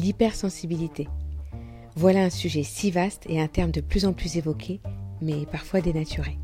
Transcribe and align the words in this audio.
L'hypersensibilité. 0.00 1.08
Voilà 1.94 2.24
un 2.24 2.30
sujet 2.30 2.62
si 2.62 2.90
vaste 2.90 3.24
et 3.28 3.38
un 3.38 3.48
terme 3.48 3.70
de 3.70 3.82
plus 3.82 4.06
en 4.06 4.14
plus 4.14 4.38
évoqué, 4.38 4.80
mais 5.20 5.44
parfois 5.44 5.82
dénaturé. 5.82 6.38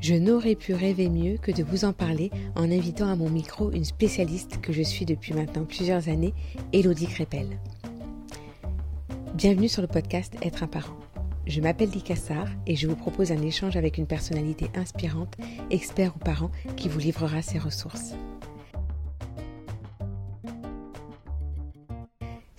Je 0.00 0.14
n'aurais 0.14 0.56
pu 0.56 0.74
rêver 0.74 1.08
mieux 1.08 1.36
que 1.36 1.52
de 1.52 1.62
vous 1.62 1.84
en 1.84 1.92
parler 1.92 2.32
en 2.56 2.64
invitant 2.64 3.06
à 3.06 3.14
mon 3.14 3.30
micro 3.30 3.70
une 3.70 3.84
spécialiste 3.84 4.60
que 4.60 4.72
je 4.72 4.82
suis 4.82 5.04
depuis 5.04 5.34
maintenant 5.34 5.64
plusieurs 5.64 6.08
années, 6.08 6.34
Elodie 6.72 7.06
Crépel. 7.06 7.46
Bienvenue 9.34 9.68
sur 9.68 9.82
le 9.82 9.86
podcast 9.88 10.34
Être 10.42 10.64
un 10.64 10.68
parent. 10.68 10.96
Je 11.46 11.60
m'appelle 11.60 11.90
Licassar 11.90 12.48
et 12.66 12.74
je 12.74 12.88
vous 12.88 12.96
propose 12.96 13.30
un 13.30 13.42
échange 13.42 13.76
avec 13.76 13.98
une 13.98 14.06
personnalité 14.08 14.66
inspirante, 14.74 15.36
expert 15.70 16.16
ou 16.16 16.18
parent, 16.18 16.50
qui 16.76 16.88
vous 16.88 16.98
livrera 16.98 17.40
ses 17.40 17.60
ressources. 17.60 18.16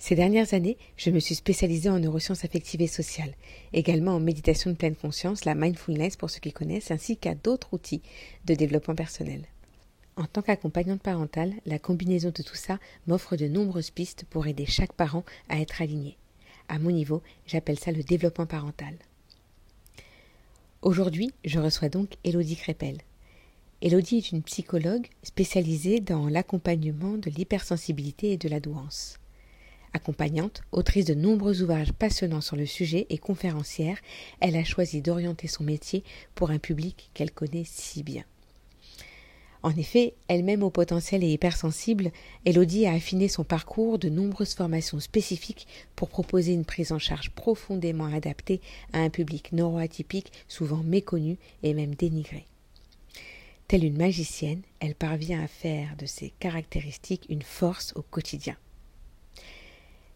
Ces 0.06 0.16
dernières 0.16 0.52
années, 0.52 0.76
je 0.98 1.08
me 1.08 1.18
suis 1.18 1.34
spécialisée 1.34 1.88
en 1.88 1.98
neurosciences 1.98 2.44
affectives 2.44 2.82
et 2.82 2.86
sociales, 2.86 3.32
également 3.72 4.16
en 4.16 4.20
méditation 4.20 4.70
de 4.70 4.76
pleine 4.76 4.96
conscience, 4.96 5.46
la 5.46 5.54
mindfulness 5.54 6.16
pour 6.16 6.28
ceux 6.28 6.40
qui 6.40 6.52
connaissent, 6.52 6.90
ainsi 6.90 7.16
qu'à 7.16 7.34
d'autres 7.34 7.72
outils 7.72 8.02
de 8.44 8.52
développement 8.52 8.94
personnel. 8.94 9.40
En 10.16 10.26
tant 10.26 10.42
qu'accompagnante 10.42 11.00
parentale, 11.00 11.54
la 11.64 11.78
combinaison 11.78 12.28
de 12.36 12.42
tout 12.42 12.54
ça 12.54 12.78
m'offre 13.06 13.36
de 13.36 13.48
nombreuses 13.48 13.90
pistes 13.90 14.26
pour 14.28 14.46
aider 14.46 14.66
chaque 14.66 14.92
parent 14.92 15.24
à 15.48 15.58
être 15.58 15.80
aligné. 15.80 16.18
À 16.68 16.78
mon 16.78 16.90
niveau, 16.90 17.22
j'appelle 17.46 17.78
ça 17.78 17.90
le 17.90 18.02
développement 18.02 18.44
parental. 18.44 18.94
Aujourd'hui, 20.82 21.32
je 21.46 21.60
reçois 21.60 21.88
donc 21.88 22.10
Elodie 22.24 22.56
Crépel. 22.56 22.98
Elodie 23.80 24.18
est 24.18 24.32
une 24.32 24.42
psychologue 24.42 25.06
spécialisée 25.22 26.00
dans 26.00 26.28
l'accompagnement 26.28 27.16
de 27.16 27.30
l'hypersensibilité 27.30 28.32
et 28.32 28.36
de 28.36 28.50
la 28.50 28.60
douance. 28.60 29.18
Accompagnante, 29.94 30.62
autrice 30.72 31.04
de 31.04 31.14
nombreux 31.14 31.62
ouvrages 31.62 31.92
passionnants 31.92 32.40
sur 32.40 32.56
le 32.56 32.66
sujet 32.66 33.06
et 33.10 33.18
conférencière, 33.18 33.96
elle 34.40 34.56
a 34.56 34.64
choisi 34.64 35.00
d'orienter 35.00 35.46
son 35.46 35.62
métier 35.62 36.02
pour 36.34 36.50
un 36.50 36.58
public 36.58 37.10
qu'elle 37.14 37.30
connaît 37.30 37.64
si 37.64 38.02
bien. 38.02 38.24
En 39.62 39.70
effet, 39.76 40.14
elle-même 40.26 40.64
au 40.64 40.68
potentiel 40.68 41.22
et 41.22 41.32
hypersensible, 41.32 42.10
Elodie 42.44 42.86
a 42.86 42.92
affiné 42.92 43.28
son 43.28 43.44
parcours 43.44 44.00
de 44.00 44.08
nombreuses 44.08 44.54
formations 44.54 44.98
spécifiques 44.98 45.68
pour 45.94 46.08
proposer 46.08 46.52
une 46.52 46.66
prise 46.66 46.90
en 46.90 46.98
charge 46.98 47.30
profondément 47.30 48.12
adaptée 48.12 48.60
à 48.92 48.98
un 48.98 49.10
public 49.10 49.52
neuroatypique 49.52 50.32
souvent 50.48 50.82
méconnu 50.82 51.38
et 51.62 51.72
même 51.72 51.94
dénigré. 51.94 52.46
Telle 53.68 53.84
une 53.84 53.96
magicienne, 53.96 54.62
elle 54.80 54.96
parvient 54.96 55.42
à 55.42 55.46
faire 55.46 55.96
de 55.96 56.04
ses 56.04 56.34
caractéristiques 56.40 57.26
une 57.30 57.42
force 57.42 57.92
au 57.94 58.02
quotidien. 58.02 58.56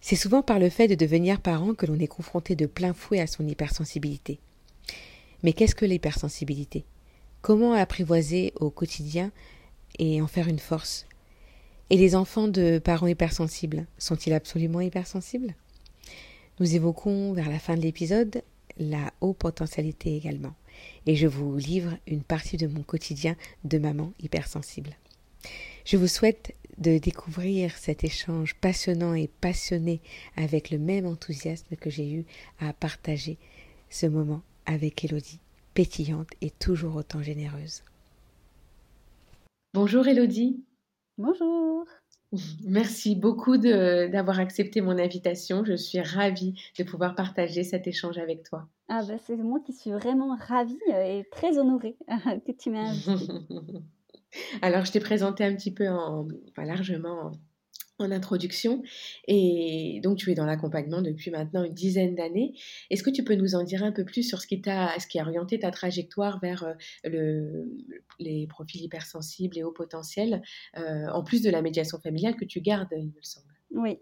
C'est 0.01 0.17
souvent 0.17 0.43
par 0.43 0.59
le 0.59 0.71
fait 0.71 0.89
de 0.89 0.95
devenir 0.95 1.41
parent 1.41 1.75
que 1.75 1.87
l'on 1.87 1.99
est 1.99 2.07
confronté 2.07 2.55
de 2.55 2.67
plein 2.67 2.95
fouet 2.95 3.21
à 3.21 3.27
son 3.27 3.47
hypersensibilité. 3.47 4.39
Mais 5.43 5.53
qu'est-ce 5.53 5.75
que 5.75 5.85
l'hypersensibilité? 5.85 6.85
Comment 7.43 7.73
apprivoiser 7.73 8.53
au 8.57 8.71
quotidien 8.71 9.31
et 9.99 10.21
en 10.23 10.27
faire 10.27 10.49
une 10.49 10.59
force? 10.59 11.07
Et 11.91 11.97
les 11.97 12.15
enfants 12.15 12.49
de 12.49 12.79
parents 12.79 13.07
hypersensibles 13.07 13.87
sont-ils 13.99 14.33
absolument 14.33 14.81
hypersensibles? 14.81 15.55
Nous 16.61 16.75
évoquons 16.75 17.33
vers 17.33 17.49
la 17.49 17.59
fin 17.59 17.77
de 17.77 17.83
l'épisode 17.83 18.43
la 18.79 19.13
haute 19.21 19.39
potentialité 19.39 20.17
également. 20.17 20.55
Et 21.07 21.17
je 21.17 21.27
vous 21.27 21.57
livre 21.57 21.97
une 22.07 22.23
partie 22.23 22.57
de 22.57 22.67
mon 22.67 22.83
quotidien 22.83 23.37
de 23.65 23.79
maman 23.79 24.13
hypersensible. 24.21 24.97
Je 25.85 25.97
vous 25.97 26.07
souhaite 26.07 26.55
de 26.79 26.99
découvrir 26.99 27.77
cet 27.77 28.05
échange 28.05 28.55
passionnant 28.55 29.15
et 29.15 29.29
passionné 29.41 30.01
avec 30.37 30.71
le 30.71 30.79
même 30.79 31.07
enthousiasme 31.07 31.77
que 31.77 31.91
j'ai 31.91 32.11
eu 32.13 32.25
à 32.61 32.73
partager 32.73 33.37
ce 33.91 34.07
moment 34.07 34.43
avec 34.67 35.05
Elodie, 35.05 35.41
pétillante 35.75 36.31
et 36.41 36.51
toujours 36.51 36.97
autant 36.97 37.23
généreuse. 37.23 37.83
Bonjour 39.75 40.07
Elodie. 40.07 40.63
Bonjour. 41.17 41.85
Merci 42.65 43.17
beaucoup 43.17 43.57
d'avoir 43.57 44.39
accepté 44.39 44.81
mon 44.83 44.99
invitation. 44.99 45.65
Je 45.65 45.75
suis 45.75 46.01
ravie 46.01 46.55
de 46.79 46.85
pouvoir 46.85 47.15
partager 47.15 47.65
cet 47.65 47.87
échange 47.87 48.19
avec 48.19 48.43
toi. 48.45 48.69
Ah 48.89 49.03
bah 49.03 49.17
c'est 49.27 49.37
moi 49.37 49.61
qui 49.65 49.73
suis 49.73 49.91
vraiment 49.91 50.37
ravie 50.37 50.79
et 50.89 51.25
très 51.33 51.59
honorée 51.59 51.97
que 52.47 52.53
tu 52.53 52.71
m'aies 52.71 52.81
invitée. 52.81 53.45
Alors, 54.63 54.85
je 54.85 54.93
t'ai 54.93 55.01
présenté 55.01 55.45
un 55.45 55.55
petit 55.55 55.73
peu 55.73 55.89
en, 55.89 56.29
largement 56.57 57.33
en, 57.99 58.11
introduction. 58.11 58.83
Et 59.27 60.01
donc, 60.03 60.19
tu 60.19 60.31
es 60.31 60.35
dans 60.35 60.47
l'accompagnement 60.47 61.03
depuis 61.03 61.31
maintenant 61.31 61.65
une 61.65 61.75
dizaine 61.75 62.15
d'années. 62.15 62.55
Est-ce 62.91 63.03
que 63.03 63.11
tu 63.11 63.25
peux 63.25 63.35
nous 63.35 63.55
en 63.55 63.65
dire 63.65 63.83
un 63.83 63.93
peu 63.93 64.05
plus 64.05 64.23
sur 64.23 64.41
ce 64.41 64.47
qui, 64.47 64.61
t'a, 64.61 64.99
ce 64.99 65.07
qui 65.07 65.19
a 65.19 65.23
orienté 65.23 65.59
ta 65.59 65.71
trajectoire 65.71 66.39
vers 66.41 66.65
euh, 66.65 66.75
le, 67.05 67.69
les 68.21 68.47
profils 68.47 68.83
hypersensibles 68.83 69.59
et 69.59 69.65
hauts 69.65 69.73
potentiels, 69.73 70.43
euh, 70.77 71.07
en 71.09 71.25
plus 71.25 71.43
de 71.43 71.51
la 71.51 71.63
médiation 71.63 71.99
familiale 71.99 72.37
que 72.37 72.45
tu 72.45 72.61
gardes, 72.61 72.89
il 72.93 73.07
me 73.07 73.23
semble? 73.23 73.47
Oui. 73.73 73.99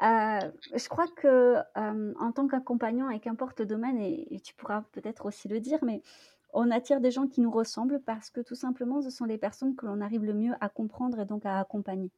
Euh, 0.00 0.38
je 0.74 0.88
crois 0.88 1.08
que 1.08 1.56
en 1.74 2.32
tant 2.32 2.46
qu'accompagnant, 2.46 3.10
et 3.10 3.18
qu'importe 3.18 3.60
le 3.60 3.66
domaine, 3.66 4.00
et, 4.00 4.40
tu 4.44 4.54
pourras 4.54 4.82
peut-être 4.92 5.26
aussi 5.26 5.48
le 5.48 5.60
dire, 5.60 5.78
mais 5.82 6.02
on 6.52 6.70
attire 6.70 7.00
des 7.00 7.10
gens 7.10 7.26
qui 7.26 7.40
nous 7.40 7.50
ressemblent 7.50 8.00
parce 8.00 8.30
que 8.30 8.40
tout 8.40 8.54
simplement, 8.54 9.02
ce 9.02 9.10
sont 9.10 9.24
les 9.24 9.38
personnes 9.38 9.76
que 9.76 9.86
l'on 9.86 10.00
arrive 10.00 10.24
le 10.24 10.34
mieux 10.34 10.54
à 10.60 10.68
comprendre 10.68 11.20
et 11.20 11.24
donc 11.24 11.44
à 11.46 11.58
accompagner. 11.58 12.10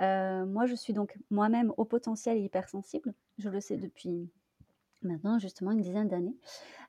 Euh, 0.00 0.46
moi, 0.46 0.66
je 0.66 0.74
suis 0.74 0.92
donc 0.92 1.16
moi-même 1.30 1.72
au 1.76 1.84
potentiel 1.84 2.38
et 2.38 2.42
hypersensible. 2.42 3.14
Je 3.38 3.48
le 3.48 3.60
sais 3.60 3.76
depuis 3.76 4.30
maintenant 5.02 5.38
justement 5.38 5.72
une 5.72 5.80
dizaine 5.80 6.08
d'années. 6.08 6.36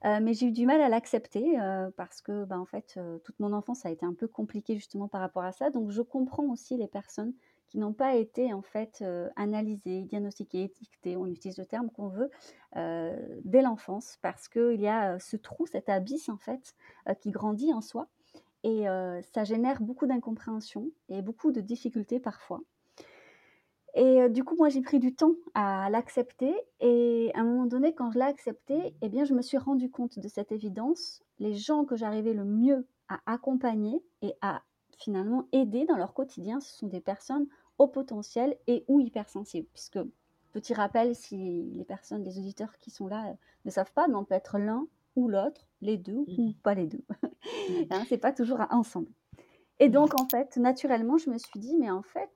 Euh, 0.05 0.19
mais 0.21 0.33
j'ai 0.33 0.47
eu 0.47 0.51
du 0.51 0.65
mal 0.65 0.81
à 0.81 0.89
l'accepter 0.89 1.59
euh, 1.59 1.89
parce 1.97 2.21
que, 2.21 2.45
bah, 2.45 2.59
en 2.59 2.65
fait, 2.65 2.99
toute 3.23 3.39
mon 3.39 3.53
enfance 3.53 3.85
a 3.85 3.89
été 3.89 4.05
un 4.05 4.13
peu 4.13 4.27
compliquée 4.27 4.75
justement 4.75 5.07
par 5.07 5.21
rapport 5.21 5.43
à 5.43 5.51
ça. 5.51 5.69
Donc, 5.69 5.89
je 5.89 6.01
comprends 6.01 6.45
aussi 6.45 6.77
les 6.77 6.87
personnes 6.87 7.33
qui 7.67 7.79
n'ont 7.79 7.93
pas 7.93 8.15
été 8.15 8.53
en 8.53 8.61
fait 8.61 8.99
euh, 9.01 9.29
analysés, 9.35 10.03
diagnostiqués, 10.03 10.63
étiquetés, 10.63 11.17
on 11.17 11.25
utilise 11.25 11.57
le 11.57 11.65
terme 11.65 11.89
qu'on 11.89 12.07
veut, 12.07 12.29
euh, 12.75 13.15
dès 13.43 13.61
l'enfance, 13.61 14.17
parce 14.21 14.47
qu'il 14.47 14.79
y 14.79 14.87
a 14.87 15.13
euh, 15.13 15.19
ce 15.19 15.37
trou, 15.37 15.65
cet 15.65 15.89
abysse 15.89 16.29
en 16.29 16.37
fait, 16.37 16.75
qui 17.21 17.31
grandit 17.31 17.73
en 17.73 17.81
soi, 17.81 18.07
et 18.63 18.85
ça 19.33 19.43
génère 19.43 19.81
beaucoup 19.81 20.07
d'incompréhension 20.07 20.89
et 21.09 21.21
beaucoup 21.21 21.51
de 21.51 21.59
difficultés 21.59 22.21
parfois. 22.21 22.61
Et 23.93 24.29
du 24.29 24.45
coup, 24.45 24.55
moi, 24.55 24.69
j'ai 24.69 24.81
pris 24.81 24.99
du 24.99 25.13
temps 25.13 25.33
à 25.53 25.89
l'accepter. 25.89 26.55
Et 26.79 27.29
à 27.35 27.41
un 27.41 27.43
moment 27.43 27.65
donné, 27.65 27.93
quand 27.93 28.09
je 28.11 28.19
l'ai 28.19 28.25
accepté, 28.25 28.95
eh 29.01 29.09
bien, 29.09 29.25
je 29.25 29.33
me 29.33 29.41
suis 29.41 29.57
rendu 29.57 29.91
compte 29.91 30.17
de 30.17 30.27
cette 30.29 30.53
évidence. 30.53 31.21
Les 31.39 31.53
gens 31.53 31.83
que 31.83 31.97
j'arrivais 31.97 32.33
le 32.33 32.45
mieux 32.45 32.87
à 33.09 33.19
accompagner 33.25 34.01
et 34.21 34.33
à 34.41 34.61
finalement 34.97 35.47
aider 35.51 35.85
dans 35.85 35.97
leur 35.97 36.13
quotidien, 36.13 36.59
ce 36.59 36.73
sont 36.77 36.87
des 36.87 37.01
personnes 37.01 37.47
au 37.77 37.87
potentiel 37.87 38.57
et 38.67 38.83
ou 38.87 38.99
hypersensible. 38.99 39.67
Puisque, 39.73 39.99
petit 40.51 40.73
rappel, 40.73 41.15
si 41.15 41.71
les 41.73 41.85
personnes, 41.85 42.23
les 42.23 42.37
auditeurs 42.37 42.77
qui 42.79 42.91
sont 42.91 43.07
là 43.07 43.29
euh, 43.29 43.33
ne 43.65 43.71
savent 43.71 43.91
pas, 43.93 44.07
mais 44.07 44.15
on 44.15 44.25
peut 44.25 44.35
être 44.35 44.57
l'un 44.57 44.87
ou 45.15 45.27
l'autre, 45.27 45.67
les 45.81 45.97
deux 45.97 46.25
ou 46.27 46.49
mmh. 46.49 46.53
pas 46.63 46.73
les 46.73 46.87
deux. 46.87 47.03
Mmh. 47.23 47.73
hein, 47.91 48.03
c'est 48.07 48.17
pas 48.17 48.31
toujours 48.31 48.59
ensemble. 48.69 49.09
Et 49.79 49.89
donc, 49.89 50.19
en 50.19 50.27
fait, 50.29 50.57
naturellement, 50.57 51.17
je 51.17 51.29
me 51.29 51.37
suis 51.37 51.59
dit, 51.59 51.75
mais 51.77 51.91
en 51.91 52.03
fait, 52.03 52.31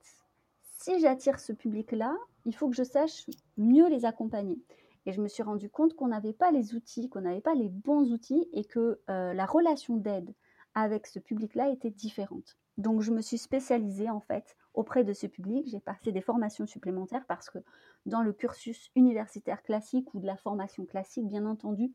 si 0.62 1.00
j'attire 1.00 1.40
ce 1.40 1.52
public-là, 1.52 2.16
il 2.44 2.54
faut 2.54 2.68
que 2.68 2.76
je 2.76 2.82
sache 2.82 3.26
mieux 3.56 3.88
les 3.88 4.04
accompagner. 4.04 4.58
Et 5.06 5.12
je 5.12 5.20
me 5.20 5.28
suis 5.28 5.42
rendu 5.42 5.70
compte 5.70 5.94
qu'on 5.94 6.08
n'avait 6.08 6.32
pas 6.32 6.50
les 6.50 6.74
outils, 6.74 7.08
qu'on 7.08 7.22
n'avait 7.22 7.40
pas 7.40 7.54
les 7.54 7.68
bons 7.68 8.12
outils 8.12 8.48
et 8.52 8.64
que 8.64 9.00
euh, 9.08 9.32
la 9.32 9.46
relation 9.46 9.96
d'aide 9.96 10.34
avec 10.78 11.06
ce 11.06 11.18
public-là 11.18 11.70
était 11.70 11.90
différente. 11.90 12.56
Donc, 12.76 13.00
je 13.02 13.10
me 13.10 13.20
suis 13.20 13.38
spécialisée 13.38 14.08
en 14.08 14.20
fait 14.20 14.56
auprès 14.74 15.04
de 15.04 15.12
ce 15.12 15.26
public. 15.26 15.66
J'ai 15.68 15.80
passé 15.80 16.12
des 16.12 16.20
formations 16.20 16.66
supplémentaires 16.66 17.26
parce 17.26 17.50
que 17.50 17.58
dans 18.06 18.22
le 18.22 18.32
cursus 18.32 18.90
universitaire 18.94 19.62
classique 19.62 20.12
ou 20.14 20.20
de 20.20 20.26
la 20.26 20.36
formation 20.36 20.86
classique, 20.86 21.26
bien 21.26 21.44
entendu, 21.46 21.92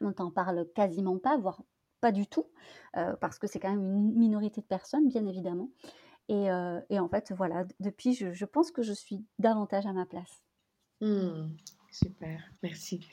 on 0.00 0.12
t'en 0.12 0.30
parle 0.30 0.66
quasiment 0.74 1.18
pas, 1.18 1.38
voire 1.38 1.62
pas 2.00 2.12
du 2.12 2.26
tout, 2.26 2.46
euh, 2.98 3.16
parce 3.16 3.38
que 3.38 3.46
c'est 3.46 3.58
quand 3.58 3.70
même 3.70 3.96
une 3.96 4.14
minorité 4.14 4.60
de 4.60 4.66
personnes, 4.66 5.08
bien 5.08 5.24
évidemment. 5.26 5.70
Et, 6.28 6.50
euh, 6.50 6.80
en 6.90 7.08
fait, 7.08 7.32
voilà, 7.32 7.64
depuis, 7.80 8.14
je, 8.14 8.44
pense 8.44 8.70
que 8.70 8.82
je 8.82 8.92
suis 8.92 9.24
davantage 9.38 9.86
à 9.86 9.92
ma 9.92 10.04
place. 10.04 10.42
Mmh, 11.00 11.48
super, 11.90 12.42
merci. 12.62 13.08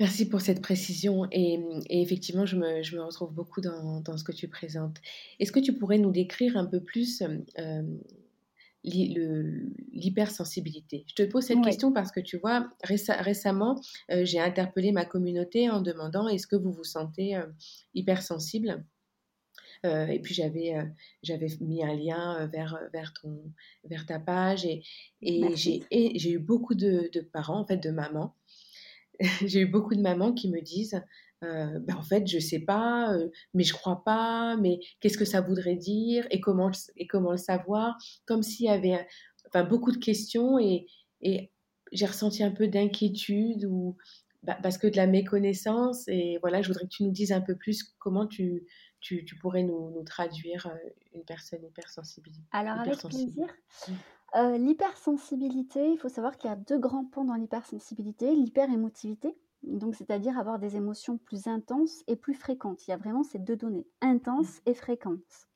Merci 0.00 0.28
pour 0.28 0.40
cette 0.40 0.62
précision 0.62 1.28
et, 1.30 1.60
effectivement, 1.88 2.46
je 2.46 2.56
me, 2.56 3.02
retrouve 3.02 3.32
beaucoup 3.32 3.60
dans, 3.60 4.16
ce 4.16 4.24
que 4.24 4.32
tu 4.32 4.48
présentes. 4.48 4.96
Est-ce 5.38 5.52
que 5.52 5.60
tu 5.60 5.74
pourrais 5.74 5.98
nous 5.98 6.10
décrire 6.10 6.56
un 6.56 6.66
peu 6.66 6.80
plus 6.80 7.22
euh, 7.58 7.82
l'hypersensibilité? 8.82 11.04
Je 11.06 11.14
te 11.14 11.22
pose 11.22 11.44
cette 11.44 11.62
question 11.62 11.92
parce 11.92 12.10
que 12.10 12.20
tu 12.20 12.38
vois, 12.38 12.70
récemment, 12.82 13.80
euh, 14.10 14.24
j'ai 14.24 14.40
interpellé 14.40 14.92
ma 14.92 15.04
communauté 15.04 15.68
en 15.70 15.82
demandant 15.82 16.26
est-ce 16.26 16.46
que 16.46 16.56
vous 16.56 16.72
vous 16.72 16.84
sentez 16.84 17.36
euh, 17.36 17.44
hypersensible? 17.94 18.86
Et 19.84 20.20
puis 20.20 20.32
j'avais 20.32 20.76
j'avais 21.24 21.48
mis 21.60 21.82
un 21.82 21.96
lien 21.96 22.46
vers, 22.46 22.78
vers, 22.92 23.12
ton, 23.14 23.52
vers 23.82 24.06
ta 24.06 24.20
page 24.20 24.64
et, 24.64 24.84
et 25.20 25.56
j'ai 25.56 26.30
eu 26.30 26.38
beaucoup 26.38 26.76
de, 26.76 27.10
de, 27.12 27.20
parents, 27.20 27.58
en 27.58 27.66
fait, 27.66 27.78
de 27.78 27.90
mamans. 27.90 28.36
j'ai 29.46 29.60
eu 29.60 29.66
beaucoup 29.66 29.94
de 29.94 30.00
mamans 30.00 30.32
qui 30.32 30.50
me 30.50 30.60
disent 30.60 31.00
ben 31.40 31.96
en 31.96 32.02
fait, 32.02 32.24
je 32.28 32.38
sais 32.38 32.60
pas, 32.60 33.12
mais 33.52 33.64
je 33.64 33.72
crois 33.72 34.04
pas, 34.04 34.56
mais 34.58 34.78
qu'est-ce 35.00 35.18
que 35.18 35.24
ça 35.24 35.40
voudrait 35.40 35.74
dire 35.74 36.24
et 36.30 36.40
comment, 36.40 36.70
et 36.96 37.08
comment 37.08 37.32
le 37.32 37.36
savoir? 37.36 37.96
Comme 38.26 38.44
s'il 38.44 38.66
y 38.66 38.68
avait 38.68 39.04
enfin, 39.48 39.64
beaucoup 39.64 39.90
de 39.90 39.96
questions 39.96 40.60
et, 40.60 40.86
et 41.20 41.50
j'ai 41.90 42.06
ressenti 42.06 42.42
un 42.42 42.50
peu 42.50 42.68
d'inquiétude 42.68 43.64
ou 43.64 43.96
bah, 44.42 44.58
parce 44.62 44.78
que 44.78 44.86
de 44.86 44.96
la 44.96 45.06
méconnaissance 45.06 46.08
et 46.08 46.38
voilà, 46.40 46.62
je 46.62 46.68
voudrais 46.68 46.84
que 46.84 46.90
tu 46.90 47.04
nous 47.04 47.12
dises 47.12 47.32
un 47.32 47.40
peu 47.40 47.54
plus 47.56 47.94
comment 47.98 48.26
tu, 48.26 48.66
tu, 49.00 49.24
tu 49.24 49.36
pourrais 49.36 49.62
nous, 49.62 49.90
nous, 49.90 50.02
traduire 50.04 50.68
une 51.14 51.24
personne 51.24 51.64
hypersensible. 51.64 52.30
Alors 52.50 52.78
avec 52.80 52.98
plaisir. 52.98 53.46
Mmh. 54.34 54.54
l'hypersensibilité, 54.54 55.90
il 55.92 55.98
faut 55.98 56.08
savoir 56.08 56.38
qu'il 56.38 56.48
y 56.48 56.52
a 56.52 56.56
deux 56.56 56.78
grands 56.78 57.04
pans 57.04 57.24
dans 57.24 57.34
l'hypersensibilité, 57.34 58.34
l'hyperémotivité 58.34 59.36
donc, 59.62 59.94
c'est-à-dire 59.94 60.38
avoir 60.38 60.58
des 60.58 60.76
émotions 60.76 61.18
plus 61.18 61.46
intenses 61.46 62.02
et 62.08 62.16
plus 62.16 62.34
fréquentes. 62.34 62.86
Il 62.86 62.90
y 62.90 62.94
a 62.94 62.96
vraiment 62.96 63.22
ces 63.22 63.38
deux 63.38 63.56
données, 63.56 63.86
intense 64.00 64.60
et 64.66 64.74
fréquente, 64.74 65.48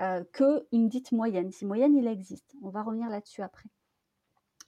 euh, 0.00 0.22
que 0.32 0.66
une 0.72 0.88
dite 0.88 1.12
moyenne. 1.12 1.50
Si 1.50 1.66
moyenne, 1.66 1.96
il 1.96 2.06
existe. 2.06 2.54
On 2.62 2.70
va 2.70 2.82
revenir 2.82 3.08
là-dessus 3.08 3.42
après. 3.42 3.68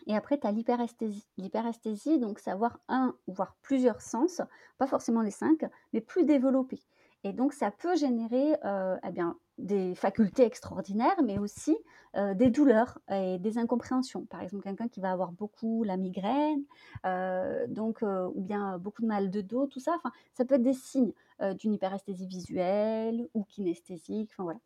Et 0.07 0.17
après, 0.17 0.41
tu 0.41 0.47
as 0.47 0.53
l'hyperesthésie. 0.53 1.29
L'hyperesthésie, 1.37 2.19
donc, 2.19 2.41
c'est 2.41 2.51
avoir 2.51 2.81
un, 2.89 3.15
voire 3.29 3.57
plusieurs 3.63 4.01
sens, 4.01 4.41
pas 4.79 4.87
forcément 4.87 5.23
les 5.23 5.31
cinq, 5.31 5.65
mais 5.93 6.01
plus 6.01 6.25
développés. 6.25 6.83
Et 7.23 7.33
donc, 7.33 7.53
ça 7.53 7.71
peut 7.71 7.95
générer 7.97 8.57
euh, 8.65 8.97
eh 9.07 9.13
bien, 9.13 9.39
des 9.61 9.95
facultés 9.95 10.45
extraordinaires, 10.45 11.21
mais 11.25 11.39
aussi 11.39 11.77
euh, 12.17 12.35
des 12.35 12.51
douleurs 12.51 12.99
et 13.11 13.39
des 13.39 13.59
incompréhensions. 13.59 14.25
Par 14.27 14.43
exemple, 14.43 14.65
quelqu'un 14.65 14.89
qui 14.89 15.01
va 15.01 15.13
avoir 15.13 15.33
beaucoup 15.33 15.85
la 15.85 15.97
migraine, 15.97 16.65
euh, 17.07 17.67
donc, 17.69 18.03
ou 18.03 18.41
bien 18.41 18.79
beaucoup 18.79 19.03
de 19.03 19.07
mal 19.07 19.31
de 19.31 19.41
dos, 19.41 19.67
tout 19.67 19.81
ça. 19.81 19.95
Enfin, 19.97 20.11
ça 20.33 20.45
peut 20.45 20.57
être 20.57 20.63
des 20.63 20.75
signes 20.75 21.13
d'une 21.59 21.73
hyperesthésie 21.73 22.27
visuelle 22.27 23.29
ou 23.33 23.45
kinesthésique. 23.45 24.31
Enfin, 24.33 24.59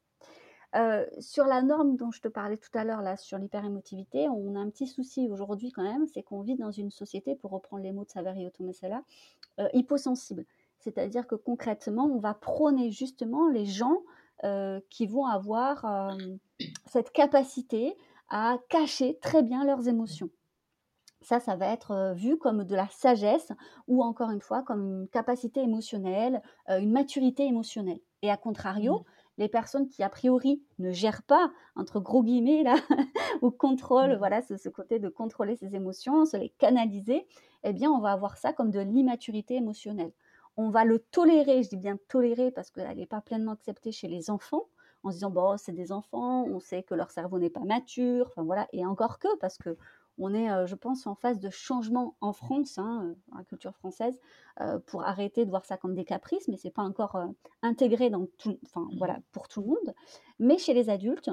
voilà. 0.73 1.07
sur 1.21 1.45
la 1.45 1.63
norme 1.63 1.97
dont 1.97 2.11
je 2.11 2.21
te 2.21 2.29
parlais 2.29 2.57
tout 2.57 2.77
à 2.77 2.85
l'heure, 2.85 3.03
là, 3.03 3.17
sur 3.17 3.39
l'hyperémotivité, 3.39 4.29
on 4.29 4.57
a 4.57 4.59
un 4.59 4.71
petit 4.71 4.87
souci 4.87 5.29
aujourd'hui 5.31 5.71
quand 5.71 5.85
même, 5.85 6.07
c'est 6.09 6.23
qu'on 6.23 6.41
vit 6.41 6.57
dans 6.57 6.73
une 6.73 6.91
société, 6.91 7.37
pour 7.37 7.53
reprendre 7.53 7.83
les 7.83 7.93
mots 7.93 8.05
de 8.05 8.11
Saverio 8.11 8.51
Tomasella, 8.51 9.03
hyposensible. 9.73 10.45
C'est-à-dire 10.85 11.27
que 11.27 11.35
concrètement, 11.35 12.05
on 12.05 12.19
va 12.19 12.35
prôner 12.35 12.91
justement 12.91 13.49
les 13.49 13.65
gens 13.65 14.03
euh, 14.43 14.81
qui 14.91 15.07
vont 15.07 15.27
avoir 15.27 15.85
euh, 15.85 16.17
cette 16.87 17.13
capacité 17.13 17.97
à 18.29 18.59
cacher 18.69 19.19
très 19.23 19.43
bien 19.43 19.65
leurs 19.65 19.87
émotions. 19.87 20.29
Ça, 21.23 21.41
ça 21.41 21.57
va 21.57 21.69
être 21.69 21.93
euh, 21.93 22.13
vu 22.15 22.37
comme 22.37 22.65
de 22.65 22.75
la 22.75 22.89
sagesse 22.89 23.53
ou 23.87 24.03
encore 24.03 24.31
une 24.31 24.41
fois 24.41 24.63
comme 24.63 25.03
une 25.03 25.09
capacité 25.09 25.63
émotionnelle, 25.63 26.43
une 26.69 26.91
maturité 26.91 27.47
émotionnelle. 27.47 28.01
Et 28.23 28.31
à 28.31 28.37
contrario, 28.37 28.99
mmh. 28.99 29.05
les 29.39 29.49
personnes 29.49 29.89
qui 29.89 30.03
a 30.03 30.09
priori 30.09 30.63
ne 30.79 30.91
gèrent 30.91 31.23
pas, 31.23 31.51
entre 31.77 32.01
gros 32.01 32.23
guillemets, 32.23 32.65
là, 32.65 32.75
ou 33.41 33.51
contrôlent, 33.51 34.17
mmh. 34.17 34.19
voilà, 34.19 34.43
ce, 34.43 34.57
ce, 34.57 34.69
côté 34.69 34.99
de 34.99 35.09
contrôler 35.09 35.57
ses 35.57 35.75
émotions, 35.77 36.25
se 36.27 36.37
les 36.37 36.51
canaliser, 36.51 37.27
eh 37.63 37.73
bien, 37.73 37.91
on 37.91 38.01
va 38.01 38.11
avoir 38.11 38.37
ça 38.37 38.53
comme 38.53 38.71
de 38.71 38.81
l'immaturité 38.81 39.55
émotionnelle 39.55 40.13
on 40.57 40.71
va 40.71 40.85
le 40.85 40.99
tolérer, 40.99 41.63
je 41.63 41.71
dis 41.71 41.77
bien 41.77 41.99
tolérer 42.09 42.51
parce 42.51 42.71
qu'elle 42.71 42.97
n'est 42.97 43.07
pas 43.07 43.21
pleinement 43.21 43.53
acceptée 43.53 43.93
chez 43.93 44.09
les 44.09 44.31
enfants, 44.31 44.69
en 45.03 45.11
se 45.11 45.17
disant 45.17 45.31
bon 45.31 45.57
c'est 45.57 45.73
des 45.73 45.93
enfants, 45.93 46.45
on 46.45 46.61
sait 46.61 46.83
que 46.83 46.95
leur 46.95 47.11
cerveau 47.11 47.39
n'est 47.39 47.51
pas 47.51 47.65
mature, 47.65 48.27
enfin 48.29 48.43
voilà, 48.43 48.69
et 48.73 48.87
encore 48.87 49.19
que 49.19 49.29
parce 49.39 49.59
que 49.59 49.77
on 50.19 50.33
est, 50.33 50.51
euh, 50.51 50.67
je 50.67 50.75
pense, 50.75 51.07
en 51.07 51.15
phase 51.15 51.41
de 51.41 51.51
changement 51.51 52.17
en 52.21 52.33
France, 52.33 52.79
hein, 52.79 53.03
euh, 53.05 53.15
dans 53.29 53.39
la 53.39 53.45
culture 53.45 53.75
française, 53.75 54.19
euh, 54.61 54.79
pour 54.79 55.03
arrêter 55.03 55.45
de 55.45 55.51
voir 55.51 55.65
ça 55.65 55.77
comme 55.77 55.95
des 55.95 56.05
caprices, 56.05 56.47
mais 56.49 56.57
c'est 56.57 56.71
pas 56.71 56.83
encore 56.83 57.19
intégré 57.63 58.11
dans 58.11 58.27
tout, 58.39 58.59
enfin 58.67 58.83
mmh. 58.83 58.99
voilà, 58.99 59.19
pour 59.33 59.49
tout 59.49 59.61
le 59.61 59.67
monde. 59.67 59.95
Mais 60.39 60.59
chez 60.59 60.75
les 60.75 60.91
adultes, 60.91 61.31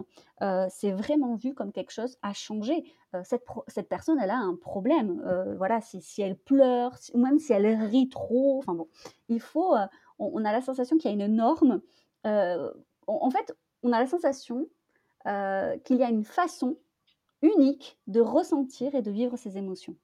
c'est 0.70 0.92
vraiment 0.92 1.36
vu 1.36 1.54
comme 1.54 1.72
quelque 1.72 1.92
chose 1.92 2.18
à 2.22 2.34
changer. 2.34 2.84
Cette, 3.24 3.44
cette, 3.68 3.90
personne, 3.90 4.20
elle 4.20 4.30
a 4.30 4.38
un 4.38 4.56
problème. 4.56 5.22
voilà, 5.58 5.82
si, 5.82 6.02
si, 6.02 6.22
elle 6.22 6.38
pleure, 6.38 6.96
ou 7.14 7.20
même 7.20 7.40
si 7.40 7.54
elle 7.54 7.68
rit 7.84 8.10
trop, 8.10 8.58
enfin 8.60 8.74
bon, 8.74 8.88
il 9.30 9.40
faut. 9.40 9.76
On, 10.20 10.46
a 10.46 10.52
la 10.52 10.62
sensation 10.62 10.98
qu'il 10.98 11.12
y 11.12 11.14
a 11.14 11.26
une 11.26 11.36
norme. 11.36 11.82
en 12.24 13.32
fait, 13.32 13.56
on 13.84 13.92
a 13.92 14.00
la 14.00 14.08
sensation 14.08 14.68
qu'il 15.26 15.98
y 15.98 16.04
a 16.04 16.10
une 16.10 16.24
façon 16.24 16.78
unique 17.42 18.00
de 18.08 18.22
ressentir 18.22 18.96
et 18.96 19.02
de 19.02 19.12
vivre 19.12 19.38
ses 19.38 19.58
émotions. 19.58 19.96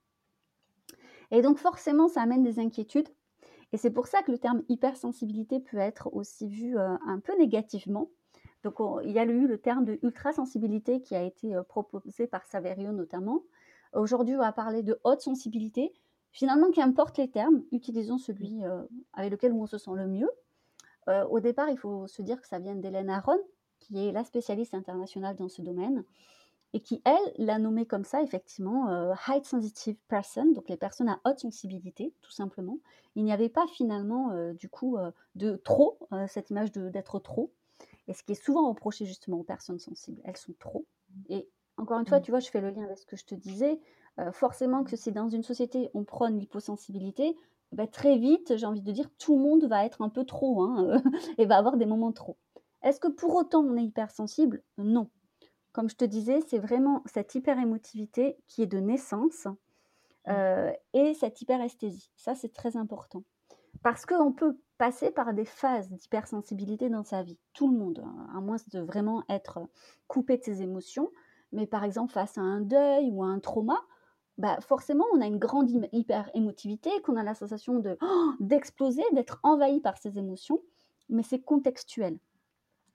Et 1.30 1.42
donc 1.42 1.58
forcément, 1.58 2.08
ça 2.08 2.22
amène 2.22 2.42
des 2.42 2.58
inquiétudes. 2.58 3.08
Et 3.72 3.76
c'est 3.76 3.90
pour 3.90 4.06
ça 4.06 4.22
que 4.22 4.32
le 4.32 4.38
terme 4.38 4.62
hypersensibilité 4.68 5.60
peut 5.60 5.76
être 5.76 6.08
aussi 6.14 6.48
vu 6.48 6.78
euh, 6.78 6.96
un 7.06 7.20
peu 7.20 7.36
négativement. 7.36 8.10
Donc 8.64 8.76
il 9.04 9.12
y 9.12 9.18
a 9.18 9.24
eu 9.24 9.46
le 9.46 9.58
terme 9.58 9.84
de 9.84 9.98
ultrasensibilité 10.02 11.00
qui 11.00 11.14
a 11.14 11.22
été 11.22 11.54
euh, 11.54 11.62
proposé 11.62 12.26
par 12.26 12.46
Saverio 12.46 12.92
notamment. 12.92 13.42
Aujourd'hui, 13.92 14.34
on 14.36 14.40
va 14.40 14.52
parler 14.52 14.82
de 14.82 14.98
haute 15.04 15.20
sensibilité. 15.20 15.92
Finalement, 16.32 16.70
qu'importe 16.70 17.18
les 17.18 17.30
termes, 17.30 17.62
utilisons 17.72 18.18
celui 18.18 18.64
euh, 18.64 18.82
avec 19.12 19.32
lequel 19.32 19.52
on 19.52 19.66
se 19.66 19.78
sent 19.78 19.92
le 19.94 20.06
mieux. 20.06 20.30
au 21.30 21.40
départ, 21.40 21.70
il 21.70 21.78
faut 21.78 22.06
se 22.06 22.20
dire 22.20 22.38
que 22.40 22.46
ça 22.46 22.58
vient 22.58 22.74
d'Hélène 22.74 23.08
Aron, 23.08 23.38
qui 23.80 24.06
est 24.06 24.12
la 24.12 24.24
spécialiste 24.24 24.74
internationale 24.74 25.36
dans 25.36 25.48
ce 25.48 25.62
domaine 25.62 26.04
et 26.74 26.80
qui, 26.80 27.00
elle, 27.04 27.46
l'a 27.46 27.58
nommé 27.58 27.86
comme 27.86 28.04
ça, 28.04 28.22
effectivement, 28.22 28.90
euh, 28.90 29.14
high 29.26 29.44
sensitive 29.44 29.96
person, 30.08 30.52
donc 30.52 30.68
les 30.68 30.76
personnes 30.76 31.08
à 31.08 31.20
haute 31.24 31.38
sensibilité, 31.38 32.12
tout 32.20 32.30
simplement. 32.30 32.78
Il 33.16 33.24
n'y 33.24 33.32
avait 33.32 33.48
pas 33.48 33.66
finalement, 33.68 34.32
euh, 34.32 34.52
du 34.52 34.68
coup, 34.68 34.98
euh, 34.98 35.10
de 35.34 35.56
trop, 35.56 35.98
cette 36.26 36.50
image 36.50 36.70
d'être 36.72 37.18
trop. 37.20 37.50
Et 38.06 38.14
ce 38.14 38.22
qui 38.22 38.32
est 38.32 38.42
souvent 38.42 38.68
reproché 38.68 39.06
justement 39.06 39.38
aux 39.38 39.44
personnes 39.44 39.78
sensibles, 39.78 40.20
elles 40.24 40.36
sont 40.36 40.54
trop. 40.58 40.84
Et 41.28 41.48
encore 41.76 41.98
une 41.98 42.06
fois, 42.06 42.18
mmh. 42.18 42.22
tu 42.22 42.30
vois, 42.30 42.40
je 42.40 42.50
fais 42.50 42.60
le 42.60 42.70
lien 42.70 42.84
avec 42.84 42.98
ce 42.98 43.06
que 43.06 43.16
je 43.16 43.24
te 43.24 43.34
disais. 43.34 43.80
forcément 44.32 44.82
que 44.82 44.96
si 44.96 45.12
dans 45.12 45.28
une 45.28 45.42
société 45.42 45.90
on 45.94 46.04
prône 46.04 46.38
l'hyposensibilité, 46.38 47.36
bah, 47.72 47.86
très 47.86 48.16
vite, 48.18 48.56
j'ai 48.56 48.66
envie 48.66 48.80
de 48.80 48.92
dire, 48.92 49.08
tout 49.18 49.36
le 49.36 49.42
monde 49.42 49.64
va 49.64 49.84
être 49.84 50.02
un 50.02 50.08
peu 50.08 50.24
trop 50.24 50.62
hein, 50.62 51.02
et 51.38 51.46
va 51.46 51.58
avoir 51.58 51.76
des 51.76 51.86
moments 51.86 52.12
trop. 52.12 52.36
Est-ce 52.82 52.98
que 52.98 53.08
pour 53.08 53.34
autant 53.34 53.62
on 53.62 53.76
est 53.76 53.84
hypersensible? 53.84 54.62
Non 54.78 55.10
comme 55.78 55.88
je 55.88 55.94
te 55.94 56.04
disais, 56.04 56.40
c'est 56.48 56.58
vraiment 56.58 57.04
cette 57.06 57.36
hyperémotivité 57.36 58.36
qui 58.48 58.62
est 58.62 58.66
de 58.66 58.80
naissance 58.80 59.44
mmh. 59.44 60.30
euh, 60.30 60.72
et 60.92 61.14
cette 61.14 61.40
hyperesthésie. 61.40 62.10
Ça, 62.16 62.34
c'est 62.34 62.52
très 62.52 62.76
important. 62.76 63.22
Parce 63.84 64.04
qu'on 64.04 64.32
peut 64.32 64.58
passer 64.76 65.12
par 65.12 65.32
des 65.34 65.44
phases 65.44 65.88
d'hypersensibilité 65.92 66.88
dans 66.88 67.04
sa 67.04 67.22
vie. 67.22 67.38
Tout 67.52 67.70
le 67.70 67.78
monde, 67.78 68.02
hein, 68.04 68.26
à 68.34 68.40
moins 68.40 68.56
de 68.72 68.80
vraiment 68.80 69.22
être 69.28 69.60
coupé 70.08 70.36
de 70.36 70.42
ses 70.42 70.62
émotions. 70.62 71.12
Mais 71.52 71.68
par 71.68 71.84
exemple, 71.84 72.12
face 72.12 72.36
à 72.38 72.40
un 72.40 72.60
deuil 72.60 73.12
ou 73.12 73.22
à 73.22 73.28
un 73.28 73.38
trauma, 73.38 73.78
bah 74.36 74.58
forcément, 74.60 75.04
on 75.14 75.20
a 75.20 75.26
une 75.26 75.38
grande 75.38 75.70
hyperémotivité, 75.92 76.90
qu'on 77.02 77.14
a 77.14 77.22
la 77.22 77.36
sensation 77.36 77.78
de 77.78 77.96
d'exploser, 78.40 79.04
d'être 79.12 79.38
envahi 79.44 79.80
par 79.80 79.96
ses 79.96 80.18
émotions. 80.18 80.60
Mais 81.08 81.22
c'est 81.22 81.38
contextuel. 81.38 82.18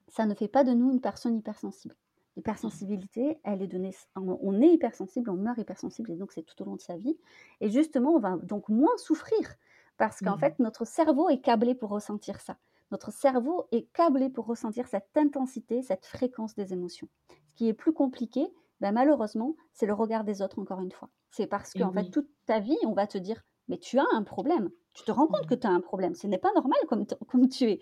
Ça 0.10 0.26
ne 0.26 0.36
fait 0.36 0.50
pas 0.50 0.66
de 0.66 0.74
nous 0.74 0.92
une 0.92 1.00
personne 1.00 1.38
hypersensible. 1.38 1.96
L'hypersensibilité, 2.36 3.40
elle 3.44 3.62
est 3.62 3.68
donnée, 3.68 3.94
on 4.16 4.62
est 4.62 4.74
hypersensible, 4.74 5.30
on 5.30 5.36
meurt 5.36 5.58
hypersensible, 5.60 6.12
et 6.12 6.16
donc 6.16 6.32
c'est 6.32 6.42
tout 6.42 6.60
au 6.64 6.66
long 6.66 6.76
de 6.76 6.82
sa 6.82 6.98
vie. 6.98 7.16
Et 7.62 7.70
justement, 7.70 8.16
on 8.16 8.20
va 8.20 8.38
donc 8.38 8.70
moins 8.70 8.98
souffrir, 8.98 9.56
parce 9.98 10.20
qu'en 10.20 10.36
mmh 10.36 10.40
fait, 10.40 10.60
notre 10.60 10.86
cerveau 10.86 11.30
est 11.30 11.42
câblé 11.42 11.76
pour 11.76 11.92
ressentir 11.92 12.42
ça. 12.42 12.58
Notre 12.92 13.12
cerveau 13.12 13.66
est 13.72 13.88
câblé 13.94 14.30
pour 14.30 14.46
ressentir 14.46 14.88
cette 14.88 15.16
intensité, 15.16 15.82
cette 15.84 16.06
fréquence 16.06 16.56
des 16.56 16.74
émotions. 16.74 17.08
Ce 17.50 17.56
qui 17.56 17.68
est 17.68 17.74
plus 17.74 17.94
compliqué, 17.94 18.48
ben 18.82 18.92
malheureusement, 18.92 19.56
c'est 19.72 19.86
le 19.86 19.94
regard 19.94 20.24
des 20.24 20.42
autres, 20.42 20.60
encore 20.60 20.82
une 20.82 20.92
fois. 20.92 21.10
C'est 21.32 21.48
parce 21.48 21.74
qu'en 21.74 21.92
fait, 21.92 22.10
toute 22.10 22.30
ta 22.46 22.60
vie, 22.60 22.78
on 22.86 22.94
va 22.94 23.08
te 23.08 23.18
dire, 23.18 23.44
mais 23.68 23.78
tu 23.78 23.98
as 23.98 24.06
un 24.14 24.24
problème. 24.24 24.70
Tu 24.94 25.04
te 25.04 25.12
rends 25.12 25.28
compte 25.28 25.48
que 25.48 25.56
mmh. 25.56 25.60
tu 25.60 25.68
as 25.68 25.72
un 25.72 25.82
problème. 25.82 26.16
Ce 26.16 26.28
n'est 26.28 26.38
pas 26.38 26.52
normal 26.54 26.78
comme, 26.88 27.06
comme 27.28 27.48
tu 27.48 27.72
es. 27.72 27.80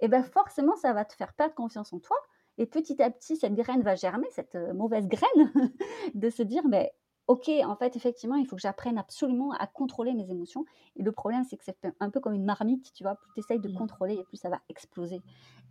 Et 0.00 0.08
bien 0.08 0.22
forcément, 0.22 0.76
ça 0.76 0.92
va 0.92 1.04
te 1.04 1.14
faire 1.14 1.32
perdre 1.32 1.54
confiance 1.54 1.92
en 1.92 1.98
toi 1.98 2.16
et 2.58 2.66
petit 2.66 3.02
à 3.02 3.10
petit, 3.10 3.36
cette 3.36 3.54
graine 3.54 3.82
va 3.82 3.94
germer, 3.94 4.28
cette 4.30 4.56
mauvaise 4.74 5.08
graine, 5.08 5.52
de 6.14 6.30
se 6.30 6.42
dire, 6.42 6.62
mais 6.68 6.92
ok, 7.26 7.48
en 7.64 7.76
fait, 7.76 7.96
effectivement, 7.96 8.36
il 8.36 8.46
faut 8.46 8.56
que 8.56 8.62
j'apprenne 8.62 8.98
absolument 8.98 9.52
à 9.52 9.66
contrôler 9.66 10.12
mes 10.12 10.30
émotions. 10.30 10.64
Et 10.96 11.02
le 11.02 11.12
problème, 11.12 11.44
c'est 11.44 11.56
que 11.56 11.64
c'est 11.64 11.76
un 12.00 12.10
peu 12.10 12.20
comme 12.20 12.34
une 12.34 12.44
marmite, 12.44 12.92
tu 12.92 13.02
vois, 13.02 13.14
plus 13.14 13.30
tu 13.34 13.40
essayes 13.40 13.60
de 13.60 13.68
mmh. 13.68 13.74
contrôler 13.74 14.14
et 14.14 14.24
plus 14.24 14.36
ça 14.36 14.50
va 14.50 14.60
exploser. 14.68 15.20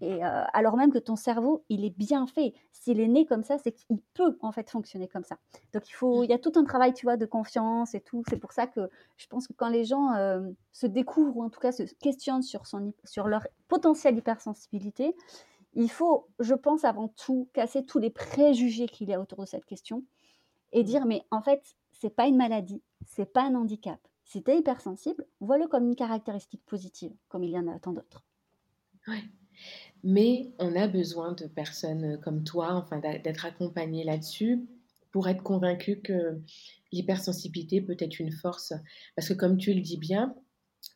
Et 0.01 0.21
alors 0.21 0.75
même 0.75 0.91
que 0.91 0.97
ton 0.97 1.15
cerveau, 1.15 1.63
il 1.69 1.85
est 1.85 1.95
bien 1.95 2.27
fait. 2.27 2.53
S'il 2.71 2.99
est 2.99 3.07
né 3.07 3.25
comme 3.25 3.43
ça, 3.43 3.57
c'est 3.57 3.71
qu'il 3.71 3.99
peut 4.13 4.37
en 4.41 4.51
fait 4.51 4.69
fonctionner 4.69 5.07
comme 5.07 5.23
ça. 5.23 5.37
Donc 5.73 5.87
il 5.87 5.93
faut, 5.93 6.23
il 6.23 6.29
y 6.29 6.33
a 6.33 6.39
tout 6.39 6.51
un 6.55 6.65
travail, 6.65 6.93
tu 6.93 7.05
vois, 7.05 7.15
de 7.15 7.25
confiance 7.25 7.93
et 7.93 8.01
tout. 8.01 8.23
C'est 8.27 8.37
pour 8.37 8.51
ça 8.51 8.67
que 8.67 8.89
je 9.15 9.27
pense 9.27 9.47
que 9.47 9.53
quand 9.53 9.69
les 9.69 9.85
gens 9.85 10.09
se 10.71 10.87
découvrent 10.87 11.37
ou 11.37 11.43
en 11.43 11.49
tout 11.49 11.59
cas 11.59 11.71
se 11.71 11.83
questionnent 12.01 12.41
sur, 12.41 12.65
son, 12.65 12.93
sur 13.05 13.27
leur 13.27 13.47
potentielle 13.69 14.17
hypersensibilité, 14.17 15.15
il 15.75 15.89
faut, 15.89 16.27
je 16.39 16.53
pense, 16.53 16.83
avant 16.83 17.07
tout, 17.07 17.49
casser 17.53 17.85
tous 17.85 17.99
les 17.99 18.09
préjugés 18.09 18.87
qu'il 18.87 19.09
y 19.09 19.13
a 19.13 19.21
autour 19.21 19.39
de 19.39 19.45
cette 19.45 19.65
question 19.65 20.03
et 20.71 20.81
mmh. 20.81 20.85
dire, 20.85 21.05
mais 21.05 21.23
en 21.31 21.41
fait, 21.41 21.75
c'est 21.91 22.15
pas 22.15 22.27
une 22.27 22.37
maladie, 22.37 22.81
c'est 23.05 23.31
pas 23.31 23.43
un 23.43 23.55
handicap. 23.55 23.99
Si 24.25 24.43
tu 24.43 24.51
es 24.51 24.57
hypersensible, 24.57 25.25
vois-le 25.39 25.67
comme 25.67 25.87
une 25.87 25.95
caractéristique 25.95 26.65
positive, 26.65 27.13
comme 27.27 27.43
il 27.43 27.51
y 27.51 27.57
en 27.57 27.67
a 27.67 27.79
tant 27.79 27.93
d'autres. 27.93 28.23
Ouais. 29.07 29.23
Mais 30.03 30.51
on 30.59 30.75
a 30.75 30.87
besoin 30.87 31.33
de 31.33 31.45
personnes 31.45 32.19
comme 32.21 32.43
toi, 32.43 32.73
enfin 32.73 32.99
d'être 32.99 33.45
accompagné 33.45 34.03
là-dessus 34.03 34.65
pour 35.11 35.27
être 35.27 35.43
convaincu 35.43 36.01
que 36.01 36.41
l'hypersensibilité 36.91 37.81
peut 37.81 37.97
être 37.99 38.19
une 38.19 38.31
force. 38.31 38.73
Parce 39.15 39.29
que 39.29 39.33
comme 39.33 39.57
tu 39.57 39.73
le 39.73 39.81
dis 39.81 39.97
bien, 39.97 40.35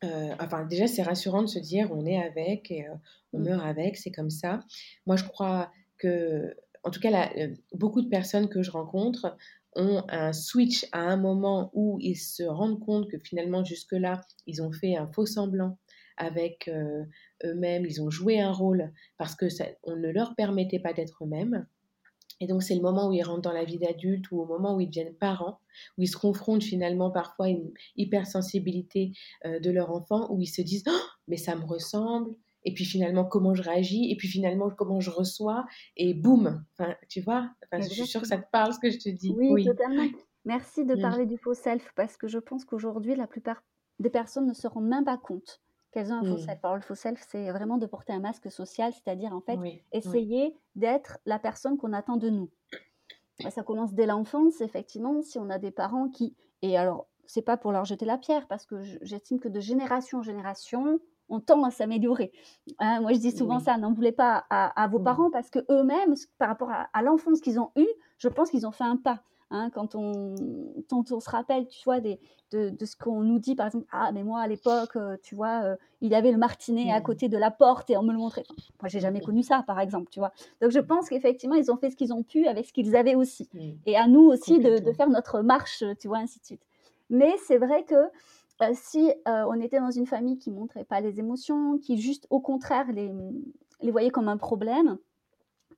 euh, 0.04 0.34
enfin 0.38 0.64
déjà 0.64 0.86
c'est 0.86 1.02
rassurant 1.02 1.42
de 1.42 1.48
se 1.48 1.58
dire 1.58 1.90
on 1.90 2.06
est 2.06 2.22
avec 2.22 2.70
et 2.70 2.86
euh, 2.86 2.94
on 3.32 3.40
mmh. 3.40 3.44
meurt 3.44 3.66
avec, 3.66 3.96
c'est 3.96 4.12
comme 4.12 4.30
ça. 4.30 4.60
Moi 5.06 5.16
je 5.16 5.24
crois 5.24 5.72
que, 5.98 6.54
en 6.84 6.90
tout 6.90 7.00
cas, 7.00 7.30
euh, 7.36 7.54
beaucoup 7.74 8.00
de 8.02 8.08
personnes 8.08 8.48
que 8.48 8.62
je 8.62 8.70
rencontre 8.70 9.36
ont 9.74 10.04
un 10.08 10.32
switch 10.32 10.86
à 10.92 11.00
un 11.00 11.16
moment 11.16 11.70
où 11.74 11.98
ils 12.00 12.16
se 12.16 12.44
rendent 12.44 12.80
compte 12.80 13.10
que 13.10 13.18
finalement 13.18 13.64
jusque-là 13.64 14.20
ils 14.46 14.62
ont 14.62 14.72
fait 14.72 14.96
un 14.96 15.08
faux 15.08 15.26
semblant 15.26 15.78
avec 16.16 16.68
eux-mêmes, 17.44 17.86
ils 17.86 18.02
ont 18.02 18.10
joué 18.10 18.40
un 18.40 18.50
rôle 18.50 18.92
parce 19.18 19.36
que 19.36 19.48
ça, 19.48 19.66
on 19.84 19.94
ne 19.94 20.08
leur 20.08 20.34
permettait 20.34 20.80
pas 20.80 20.92
d'être 20.92 21.22
eux-mêmes. 21.22 21.66
Et 22.40 22.46
donc, 22.46 22.62
c'est 22.62 22.74
le 22.74 22.82
moment 22.82 23.08
où 23.08 23.12
ils 23.12 23.22
rentrent 23.22 23.42
dans 23.42 23.52
la 23.52 23.64
vie 23.64 23.78
d'adulte 23.78 24.30
ou 24.30 24.40
au 24.40 24.46
moment 24.46 24.76
où 24.76 24.80
ils 24.80 24.88
deviennent 24.88 25.14
parents, 25.14 25.60
où 25.96 26.02
ils 26.02 26.08
se 26.08 26.16
confrontent 26.16 26.62
finalement 26.62 27.10
parfois 27.10 27.46
à 27.46 27.48
une 27.48 27.72
hypersensibilité 27.96 29.12
euh, 29.44 29.58
de 29.60 29.70
leur 29.70 29.90
enfant, 29.90 30.30
où 30.30 30.40
ils 30.40 30.46
se 30.46 30.62
disent 30.62 30.84
oh, 30.88 31.06
Mais 31.26 31.36
ça 31.36 31.56
me 31.56 31.64
ressemble. 31.64 32.34
Et 32.64 32.74
puis 32.74 32.84
finalement, 32.84 33.24
comment 33.24 33.54
je 33.54 33.62
réagis 33.62 34.10
Et 34.10 34.16
puis 34.16 34.28
finalement, 34.28 34.70
comment 34.70 35.00
je 35.00 35.10
reçois 35.10 35.64
Et 35.96 36.14
boum 36.14 36.64
enfin, 36.72 36.94
Tu 37.08 37.20
vois? 37.20 37.50
Enfin, 37.64 37.82
Je 37.82 37.92
suis 37.92 38.06
sûre 38.06 38.20
que 38.20 38.28
ça 38.28 38.38
te 38.38 38.50
parle 38.50 38.72
ce 38.74 38.78
que 38.78 38.90
je 38.90 38.98
te 38.98 39.08
dis. 39.08 39.32
Oui, 39.36 39.64
totalement. 39.64 40.06
Merci 40.44 40.84
de 40.84 40.94
mmh. 40.94 41.00
parler 41.00 41.26
du 41.26 41.36
faux 41.36 41.54
self 41.54 41.92
parce 41.94 42.16
que 42.16 42.28
je 42.28 42.38
pense 42.38 42.64
qu'aujourd'hui, 42.64 43.14
la 43.14 43.26
plupart 43.26 43.62
des 43.98 44.10
personnes 44.10 44.46
ne 44.46 44.54
se 44.54 44.66
rendent 44.66 44.88
même 44.88 45.04
pas 45.04 45.18
compte 45.18 45.60
qu'elles 45.90 46.12
ont 46.12 46.16
un 46.16 46.24
faux 46.24 46.34
mmh. 46.34 46.46
self. 46.46 46.64
Alors, 46.64 46.76
le 46.76 46.82
faux 46.82 46.94
self, 46.94 47.24
c'est 47.28 47.50
vraiment 47.50 47.78
de 47.78 47.86
porter 47.86 48.12
un 48.12 48.20
masque 48.20 48.50
social, 48.50 48.92
c'est-à-dire 48.92 49.32
en 49.32 49.40
fait 49.40 49.58
essayer 49.92 50.54
d'être 50.76 51.18
la 51.26 51.38
personne 51.38 51.76
qu'on 51.76 51.92
attend 51.92 52.16
de 52.16 52.28
nous. 52.28 52.50
Ça 53.50 53.62
commence 53.62 53.94
dès 53.94 54.06
l'enfance, 54.06 54.60
effectivement, 54.60 55.22
si 55.22 55.38
on 55.38 55.48
a 55.48 55.58
des 55.58 55.70
parents 55.70 56.08
qui. 56.08 56.34
Et 56.62 56.76
alors, 56.76 57.06
c'est 57.26 57.42
pas 57.42 57.56
pour 57.56 57.70
leur 57.70 57.84
jeter 57.84 58.04
la 58.04 58.18
pierre, 58.18 58.48
parce 58.48 58.66
que 58.66 58.82
j'estime 59.02 59.38
que 59.38 59.48
de 59.48 59.60
génération 59.60 60.18
en 60.18 60.22
génération, 60.22 60.98
on 61.28 61.40
tend 61.40 61.62
à 61.62 61.70
s'améliorer. 61.70 62.32
Hein, 62.78 63.00
moi, 63.00 63.12
je 63.12 63.18
dis 63.18 63.30
souvent 63.30 63.60
ça, 63.60 63.76
n'en 63.76 63.92
voulez 63.92 64.12
pas 64.12 64.44
à, 64.50 64.88
vos 64.88 64.98
parents, 64.98 65.30
parce 65.30 65.50
que 65.50 65.60
eux-mêmes, 65.70 66.14
par 66.38 66.48
rapport 66.48 66.70
à, 66.70 66.88
à 66.92 67.02
l'enfance 67.02 67.40
qu'ils 67.40 67.60
ont 67.60 67.70
eue, 67.76 67.88
je 68.16 68.28
pense 68.28 68.50
qu'ils 68.50 68.66
ont 68.66 68.72
fait 68.72 68.84
un 68.84 68.96
pas. 68.96 69.22
Hein, 69.50 69.70
quand, 69.70 69.94
on, 69.94 70.34
on 70.92 71.20
se 71.20 71.30
rappelle, 71.30 71.66
tu 71.68 71.82
vois, 71.84 72.00
des, 72.00 72.20
de, 72.50 72.84
ce 72.84 72.96
qu'on 72.96 73.22
nous 73.22 73.38
dit, 73.38 73.54
par 73.54 73.66
exemple, 73.66 73.86
ah, 73.92 74.10
mais 74.12 74.22
moi, 74.22 74.40
à 74.40 74.46
l'époque, 74.46 74.96
euh, 74.96 75.16
tu 75.22 75.34
vois, 75.34 75.62
euh, 75.64 75.76
il 76.02 76.14
avait 76.14 76.32
le 76.32 76.36
martinet 76.36 76.92
à 76.92 77.00
mmh. 77.00 77.02
côté 77.02 77.28
de 77.30 77.38
la 77.38 77.50
porte 77.50 77.88
et 77.88 77.96
on 77.96 78.02
me 78.02 78.12
le 78.12 78.18
montrait. 78.18 78.44
moi, 78.82 78.88
j'ai 78.88 79.00
jamais 79.00 79.20
connu 79.20 79.42
ça, 79.42 79.64
par 79.66 79.80
exemple, 79.80 80.10
tu 80.10 80.18
vois. 80.18 80.32
Donc, 80.60 80.70
je 80.70 80.80
pense 80.80 81.08
qu'effectivement, 81.08 81.54
ils 81.54 81.70
ont 81.70 81.78
fait 81.78 81.90
ce 81.90 81.96
qu'ils 81.96 82.12
ont 82.12 82.22
pu 82.22 82.46
avec 82.46 82.66
ce 82.66 82.72
qu'ils 82.74 82.94
avaient 82.94 83.14
aussi. 83.14 83.48
Mmh. 83.54 83.70
Et 83.86 83.96
à 83.96 84.06
nous 84.06 84.26
aussi 84.26 84.58
de, 84.58 84.92
faire 84.92 85.08
notre 85.08 85.40
marche, 85.40 85.82
tu 85.98 86.08
vois, 86.08 86.18
ainsi 86.18 86.40
de 86.40 86.44
suite. 86.44 86.66
Mais 87.08 87.34
c'est 87.46 87.58
vrai 87.58 87.84
que 87.84 87.94
euh, 87.94 88.72
si 88.74 89.10
on 89.24 89.60
était 89.60 89.80
dans 89.80 89.90
une 89.90 90.06
famille 90.06 90.36
qui 90.36 90.50
montrait 90.50 90.84
pas 90.84 91.00
les 91.00 91.20
émotions, 91.20 91.78
qui 91.78 91.96
juste 91.96 92.26
au 92.28 92.40
contraire 92.40 92.90
les, 92.92 93.10
les 93.80 93.90
voyait 93.90 94.10
comme 94.10 94.28
un 94.28 94.36
problème, 94.36 94.98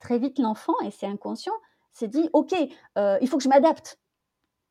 très 0.01 0.19
vite 0.19 0.39
l'enfant, 0.39 0.73
et 0.85 0.91
c'est 0.91 1.07
inconscient, 1.07 1.53
s'est 1.93 2.09
dit, 2.09 2.29
OK, 2.33 2.55
euh, 2.99 3.19
il 3.21 3.29
faut 3.29 3.37
que 3.37 3.43
je 3.43 3.49
m'adapte. 3.49 3.99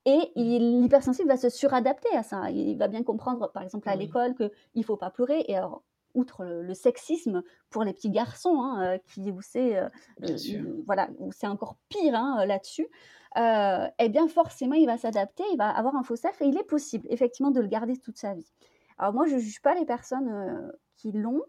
Et 0.05 0.31
l'hypersensible 0.35 1.27
va 1.27 1.38
se 1.38 1.49
suradapter 1.49 2.09
à 2.15 2.23
ça. 2.23 2.49
Il 2.49 2.77
va 2.77 2.88
bien 2.88 3.03
comprendre, 3.03 3.51
par 3.51 3.63
exemple, 3.63 3.88
à 3.89 3.95
l'école, 3.95 4.33
qu'il 4.33 4.49
ne 4.75 4.83
faut 4.83 4.97
pas 4.97 5.11
pleurer. 5.11 5.43
Et 5.47 5.55
alors, 5.55 5.83
outre 6.15 6.45
le, 6.45 6.73
sexisme 6.73 7.43
pour 7.69 7.83
les 7.83 7.93
petits 7.93 8.09
garçons, 8.09 8.61
hein, 8.61 8.81
euh, 8.81 8.97
qui, 9.05 9.29
où 9.29 9.41
c'est 9.41 9.77
euh, 9.77 9.89
voilà, 10.88 11.09
c'est 11.31 11.47
encore 11.47 11.75
pire 11.89 12.15
hein, 12.15 12.45
là-dessus, 12.45 12.88
eh 13.35 14.09
bien 14.09 14.27
forcément 14.27 14.73
il 14.73 14.88
va 14.88 14.97
s'adapter, 14.97 15.43
il 15.51 15.57
va 15.57 15.69
avoir 15.69 15.95
un 15.95 16.01
faux 16.01 16.15
self 16.15 16.41
et 16.41 16.45
il 16.45 16.57
est 16.57 16.63
possible 16.63 17.05
effectivement 17.11 17.51
de 17.51 17.61
le 17.61 17.67
garder 17.67 17.95
toute 17.97 18.17
sa 18.17 18.33
vie. 18.33 18.51
Alors 18.97 19.13
moi 19.13 19.27
je 19.27 19.35
ne 19.35 19.39
juge 19.39 19.61
pas 19.61 19.75
les 19.75 19.85
personnes 19.85 20.71
qui 20.95 21.11
l'ont 21.11 21.43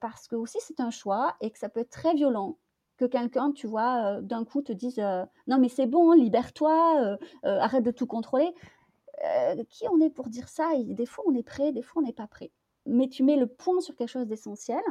parce 0.00 0.26
que 0.26 0.36
aussi 0.36 0.56
c'est 0.60 0.80
un 0.80 0.90
choix 0.90 1.36
et 1.42 1.50
que 1.50 1.58
ça 1.58 1.68
peut 1.68 1.80
être 1.80 1.90
très 1.90 2.14
violent 2.14 2.56
que 2.96 3.04
quelqu'un, 3.04 3.52
tu 3.52 3.66
vois, 3.66 4.16
euh, 4.16 4.20
d'un 4.20 4.44
coup 4.44 4.62
te 4.62 4.72
dise 4.72 4.98
euh, 4.98 5.24
non 5.46 5.58
mais 5.58 5.68
c'est 5.68 5.86
bon, 5.86 6.12
libère-toi, 6.12 7.16
euh, 7.44 7.58
arrête 7.58 7.84
de 7.84 7.90
tout 7.90 8.06
contrôler. 8.06 8.52
qui 9.68 9.84
on 9.90 10.00
est 10.00 10.10
pour 10.10 10.28
dire 10.28 10.48
ça? 10.48 10.70
Des 10.84 11.06
fois 11.06 11.24
on 11.26 11.34
est 11.34 11.42
prêt, 11.42 11.72
des 11.72 11.82
fois 11.82 12.02
on 12.02 12.06
n'est 12.06 12.12
pas 12.12 12.26
prêt. 12.26 12.50
Mais 12.86 13.08
tu 13.08 13.22
mets 13.22 13.36
le 13.36 13.46
point 13.46 13.80
sur 13.80 13.94
quelque 13.94 14.08
chose 14.08 14.26
d'essentiel. 14.26 14.82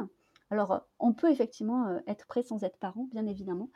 Alors, 0.50 0.82
on 0.98 1.14
peut 1.14 1.30
effectivement 1.30 1.98
être 2.06 2.26
prêt 2.26 2.42
sans 2.42 2.62
être 2.62 2.76
parent, 2.76 3.06
bien 3.10 3.26
évidemment. 3.26 3.70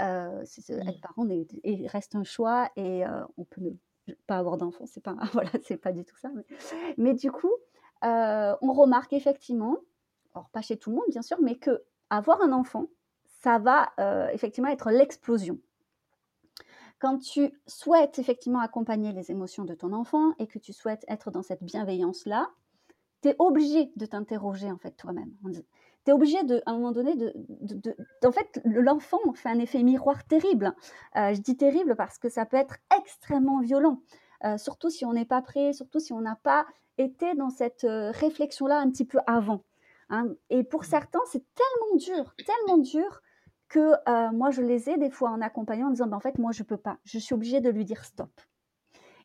Être 0.00 1.00
parent 1.00 1.28
est, 1.28 1.86
reste 1.86 2.16
un 2.16 2.24
choix 2.24 2.68
et 2.74 3.04
on 3.36 3.44
peut 3.44 3.60
ne 4.08 4.14
pas 4.26 4.38
avoir 4.38 4.56
d'enfant, 4.56 4.86
c'est 4.86 5.02
pas 5.02 5.16
voilà, 5.32 5.50
c'est 5.62 5.76
pas 5.76 5.92
du 5.92 6.04
tout 6.04 6.16
ça. 6.16 6.30
Mais, 6.34 6.44
mais 6.96 7.14
du 7.14 7.30
coup, 7.30 7.52
on 8.02 8.72
remarque 8.72 9.12
effectivement, 9.12 9.76
alors 10.34 10.48
pas 10.50 10.62
chez 10.62 10.76
tout 10.76 10.90
le 10.90 10.96
monde 10.96 11.06
bien 11.08 11.22
sûr, 11.22 11.38
mais 11.40 11.56
que 11.56 11.84
avoir 12.10 12.40
un 12.42 12.52
enfant, 12.52 12.86
ça 13.38 13.58
va 13.58 13.92
euh, 14.00 14.28
effectivement 14.32 14.70
être 14.70 14.90
l'explosion. 14.90 15.58
Quand 16.98 17.18
tu 17.18 17.52
souhaites 17.66 18.18
effectivement 18.18 18.60
accompagner 18.60 19.12
les 19.12 19.30
émotions 19.30 19.64
de 19.64 19.74
ton 19.74 19.92
enfant 19.92 20.32
et 20.38 20.46
que 20.46 20.58
tu 20.58 20.72
souhaites 20.72 21.04
être 21.08 21.30
dans 21.30 21.42
cette 21.42 21.62
bienveillance-là, 21.62 22.48
tu 23.22 23.28
es 23.28 23.36
obligé 23.38 23.92
de 23.96 24.06
t'interroger 24.06 24.70
en 24.70 24.78
fait 24.78 24.92
toi-même. 24.92 25.30
Tu 26.04 26.10
es 26.10 26.12
obligé 26.12 26.42
de, 26.44 26.62
à 26.64 26.70
un 26.70 26.74
moment 26.74 26.92
donné 26.92 27.14
de, 27.14 27.34
en 28.24 28.32
fait 28.32 28.60
l'enfant 28.64 29.18
fait 29.34 29.50
un 29.50 29.58
effet 29.58 29.82
miroir 29.82 30.24
terrible. 30.24 30.74
Euh, 31.16 31.34
je 31.34 31.40
dis 31.40 31.56
terrible 31.56 31.96
parce 31.96 32.18
que 32.18 32.30
ça 32.30 32.46
peut 32.46 32.56
être 32.56 32.76
extrêmement 32.98 33.60
violent, 33.60 34.00
euh, 34.44 34.56
surtout 34.56 34.88
si 34.88 35.04
on 35.04 35.12
n'est 35.12 35.26
pas 35.26 35.42
prêt, 35.42 35.74
surtout 35.74 36.00
si 36.00 36.14
on 36.14 36.22
n'a 36.22 36.36
pas 36.36 36.66
été 36.96 37.34
dans 37.34 37.50
cette 37.50 37.86
réflexion-là 37.86 38.78
un 38.78 38.90
petit 38.90 39.04
peu 39.04 39.18
avant. 39.26 39.62
Hein. 40.08 40.28
Et 40.50 40.64
pour 40.64 40.82
mmh. 40.82 40.86
certains, 40.86 41.20
c'est 41.26 41.44
tellement 41.54 41.96
dur, 41.96 42.34
tellement 42.46 42.78
dur 42.78 43.20
que 43.68 43.94
euh, 44.08 44.30
moi, 44.32 44.50
je 44.50 44.62
les 44.62 44.88
ai 44.90 44.96
des 44.96 45.10
fois 45.10 45.30
en 45.30 45.40
accompagnant 45.40 45.88
en 45.88 45.90
disant, 45.90 46.06
ben, 46.06 46.16
en 46.16 46.20
fait, 46.20 46.38
moi, 46.38 46.52
je 46.52 46.62
peux 46.62 46.76
pas. 46.76 46.98
Je 47.04 47.18
suis 47.18 47.34
obligée 47.34 47.60
de 47.60 47.70
lui 47.70 47.84
dire 47.84 48.04
stop. 48.04 48.30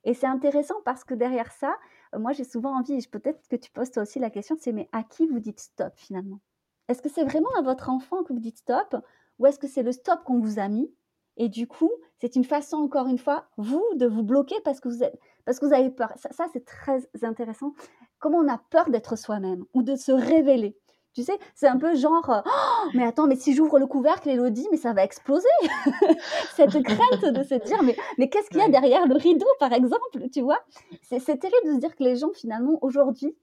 Et 0.04 0.14
c'est 0.14 0.28
intéressant 0.28 0.82
parce 0.84 1.04
que 1.04 1.14
derrière 1.14 1.52
ça, 1.52 1.76
euh, 2.16 2.20
moi, 2.20 2.32
j'ai 2.32 2.44
souvent 2.44 2.78
envie, 2.78 3.06
peut-être 3.08 3.48
que 3.48 3.56
tu 3.56 3.72
poses 3.72 3.92
toi 3.92 4.04
aussi 4.04 4.20
la 4.20 4.30
question, 4.30 4.56
c'est 4.60 4.72
mais 4.72 4.90
à 4.92 5.04
qui 5.04 5.28
vous 5.28 5.40
dites 5.40 5.60
stop 5.60 5.94
finalement? 5.96 6.40
Est-ce 6.88 7.02
que 7.02 7.10
c'est 7.10 7.24
vraiment 7.24 7.52
à 7.58 7.62
votre 7.62 7.90
enfant 7.90 8.24
que 8.24 8.34
vous 8.34 8.40
dites 8.40 8.58
stop 8.58 8.96
ou 9.40 9.46
est-ce 9.46 9.60
que 9.60 9.68
c'est 9.68 9.84
le 9.84 9.92
stop 9.92 10.24
qu'on 10.24 10.40
vous 10.40 10.60
a 10.60 10.68
mis? 10.68 10.92
Et 11.38 11.48
du 11.48 11.68
coup, 11.68 11.92
c'est 12.20 12.36
une 12.36 12.44
façon, 12.44 12.78
encore 12.78 13.08
une 13.08 13.18
fois, 13.18 13.46
vous, 13.58 13.84
de 13.96 14.06
vous 14.06 14.24
bloquer 14.24 14.56
parce 14.66 14.80
que 14.80 14.90
vous, 14.90 15.04
êtes, 15.04 15.18
parce 15.46 15.60
que 15.60 15.66
vous 15.66 15.74
avez 15.74 15.90
peur. 15.90 16.12
ça 16.18 16.46
c'est 16.52 16.66
très 16.66 17.08
intéressant. 17.24 17.74
Comment 18.20 18.40
on 18.40 18.48
a 18.48 18.58
peur 18.70 18.90
d'être 18.90 19.16
soi-même 19.16 19.64
ou 19.74 19.84
de 19.84 19.96
se 19.96 20.12
révéler? 20.12 20.78
Tu 21.14 21.24
sais, 21.24 21.38
c'est 21.56 21.68
un 21.68 21.78
peu 21.78 21.94
genre, 21.96 22.30
euh, 22.30 22.42
«Oh, 22.46 22.90
mais 22.94 23.04
attends, 23.04 23.28
mais 23.28 23.36
si 23.36 23.54
j'ouvre 23.54 23.80
le 23.80 23.86
couvercle, 23.86 24.30
Elodie, 24.30 24.68
mais 24.72 24.78
ça 24.78 24.94
va 24.94 25.04
exploser. 25.04 25.48
Cette 26.56 26.82
crainte 26.84 27.26
de 27.26 27.44
se 27.44 27.56
dire, 27.56 27.84
mais, 27.84 27.98
mais 28.18 28.30
qu'est-ce 28.30 28.50
qu'il 28.50 28.60
y 28.60 28.64
a 28.64 28.70
derrière 28.70 29.06
le 29.08 29.16
rideau, 29.16 29.48
par 29.60 29.74
exemple, 29.74 30.30
tu 30.32 30.42
vois? 30.42 30.64
C'est 31.02 31.20
terrible 31.20 31.68
de 31.68 31.74
se 31.74 31.80
dire 31.80 31.96
que 31.96 32.04
les 32.04 32.16
gens, 32.16 32.32
finalement, 32.34 32.80
aujourd'hui, 32.82 33.36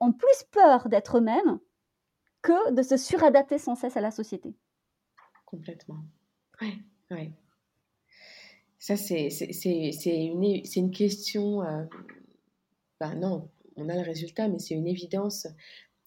ont 0.00 0.12
plus 0.12 0.42
peur 0.50 0.88
d'être 0.88 1.18
eux-mêmes 1.18 1.60
que 2.42 2.72
de 2.72 2.82
se 2.82 2.96
suradapter 2.96 3.58
sans 3.58 3.76
cesse 3.76 3.96
à 3.96 4.00
la 4.00 4.10
société. 4.10 4.54
Complètement. 5.44 6.00
Oui, 6.60 6.82
oui. 7.12 7.32
Ça, 8.78 8.96
c'est 8.96 9.28
une, 10.06 10.62
une 10.76 10.90
question. 10.90 11.62
Euh, 11.62 11.84
ben 13.00 13.14
non, 13.14 13.48
on 13.76 13.88
a 13.88 13.94
le 13.94 14.02
résultat, 14.02 14.48
mais 14.48 14.58
c'est 14.58 14.74
une 14.74 14.86
évidence. 14.86 15.46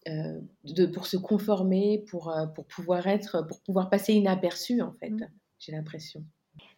Euh, 0.08 0.40
de, 0.64 0.86
pour 0.86 1.06
se 1.06 1.18
conformer, 1.18 2.04
pour, 2.08 2.30
euh, 2.30 2.46
pour 2.46 2.66
pouvoir 2.66 3.06
être, 3.06 3.46
pour 3.46 3.60
pouvoir 3.60 3.90
passer 3.90 4.14
inaperçu 4.14 4.80
en 4.80 4.92
fait, 4.94 5.10
mmh. 5.10 5.28
j'ai 5.58 5.72
l'impression. 5.72 6.24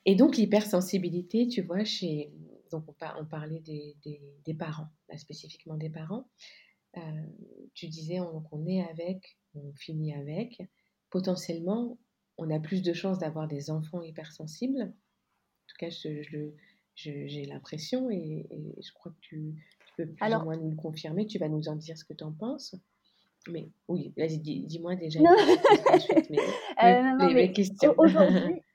Et 0.05 0.17
donc 0.17 0.37
l'hypersensibilité, 0.37 1.47
tu 1.47 1.63
vois, 1.63 1.85
chez, 1.85 2.33
donc 2.73 2.85
on, 2.89 2.95
on 3.21 3.25
parlait 3.25 3.61
des, 3.61 3.97
des, 4.45 4.55
parents, 4.55 4.89
là, 5.09 5.17
spécifiquement 5.19 5.77
des 5.77 5.89
parents. 5.89 6.29
Euh, 6.97 7.01
tu 7.75 7.87
disais 7.87 8.19
qu'on 8.51 8.67
est 8.67 8.83
avec, 8.83 9.39
on 9.55 9.73
finit 9.75 10.15
avec. 10.15 10.61
Potentiellement, 11.09 12.01
on 12.39 12.51
a 12.51 12.59
plus 12.59 12.83
de 12.83 12.93
chances 12.93 13.19
d'avoir 13.19 13.47
des 13.47 13.71
enfants 13.71 14.03
hypersensibles. 14.03 14.83
En 14.83 15.67
tout 15.69 15.77
cas, 15.79 15.91
j'ai 15.91 16.23
je, 16.97 17.49
l'impression 17.49 18.11
et, 18.11 18.49
je 18.81 18.93
crois 18.93 19.13
que 19.13 19.21
tu, 19.21 19.55
peux 19.97 20.07
plus 20.07 20.35
ou 20.35 20.43
moins 20.43 20.57
nous 20.57 20.71
le 20.71 20.77
confirmer. 20.77 21.27
Tu 21.27 21.39
vas 21.39 21.49
nous 21.49 21.69
en 21.69 21.77
dire 21.77 21.97
ce 21.97 22.05
que 22.05 22.15
tu 22.15 22.25
en 22.25 22.33
penses. 22.33 22.75
Mais 23.49 23.69
oui, 23.89 24.13
vas-y, 24.17 24.39
dis-moi 24.39 24.95
déjà. 24.95 25.21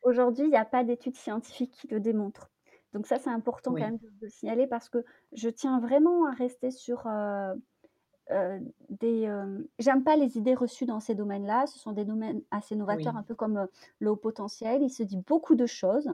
Aujourd'hui, 0.04 0.46
il 0.46 0.50
n'y 0.50 0.58
a 0.58 0.66
pas 0.66 0.84
d'études 0.84 1.16
scientifiques 1.16 1.72
qui 1.72 1.88
le 1.88 2.00
démontrent. 2.00 2.50
Donc 2.94 3.06
ça, 3.06 3.18
c'est 3.20 3.30
important 3.30 3.72
quand 3.72 3.80
même 3.80 3.98
de, 3.98 4.10
le 4.22 4.30
signaler 4.30 4.68
parce 4.68 4.90
que 4.90 5.04
je 5.34 5.50
tiens 5.50 5.80
vraiment 5.80 6.26
à 6.26 6.32
rester 6.32 6.72
sur 6.72 7.06
euh, 7.06 7.54
euh, 8.32 8.60
des... 8.90 9.28
Euh, 9.28 9.60
j'aime 9.78 10.04
pas 10.04 10.16
les 10.16 10.38
idées 10.38 10.56
reçues 10.56 10.86
dans 10.86 11.00
ces 11.00 11.14
domaines-là. 11.14 11.68
Ce 11.68 11.78
sont 11.80 11.92
des 11.92 12.06
domaines 12.06 12.42
assez 12.50 12.76
novateurs, 12.76 13.16
un 13.16 13.24
peu 13.24 13.36
comme 13.36 13.68
le 14.00 14.10
haut 14.10 14.16
potentiel. 14.16 14.82
Il 14.82 14.90
se 14.90 15.04
dit 15.04 15.22
beaucoup 15.28 15.56
de 15.56 15.66
choses. 15.66 16.10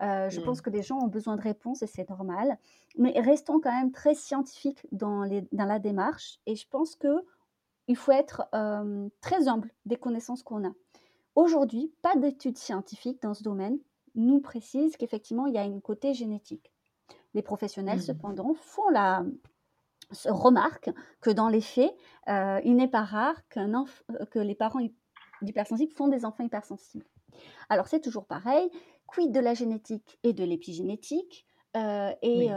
je 0.00 0.40
pense 0.40 0.60
que 0.60 0.70
les 0.70 0.82
gens 0.82 0.98
ont 0.98 1.08
besoin 1.08 1.36
de 1.36 1.42
réponses 1.42 1.82
et 1.82 1.86
c'est 1.86 2.08
normal. 2.08 2.58
Mais 2.96 3.12
restons 3.20 3.60
quand 3.60 3.72
même 3.72 3.92
très 3.92 4.14
scientifiques 4.14 4.86
dans, 4.92 5.22
les, 5.22 5.46
dans 5.52 5.66
la 5.66 5.78
démarche. 5.78 6.40
Et 6.46 6.56
je 6.56 6.66
pense 6.68 6.96
que 6.96 7.24
il 7.88 7.96
faut 7.96 8.12
être 8.12 8.48
très 9.20 9.48
humble 9.48 9.70
des 9.84 9.96
connaissances 9.96 10.42
qu'on 10.42 10.66
a. 10.66 10.72
Aujourd'hui, 11.34 11.92
pas 12.02 12.16
d'études 12.16 12.58
scientifiques 12.58 13.20
dans 13.22 13.34
ce 13.34 13.42
domaine 13.42 13.78
nous 14.14 14.40
précise 14.40 14.96
qu'effectivement, 14.96 15.46
il 15.46 15.54
y 15.54 15.58
a 15.58 15.64
une 15.64 15.82
côté 15.82 16.14
génétique. 16.14 16.72
Les 17.34 17.42
professionnels, 17.42 17.98
mmh. 17.98 18.02
cependant, 18.02 18.54
font 18.54 18.88
la 18.90 19.24
remarque 20.26 20.90
que 21.20 21.30
dans 21.30 21.48
les 21.48 21.60
faits, 21.60 21.94
il 22.28 22.76
n'est 22.76 22.88
pas 22.88 23.02
rare 23.02 23.36
que 23.48 24.38
les 24.38 24.54
parents 24.54 24.80
hypersensibles 25.42 25.92
font 25.92 26.08
des 26.08 26.24
enfants 26.24 26.44
hypersensibles. 26.44 27.06
Alors 27.68 27.88
c'est 27.88 28.00
toujours 28.00 28.26
pareil, 28.26 28.70
quid 29.06 29.32
de 29.32 29.40
la 29.40 29.54
génétique 29.54 30.18
et 30.22 30.32
de 30.32 30.44
l'épigénétique 30.44 31.46
et 31.74 32.48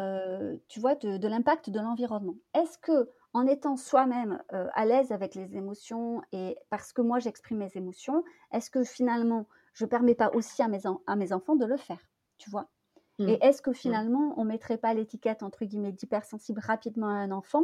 tu 0.68 0.80
vois 0.80 0.96
de, 0.96 1.28
l'impact 1.28 1.70
de 1.70 1.80
l'environnement? 1.80 2.36
Est-ce 2.54 2.78
que 2.78 3.10
en 3.38 3.46
étant 3.46 3.78
soi-même 3.78 4.42
à 4.50 4.86
l'aise 4.86 5.12
avec 5.12 5.36
les 5.36 5.56
émotions 5.56 6.24
et 6.32 6.58
parce 6.72 6.92
que 6.92 7.02
moi 7.02 7.20
j'exprime 7.20 7.60
mes 7.60 7.72
émotions, 7.76 8.24
est-ce 8.52 8.72
que 8.72 8.84
finalement 8.84 9.46
je 9.74 9.86
ne 9.86 9.90
permets 9.90 10.16
pas 10.16 10.32
aussi 10.34 10.64
à 10.64 10.68
mes, 10.68 10.82
à 11.06 11.16
mes 11.16 11.34
enfants 11.34 11.56
de 11.56 11.66
le 11.66 11.78
faire, 11.78 12.02
tu 12.40 12.50
vois? 12.50 12.68
Mmh. 13.20 13.30
Et 13.30 13.38
est-ce 13.42 13.62
que 13.62 13.74
finalement 13.74 14.34
on 14.38 14.44
ne 14.44 14.50
mettrait 14.50 14.78
pas 14.80 14.94
l'étiquette 14.96 15.44
entre 15.44 15.66
guillemets 15.66 15.92
d'hypersensible 15.92 16.60
rapidement 16.60 17.10
à 17.10 17.20
un 17.20 17.32
enfant? 17.32 17.64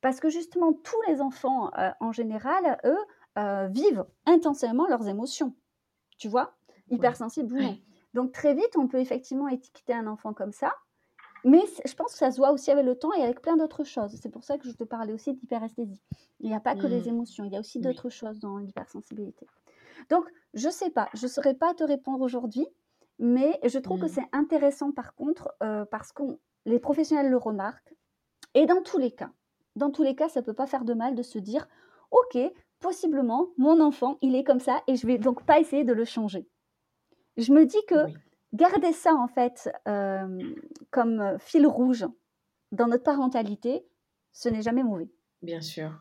Parce 0.00 0.18
que 0.18 0.30
justement 0.30 0.72
tous 0.72 1.00
les 1.08 1.20
enfants 1.20 1.70
en 2.00 2.12
général, 2.12 2.80
eux, 2.84 3.68
vivent 3.70 4.06
intensément 4.24 4.86
leurs 4.88 5.06
émotions, 5.08 5.54
tu 6.18 6.28
vois? 6.28 6.54
Hypersensible 6.90 7.54
ou 7.54 7.60
non. 7.60 7.78
Donc 8.14 8.32
très 8.32 8.54
vite 8.54 8.76
on 8.76 8.88
peut 8.88 8.98
effectivement 8.98 9.48
étiqueter 9.48 9.92
un 9.92 10.06
enfant 10.06 10.32
comme 10.32 10.52
ça, 10.52 10.74
mais 11.44 11.62
je 11.84 11.94
pense 11.94 12.12
que 12.12 12.18
ça 12.18 12.30
se 12.30 12.36
voit 12.36 12.52
aussi 12.52 12.70
avec 12.70 12.84
le 12.84 12.96
temps 12.96 13.12
et 13.14 13.22
avec 13.22 13.40
plein 13.40 13.56
d'autres 13.56 13.84
choses. 13.84 14.16
C'est 14.20 14.28
pour 14.28 14.44
ça 14.44 14.58
que 14.58 14.68
je 14.68 14.74
te 14.74 14.84
parlais 14.84 15.12
aussi 15.12 15.32
d'hyperesthésie. 15.34 16.02
Il 16.40 16.48
n'y 16.48 16.54
a 16.54 16.60
pas 16.60 16.74
que 16.74 16.86
les 16.86 17.02
mmh. 17.02 17.08
émotions, 17.08 17.44
il 17.44 17.52
y 17.52 17.56
a 17.56 17.60
aussi 17.60 17.80
d'autres 17.80 18.10
choses 18.10 18.38
dans 18.38 18.58
l'hypersensibilité. 18.58 19.46
Donc, 20.08 20.24
je 20.54 20.66
ne 20.66 20.72
sais 20.72 20.90
pas, 20.90 21.08
je 21.14 21.24
ne 21.24 21.30
saurais 21.30 21.54
pas 21.54 21.74
te 21.74 21.84
répondre 21.84 22.20
aujourd'hui, 22.20 22.66
mais 23.18 23.58
je 23.64 23.78
trouve 23.78 24.00
que 24.00 24.06
mmh. 24.06 24.14
c'est 24.14 24.28
intéressant 24.32 24.92
par 24.92 25.14
contre, 25.14 25.52
euh, 25.62 25.84
parce 25.84 26.12
que 26.12 26.22
les 26.64 26.78
professionnels 26.78 27.30
le 27.30 27.36
remarquent. 27.36 27.94
Et 28.54 28.66
dans 28.66 28.82
tous 28.82 28.98
les 28.98 29.10
cas, 29.10 29.30
dans 29.76 29.90
tous 29.90 30.02
les 30.02 30.14
cas, 30.14 30.28
ça 30.28 30.40
ne 30.40 30.44
peut 30.44 30.54
pas 30.54 30.66
faire 30.66 30.84
de 30.84 30.94
mal 30.94 31.14
de 31.14 31.22
se 31.22 31.38
dire, 31.38 31.66
OK, 32.10 32.38
possiblement, 32.80 33.48
mon 33.56 33.80
enfant, 33.80 34.18
il 34.20 34.34
est 34.34 34.44
comme 34.44 34.60
ça 34.60 34.82
et 34.86 34.96
je 34.96 35.06
vais 35.06 35.18
donc 35.18 35.44
pas 35.44 35.60
essayer 35.60 35.84
de 35.84 35.92
le 35.92 36.04
changer. 36.04 36.46
Je 37.36 37.52
me 37.52 37.64
dis 37.64 37.82
que 37.88 38.06
garder 38.52 38.92
ça 38.92 39.14
en 39.14 39.28
fait 39.28 39.70
comme 40.90 41.36
fil 41.38 41.66
rouge 41.66 42.06
dans 42.72 42.86
notre 42.86 43.04
parentalité, 43.04 43.84
ce 44.32 44.48
n'est 44.48 44.62
jamais 44.62 44.82
mauvais. 44.82 45.10
Bien 45.42 45.60
sûr. 45.60 45.92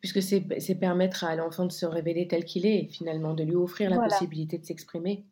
Puisque 0.00 0.22
c'est 0.22 0.74
permettre 0.80 1.24
à 1.24 1.36
l'enfant 1.36 1.66
de 1.66 1.72
se 1.72 1.86
révéler 1.86 2.26
tel 2.26 2.44
qu'il 2.44 2.66
est, 2.66 2.88
finalement, 2.90 3.34
de 3.34 3.44
lui 3.44 3.54
offrir 3.54 3.90
la 3.90 4.00
possibilité 4.00 4.58
de 4.58 4.64
s'exprimer. 4.64 5.26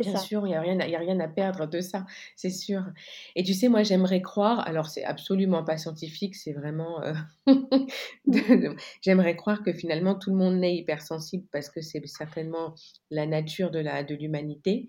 Bien 0.00 0.16
sûr, 0.16 0.46
il 0.46 0.50
n'y 0.50 0.54
a, 0.54 0.60
rien, 0.60 0.80
a 0.80 0.98
rien 0.98 1.20
à 1.20 1.28
perdre 1.28 1.66
de 1.66 1.80
ça, 1.80 2.06
c'est 2.36 2.50
sûr. 2.50 2.82
Et 3.36 3.42
tu 3.42 3.52
sais, 3.52 3.68
moi, 3.68 3.82
j'aimerais 3.82 4.22
croire, 4.22 4.60
alors 4.66 4.86
c'est 4.86 5.04
absolument 5.04 5.62
pas 5.62 5.76
scientifique, 5.76 6.36
c'est 6.36 6.54
vraiment... 6.54 7.02
Euh, 7.02 7.12
j'aimerais 9.02 9.36
croire 9.36 9.62
que 9.62 9.74
finalement, 9.74 10.14
tout 10.14 10.30
le 10.30 10.36
monde 10.36 10.56
n'est 10.56 10.74
hypersensible 10.74 11.46
parce 11.52 11.68
que 11.68 11.82
c'est 11.82 12.04
certainement 12.06 12.74
la 13.10 13.26
nature 13.26 13.70
de 13.70 14.14
l'humanité. 14.14 14.88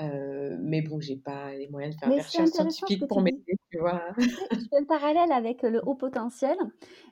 Euh, 0.00 0.56
mais 0.60 0.80
bon, 0.82 1.00
j'ai 1.00 1.16
pas 1.16 1.52
les 1.54 1.68
moyens 1.68 1.94
de 1.94 2.00
faire 2.00 2.08
des 2.08 2.20
recherches 2.20 2.50
scientifiques 2.50 3.06
pour 3.08 3.20
m'aider, 3.20 3.58
tu 3.70 3.78
vois. 3.78 4.02
Je 4.18 4.28
fais 4.70 4.80
le 4.80 4.86
parallèle 4.86 5.32
avec 5.32 5.62
le 5.62 5.80
haut 5.84 5.94
potentiel. 5.94 6.56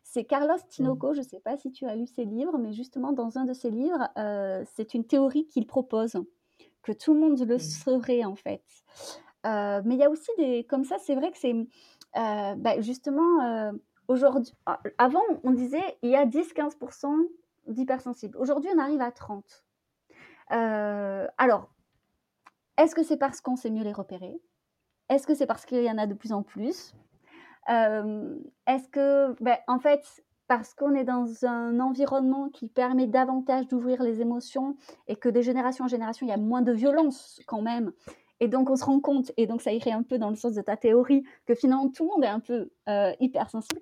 C'est 0.02 0.24
Carlos 0.24 0.54
mmh. 0.54 0.68
Tinoco, 0.68 1.12
je 1.14 1.20
ne 1.20 1.24
sais 1.24 1.40
pas 1.40 1.56
si 1.56 1.72
tu 1.72 1.86
as 1.86 1.96
lu 1.96 2.06
ses 2.06 2.24
livres, 2.24 2.58
mais 2.58 2.72
justement, 2.72 3.12
dans 3.12 3.38
un 3.38 3.44
de 3.44 3.52
ses 3.52 3.70
livres, 3.70 4.08
euh, 4.18 4.64
c'est 4.74 4.94
une 4.94 5.04
théorie 5.04 5.46
qu'il 5.46 5.66
propose, 5.66 6.16
que 6.82 6.92
tout 6.92 7.12
le 7.14 7.20
monde 7.20 7.40
le 7.40 7.56
mmh. 7.56 7.58
serait 7.58 8.24
en 8.24 8.36
fait. 8.36 8.62
Euh, 9.46 9.82
mais 9.84 9.94
il 9.94 10.00
y 10.00 10.04
a 10.04 10.10
aussi 10.10 10.30
des. 10.38 10.64
Comme 10.64 10.84
ça, 10.84 10.98
c'est 10.98 11.14
vrai 11.14 11.32
que 11.32 11.38
c'est. 11.38 11.54
Bah, 12.14 12.80
justement, 12.80 13.72
aujourd'hui. 14.08 14.52
Avant, 14.98 15.22
on 15.42 15.50
disait 15.50 15.98
il 16.02 16.10
y 16.10 16.16
a 16.16 16.24
10-15% 16.24 17.08
d'hypersensibles. 17.66 18.36
Aujourd'hui, 18.38 18.70
on 18.74 18.78
arrive 18.78 19.00
à 19.00 19.10
30%. 19.10 19.42
alors, 21.36 21.68
est-ce 22.78 22.94
que 22.94 23.02
c'est 23.02 23.16
parce 23.16 23.40
qu'on 23.40 23.56
sait 23.56 23.70
mieux 23.70 23.84
les 23.84 23.92
repérer? 23.92 24.40
Est-ce 25.08 25.26
que 25.26 25.34
c'est 25.34 25.46
parce 25.46 25.64
qu'il 25.66 25.82
y 25.82 25.90
en 25.90 25.98
a 25.98 26.06
de 26.06 26.14
plus 26.14 26.32
en 26.32 26.42
plus? 26.42 26.94
Euh, 27.68 28.38
Est-ce 28.66 28.88
que, 28.88 29.34
ben, 29.42 29.56
en 29.66 29.78
fait, 29.78 30.04
parce 30.48 30.74
qu'on 30.74 30.94
est 30.94 31.04
dans 31.04 31.44
un 31.44 31.80
environnement 31.80 32.48
qui 32.50 32.68
permet 32.68 33.06
davantage 33.06 33.66
d'ouvrir 33.68 34.02
les 34.02 34.20
émotions 34.20 34.76
et 35.08 35.16
que 35.16 35.28
de 35.28 35.40
génération 35.40 35.84
en 35.84 35.88
génération, 35.88 36.26
il 36.26 36.30
y 36.30 36.32
a 36.32 36.36
moins 36.36 36.62
de 36.62 36.72
violence 36.72 37.40
quand 37.46 37.62
même. 37.62 37.92
Et 38.38 38.48
donc, 38.48 38.68
on 38.68 38.76
se 38.76 38.84
rend 38.84 39.00
compte, 39.00 39.32
et 39.36 39.46
donc 39.46 39.62
ça 39.62 39.72
irait 39.72 39.92
un 39.92 40.02
peu 40.02 40.18
dans 40.18 40.28
le 40.28 40.36
sens 40.36 40.52
de 40.52 40.60
ta 40.60 40.76
théorie, 40.76 41.24
que 41.46 41.54
finalement, 41.54 41.88
tout 41.88 42.04
le 42.04 42.10
monde 42.10 42.24
est 42.24 42.28
un 42.28 42.40
peu 42.40 42.70
euh, 42.88 43.12
hypersensible. 43.18 43.80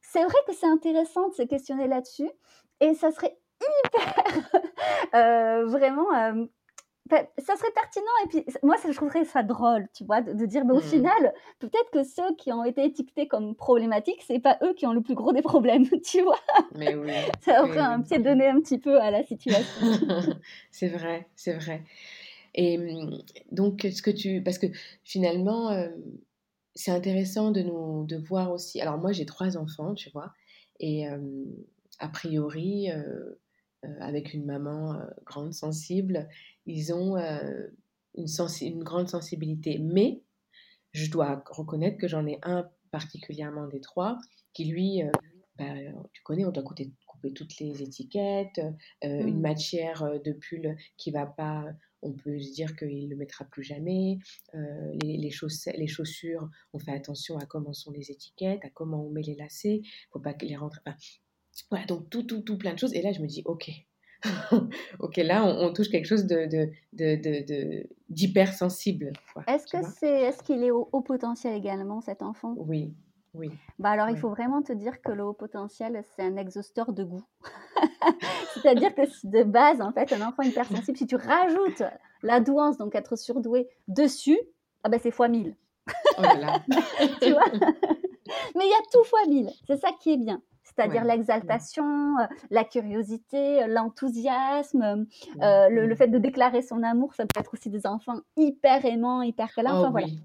C'est 0.00 0.24
vrai 0.24 0.38
que 0.46 0.54
c'est 0.54 0.66
intéressant 0.66 1.28
de 1.28 1.34
se 1.34 1.42
questionner 1.42 1.86
là-dessus, 1.86 2.30
et 2.80 2.94
ça 2.94 3.10
serait 3.10 3.38
hyper, 3.60 4.50
euh, 5.14 5.66
vraiment, 5.66 6.06
ça 7.38 7.56
serait 7.56 7.72
pertinent 7.74 8.04
et 8.24 8.28
puis 8.28 8.44
moi 8.62 8.76
je 8.84 8.92
trouverais 8.92 9.24
ça 9.24 9.42
drôle 9.42 9.88
tu 9.94 10.04
vois 10.04 10.20
de, 10.20 10.46
dire 10.46 10.64
mais 10.64 10.72
au 10.72 10.78
mmh. 10.78 10.82
final 10.82 11.34
peut-être 11.58 11.90
que 11.92 12.02
ceux 12.04 12.34
qui 12.36 12.52
ont 12.52 12.64
été 12.64 12.84
étiquetés 12.84 13.28
comme 13.28 13.54
problématiques 13.54 14.22
c'est 14.26 14.38
pas 14.38 14.58
eux 14.62 14.74
qui 14.74 14.86
ont 14.86 14.92
le 14.92 15.00
plus 15.00 15.14
gros 15.14 15.32
des 15.32 15.42
problèmes 15.42 15.86
tu 16.04 16.22
vois. 16.22 16.38
Mais 16.74 16.94
oui, 16.94 17.12
ça 17.40 17.62
aurait 17.62 17.78
un 17.78 18.00
pied 18.00 18.18
donné 18.18 18.48
un 18.48 18.60
petit 18.60 18.78
peu 18.78 19.00
à 19.00 19.10
la 19.10 19.22
situation. 19.24 19.86
C'est 20.70 20.88
vrai 20.88 21.28
c'est 21.36 21.54
vrai. 21.54 21.84
Et 22.54 22.78
mmh, 22.78 23.22
donc 23.52 23.86
ce 23.92 24.02
que 24.02 24.10
tu 24.10 24.42
parce 24.42 24.58
que 24.58 24.66
finalement 25.04 25.70
euh, 25.70 25.88
c'est 26.74 26.90
intéressant 26.90 27.50
de 27.50 27.62
nous 27.62 28.04
de 28.04 28.16
voir 28.16 28.52
aussi 28.52 28.80
alors 28.80 28.98
moi 28.98 29.12
j'ai 29.12 29.26
trois 29.26 29.56
enfants 29.56 29.94
tu 29.94 30.10
vois 30.10 30.32
et 30.80 31.06
a 32.00 32.08
priori 32.08 32.90
euh, 32.90 32.96
euh, 32.96 33.38
avec 34.00 34.34
une 34.34 34.44
maman 34.44 35.00
grande 35.24 35.54
sensible 35.54 36.28
ils 36.66 36.92
ont 36.92 37.16
euh, 37.16 37.68
une, 38.14 38.26
une, 38.62 38.84
grande 38.84 39.08
sensibilité. 39.08 39.78
Mais 39.78 40.22
je 40.92 41.10
dois 41.10 41.42
reconnaître 41.50 41.98
que 41.98 42.08
j'en 42.08 42.26
ai 42.26 42.38
un 42.42 42.68
particulièrement 42.90 43.68
des 43.68 43.80
trois 43.80 44.18
qui, 44.52 44.64
lui, 44.64 45.02
euh, 45.02 45.10
bah, 45.56 45.74
tu 46.12 46.22
connais, 46.22 46.44
on 46.44 46.50
doit 46.50 46.62
couper, 46.62 46.92
toutes 47.34 47.58
les 47.58 47.82
étiquettes, 47.82 48.58
euh, 48.58 48.72
une 49.02 49.38
mmh. 49.38 49.40
matière 49.40 50.20
de 50.24 50.32
pull 50.32 50.76
qui 50.96 51.10
va 51.10 51.26
pas 51.26 51.66
on 52.02 52.14
peut 52.14 52.40
se 52.40 52.54
dire 52.54 52.74
qu'il 52.76 53.04
ne 53.04 53.10
le 53.10 53.16
mettra 53.16 53.44
plus 53.44 53.62
jamais. 53.62 54.16
les, 54.54 55.18
les, 55.18 55.30
les, 55.76 55.86
chaussures, 55.86 56.48
on 56.72 56.78
fait 56.78 56.92
attention 56.92 57.36
à 57.36 57.44
comment 57.44 57.74
sont 57.74 57.90
les 57.90 58.10
étiquettes, 58.10 58.64
à 58.64 58.70
comment 58.70 59.04
on 59.04 59.10
met 59.10 59.20
les 59.20 59.34
lacets, 59.34 59.82
faut 60.10 60.18
pas 60.18 60.32
les 60.40 60.56
rentrer. 60.56 60.80
Voilà, 61.70 61.86
donc 61.86 62.08
tout, 62.10 62.22
tout, 62.22 62.40
tout 62.40 62.58
plein 62.58 62.74
de 62.74 62.78
choses. 62.78 62.94
Et 62.94 63.02
là, 63.02 63.12
je 63.12 63.20
me 63.20 63.26
dis, 63.26 63.42
ok, 63.44 63.70
ok, 64.98 65.16
là, 65.18 65.44
on, 65.44 65.72
touche 65.72 65.88
quelque 65.88 66.06
chose 66.06 66.26
de, 66.26 66.70
d'hypersensible. 68.08 69.12
Est-ce 69.46 69.66
que 69.66 69.78
c'est, 69.98 70.22
est-ce 70.22 70.42
qu'il 70.42 70.62
est 70.62 70.70
au 70.70 70.88
haut 70.92 71.00
potentiel 71.00 71.54
également, 71.54 72.00
cet 72.00 72.22
enfant? 72.22 72.54
Oui, 72.56 72.94
oui. 73.34 73.50
Bah 73.78 73.90
alors, 73.90 74.10
il 74.10 74.16
faut 74.16 74.28
vraiment 74.28 74.62
te 74.62 74.72
dire 74.72 75.00
que 75.00 75.12
le 75.12 75.24
haut 75.24 75.32
potentiel, 75.32 76.02
c'est 76.14 76.22
un 76.22 76.36
exhausteur 76.36 76.92
de 76.92 77.04
goût. 77.04 77.24
C'est-à-dire 78.54 78.94
que 78.94 79.02
de 79.26 79.42
base, 79.42 79.80
en 79.80 79.92
fait, 79.92 80.12
un 80.12 80.26
enfant 80.26 80.42
hypersensible, 80.42 80.98
si 80.98 81.06
tu 81.06 81.16
rajoutes 81.16 81.82
la 82.22 82.40
douance, 82.40 82.76
donc 82.76 82.94
être 82.94 83.16
surdoué, 83.16 83.68
dessus, 83.88 84.38
ah 84.82 84.88
ben 84.88 85.00
c'est 85.02 85.10
fois 85.10 85.28
1000. 85.28 85.54
Oh 86.18 86.22
tu 87.22 87.32
vois? 87.32 87.44
Mais 88.54 88.64
il 88.64 88.70
y 88.70 88.74
a 88.74 88.82
tout 88.92 89.04
fois 89.04 89.20
1000. 89.26 89.50
C'est 89.66 89.78
ça 89.78 89.90
qui 90.00 90.12
est 90.12 90.16
bien 90.18 90.42
c'est-à-dire 90.74 91.04
l'exaltation, 91.04 92.18
euh, 92.18 92.26
la 92.50 92.64
curiosité, 92.64 93.66
l'enthousiasme, 93.66 95.06
euh, 95.42 95.68
le, 95.68 95.94
fait 95.94 96.08
de 96.08 96.18
déclarer 96.18 96.62
son 96.62 96.82
amour, 96.82 97.14
ça 97.14 97.24
peut 97.24 97.40
être 97.40 97.54
aussi 97.54 97.70
des 97.70 97.86
enfants 97.86 98.20
hyper 98.36 98.84
aimants, 98.84 99.22
hyper 99.22 99.52
câlins, 99.52 99.74
enfin 99.74 99.88
oh 99.88 99.92
voilà. 99.92 100.06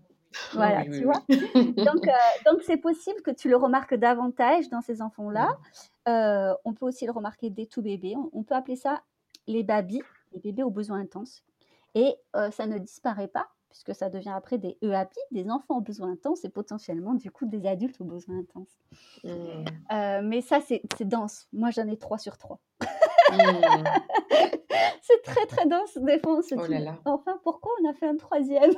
Voilà, 0.54 0.84
tu 0.84 1.06
vois. 1.06 1.24
donc, 1.30 2.08
euh, 2.10 2.52
donc 2.52 2.62
c'est 2.64 2.76
possible 2.76 3.22
que 3.22 3.32
tu 3.32 3.48
le 3.48 3.56
remarques 3.56 3.96
davantage 3.96 4.68
dans 4.68 4.82
ces 4.82 5.02
enfants-là. 5.02 5.58
on 6.06 6.74
peut 6.74 6.86
aussi 6.86 7.06
le 7.06 7.14
remarquer 7.14 7.50
dès 7.50 7.68
tout 7.68 7.82
bébé. 7.82 8.16
On, 8.34 8.44
peut 8.44 8.54
appeler 8.54 8.76
ça 8.76 9.02
les 9.48 9.64
babys, 9.64 10.04
les 10.34 10.40
bébés 10.42 10.64
aux 10.64 10.72
besoins 10.72 11.00
intenses. 11.00 11.46
Et 11.94 12.16
ça 12.52 12.68
ne 12.68 12.78
disparaît 12.80 13.30
pas, 13.30 13.48
puisque 13.76 13.94
ça 13.94 14.10
devient 14.10 14.32
après 14.34 14.58
des 14.58 14.78
EAPI, 14.82 15.20
des 15.32 15.50
enfants 15.50 15.80
aux 15.80 15.82
besoins 15.82 16.14
intenses, 16.14 16.46
et 16.46 16.50
potentiellement 16.50 17.14
du 17.14 17.30
coup 17.30 17.46
des 17.46 17.68
adultes 17.68 18.00
aux 18.00 18.06
besoins 18.06 18.40
intenses. 18.40 18.80
Mmh. 19.26 20.22
mais 20.24 20.40
ça, 20.40 20.62
c'est 20.62 20.82
dense. 21.02 21.50
Moi, 21.52 21.72
j'en 21.72 21.86
ai 21.88 21.98
3 21.98 22.18
sur 22.18 22.38
3. 22.38 22.58
Mmh. 22.82 23.36
c'est 25.02 25.22
très 25.24 25.46
très 25.48 25.66
dense 25.66 25.98
des 25.98 26.20
fois. 26.20 26.40
oh 26.52 26.68
là 26.68 26.80
là. 26.80 27.00
Enfin, 27.04 27.38
pourquoi 27.44 27.74
on 27.82 27.90
a 27.90 27.94
fait 27.94 28.08
un 28.08 28.16
troisième? 28.16 28.72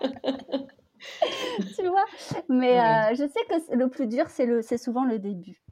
Tu 1.76 1.88
vois? 1.88 2.04
Mais 2.48 2.78
euh, 2.78 3.14
je 3.14 3.26
sais 3.26 3.44
que 3.48 3.74
le 3.74 3.88
plus 3.88 4.06
dur, 4.06 4.26
c'est 4.28 4.78
souvent 4.78 5.04
le 5.04 5.18
début. 5.18 5.62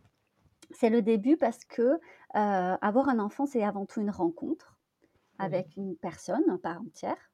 C'est 0.73 0.91
le 0.91 1.03
début 1.03 1.37
parce 1.37 1.65
que 1.65 1.83
euh, 1.83 1.99
avoir 2.81 3.09
un 3.09 3.19
enfant, 3.21 3.47
c'est 3.47 3.63
avant 3.63 3.87
tout 3.87 4.01
une 4.01 4.11
rencontre 4.11 4.77
avec 5.39 5.77
une 5.77 5.97
personne 5.97 6.59
par 6.59 6.81
entière. 6.81 7.30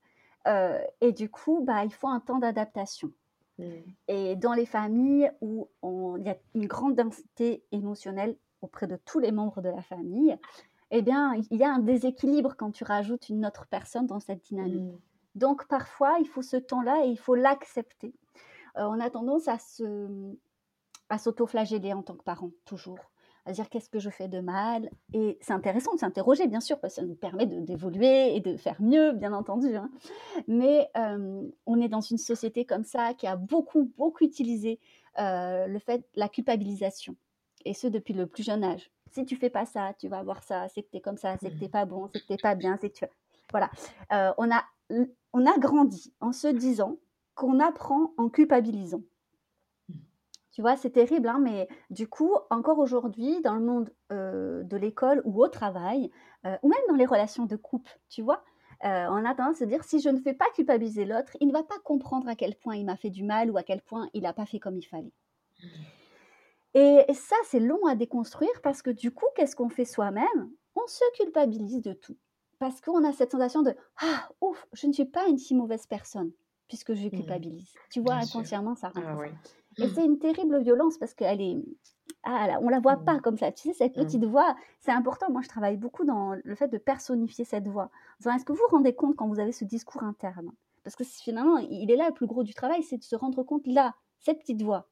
Euh, 0.46 0.78
et 1.00 1.12
du 1.12 1.30
coup, 1.30 1.62
bah, 1.64 1.85
il 1.85 1.92
faut 1.92 2.09
un 2.09 2.20
temps 2.20 2.38
d'adaptation. 2.38 3.12
Mmh. 3.59 3.64
Et 4.09 4.37
dans 4.37 4.52
les 4.52 4.66
familles 4.66 5.30
où 5.40 5.68
il 6.18 6.24
y 6.24 6.30
a 6.30 6.37
une 6.54 6.66
grande 6.66 6.94
densité 6.94 7.64
émotionnelle 7.72 8.37
auprès 8.61 8.87
de 8.87 8.96
tous 8.96 9.18
les 9.18 9.32
membres 9.32 9.61
de 9.61 9.68
la 9.68 9.82
famille, 9.82 10.37
eh 10.90 11.02
bien, 11.02 11.35
il 11.50 11.59
y 11.59 11.64
a 11.64 11.72
un 11.72 11.80
déséquilibre 11.80 12.54
quand 12.56 12.70
tu 12.70 12.85
rajoutes 12.85 13.28
une 13.28 13.44
autre 13.44 13.66
personne 13.68 14.06
dans 14.06 14.20
cette 14.20 14.44
dynamique. 14.44 14.92
Mmh. 14.92 15.00
Donc, 15.35 15.66
parfois, 15.68 16.16
il 16.20 16.26
faut 16.26 16.42
ce 16.42 16.56
temps-là 16.56 17.04
et 17.04 17.09
il 17.09 17.18
faut 17.18 17.35
l'accepter. 17.35 18.14
Euh, 18.78 18.85
on 18.85 19.00
a 19.00 19.11
tendance 19.11 19.48
à 19.48 19.59
se 19.59 20.35
à 21.09 21.18
s'auto-flageller 21.18 21.92
en 21.92 22.02
tant 22.02 22.14
que 22.14 22.24
parent, 22.24 22.50
toujours. 22.64 22.98
À 23.46 23.52
dire 23.52 23.68
qu'est-ce 23.70 23.88
que 23.88 23.98
je 24.00 24.11
fais 24.11 24.28
de 24.28 24.40
mal. 24.40 24.90
Et 25.14 25.38
c'est 25.40 25.52
intéressant 25.52 25.94
de 25.94 26.00
s'interroger, 26.00 26.46
bien 26.48 26.61
sûr, 26.61 26.78
parce 26.80 26.96
que 26.96 27.00
ça 27.00 27.06
nous 27.06 27.14
permet 27.14 27.46
d'évoluer 27.46 28.37
et 28.37 28.40
de 28.40 28.56
faire 28.56 28.76
mieux, 28.80 29.12
bien 29.12 29.32
entendu. 29.32 29.76
Hein. 29.76 29.88
Mais 30.48 30.88
euh, 30.96 31.42
on 31.64 31.80
est 31.80 31.88
dans 31.88 32.00
une 32.00 32.18
société 32.18 32.64
comme 32.64 32.85
ça 32.85 33.14
qui 33.14 33.26
a 33.26 33.37
beaucoup, 33.37 33.92
beaucoup 33.96 34.24
utilisé 34.24 34.80
euh, 35.18 35.66
le 35.66 35.78
fait, 35.78 36.04
la 36.16 36.28
culpabilisation. 36.28 37.14
Et 37.64 37.72
ce, 37.72 37.87
depuis 37.87 38.14
le 38.14 38.26
plus 38.26 38.42
jeune 38.42 38.64
âge 38.64 38.90
si 39.16 39.24
tu 39.24 39.37
fais 39.37 39.50
pas 39.50 39.64
ça, 39.64 39.94
tu 39.98 40.09
vas 40.09 40.18
avoir 40.18 40.42
ça, 40.42 40.68
c'est 40.68 40.82
que 40.82 40.90
tu 40.90 40.98
es 40.98 41.00
comme 41.00 41.16
ça, 41.16 41.37
c'est 41.40 41.50
que 41.50 41.59
tu 41.59 41.68
pas 41.70 41.87
bon, 41.87 42.09
c'est 42.12 42.20
que 42.20 42.35
tu 42.35 42.42
pas 42.42 42.54
bien, 42.54 42.76
c'est 42.80 42.90
que 42.90 42.98
tu... 42.98 43.04
Voilà. 43.50 43.70
Euh, 44.12 44.32
on, 44.37 44.50
a, 44.50 44.62
on 45.32 45.46
a 45.46 45.59
grandi 45.59 46.12
en 46.20 46.32
se 46.32 46.48
disant 46.48 46.96
qu'on 47.35 47.61
apprend 47.61 48.12
en 48.18 48.28
culpabilisant. 48.28 49.00
Tu 50.57 50.62
vois, 50.62 50.75
c'est 50.75 50.88
terrible, 50.88 51.29
hein, 51.29 51.38
mais 51.38 51.69
du 51.90 52.09
coup, 52.09 52.35
encore 52.49 52.79
aujourd'hui, 52.79 53.42
dans 53.42 53.57
le 53.57 53.61
monde 53.61 53.92
euh, 54.11 54.62
de 54.62 54.79
l'école 54.79 55.21
ou 55.27 55.45
au 55.45 55.49
travail, 55.49 56.11
euh, 56.47 56.57
ou 56.62 56.71
même 56.71 56.79
dans 56.88 56.95
les 56.95 57.05
relations 57.05 57.45
de 57.45 57.57
couple, 57.57 58.01
tu 58.09 58.23
vois, 58.23 58.42
on 58.83 59.23
a 59.27 59.35
tendance 59.35 59.57
à 59.57 59.59
se 59.59 59.64
dire 59.64 59.85
si 59.85 60.01
je 60.01 60.09
ne 60.09 60.19
fais 60.19 60.33
pas 60.33 60.47
culpabiliser 60.55 61.05
l'autre, 61.05 61.37
il 61.40 61.49
ne 61.49 61.53
va 61.53 61.62
pas 61.62 61.79
comprendre 61.85 62.27
à 62.27 62.37
quel 62.37 62.57
point 62.57 62.75
il 62.75 62.87
m'a 62.87 62.97
fait 62.97 63.11
du 63.11 63.23
mal 63.23 63.51
ou 63.51 63.59
à 63.59 63.62
quel 63.64 63.83
point 63.83 64.09
il 64.14 64.23
n'a 64.23 64.33
pas 64.33 64.47
fait 64.47 64.59
comme 64.59 64.79
il 64.79 64.83
fallait. 64.87 65.12
Et 66.73 67.05
ça, 67.12 67.37
c'est 67.45 67.61
long 67.61 67.85
à 67.85 67.95
déconstruire 67.95 68.62
parce 68.62 68.81
que 68.81 68.88
du 68.88 69.11
coup, 69.11 69.27
qu'est-ce 69.37 69.57
qu'on 69.57 69.69
fait 69.69 69.85
soi-même? 69.85 70.51
On 70.75 70.87
se 70.87 71.05
culpabilise 71.16 71.83
de 71.83 71.92
tout. 71.92 72.16
Parce 72.59 72.81
qu'on 72.81 73.05
a 73.05 73.12
cette 73.12 73.33
sensation 73.33 73.61
de 73.61 73.75
Ah, 74.01 74.31
ouf, 74.40 74.66
je 74.73 74.87
ne 74.87 74.95
suis 74.95 75.05
pas 75.05 75.29
une 75.29 75.37
si 75.37 75.55
mauvaise 75.55 75.87
personne 75.87 76.33
puisque 76.66 76.95
je 76.95 77.07
mmh. 77.07 77.11
culpabilise. 77.11 77.75
Tu 77.90 78.01
vois, 78.01 78.14
inconsciemment, 78.14 78.75
ça 78.75 78.90
ah 78.95 79.16
rentre. 79.79 79.91
Et 79.91 79.95
c'est 79.95 80.05
une 80.05 80.19
terrible 80.19 80.61
violence 80.62 80.99
parce 80.99 81.15
qu'elle 81.15 81.41
est. 81.41 81.57
Ah, 82.23 82.59
on 82.61 82.69
la 82.69 82.81
voit 82.81 82.97
pas 82.97 83.15
mmh. 83.15 83.21
comme 83.21 83.39
ça. 83.39 83.53
Tu 83.53 83.69
sais, 83.69 83.75
cette 83.75 83.97
mmh. 83.97 84.05
petite 84.05 84.25
voix, 84.25 84.57
c'est 84.81 84.91
important. 84.91 85.31
Moi, 85.31 85.43
je 85.43 85.49
travaille 85.49 85.77
beaucoup 85.77 86.05
dans 86.05 86.35
le 86.43 86.55
fait 86.55 86.69
de 86.69 86.79
personnifier 86.79 87.45
cette 87.45 87.69
voix. 87.69 87.91
Est-ce 88.21 88.45
que 88.45 88.53
vous 88.53 88.59
vous 88.59 88.77
rendez 88.77 88.95
compte 88.95 89.17
quand 89.17 89.29
vous 89.29 89.41
avez 89.41 89.53
ce 89.53 89.65
discours 89.65 90.03
interne? 90.03 90.51
Parce 90.83 90.97
que 90.97 91.05
finalement, 91.05 91.59
il 91.59 91.91
est 91.91 91.97
là 91.97 92.09
le 92.09 92.15
plus 92.15 92.27
gros 92.27 92.45
du 92.45 92.55
travail, 92.55 92.83
c'est 92.83 92.99
de 92.99 93.05
se 93.05 93.17
rendre 93.17 93.43
compte 93.43 93.67
là, 93.67 93.95
cette 94.21 94.39
petite 94.39 94.62
voix. 94.62 94.89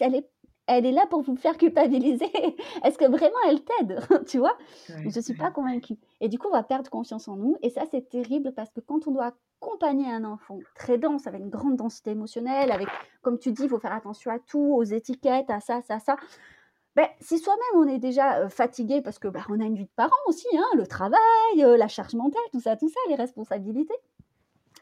Elle 0.00 0.14
est 0.14 0.28
elle 0.76 0.86
est 0.86 0.92
là 0.92 1.06
pour 1.06 1.22
vous 1.22 1.36
faire 1.36 1.56
culpabiliser. 1.56 2.30
Est-ce 2.84 2.96
que 2.96 3.04
vraiment 3.04 3.38
elle 3.48 3.62
t'aide? 3.62 4.00
Tu 4.26 4.38
vois? 4.38 4.56
Je 4.88 5.04
ne 5.04 5.22
suis 5.22 5.34
pas 5.34 5.50
convaincue. 5.50 5.96
Et 6.20 6.28
du 6.28 6.38
coup, 6.38 6.48
on 6.48 6.52
va 6.52 6.62
perdre 6.62 6.88
confiance 6.88 7.26
en 7.28 7.36
nous. 7.36 7.56
Et 7.62 7.70
ça, 7.70 7.82
c'est 7.90 8.08
terrible 8.08 8.52
parce 8.54 8.70
que 8.70 8.80
quand 8.80 9.06
on 9.08 9.10
doit 9.10 9.32
accompagner 9.60 10.10
un 10.10 10.24
enfant 10.24 10.58
très 10.74 10.96
dense, 10.96 11.26
avec 11.26 11.40
une 11.40 11.50
grande 11.50 11.76
densité 11.76 12.10
émotionnelle, 12.10 12.70
avec, 12.70 12.88
comme 13.22 13.38
tu 13.38 13.52
dis, 13.52 13.64
il 13.64 13.68
faut 13.68 13.80
faire 13.80 13.92
attention 13.92 14.30
à 14.30 14.38
tout, 14.38 14.74
aux 14.76 14.84
étiquettes, 14.84 15.50
à 15.50 15.60
ça, 15.60 15.82
ça, 15.82 15.98
ça. 15.98 16.16
Ben, 16.96 17.06
si 17.20 17.38
soi-même 17.38 17.82
on 17.82 17.88
est 17.88 17.98
déjà 17.98 18.40
euh, 18.40 18.48
fatigué 18.48 19.00
parce 19.00 19.20
que 19.20 19.28
ben, 19.28 19.44
on 19.48 19.60
a 19.60 19.64
une 19.64 19.76
vie 19.76 19.84
de 19.84 19.90
parent 19.94 20.10
aussi, 20.26 20.48
hein, 20.56 20.76
le 20.76 20.86
travail, 20.88 21.20
euh, 21.58 21.76
la 21.76 21.86
charge 21.86 22.14
mentale, 22.14 22.42
tout 22.50 22.60
ça, 22.60 22.76
tout 22.76 22.88
ça, 22.88 22.98
les 23.08 23.14
responsabilités, 23.14 23.94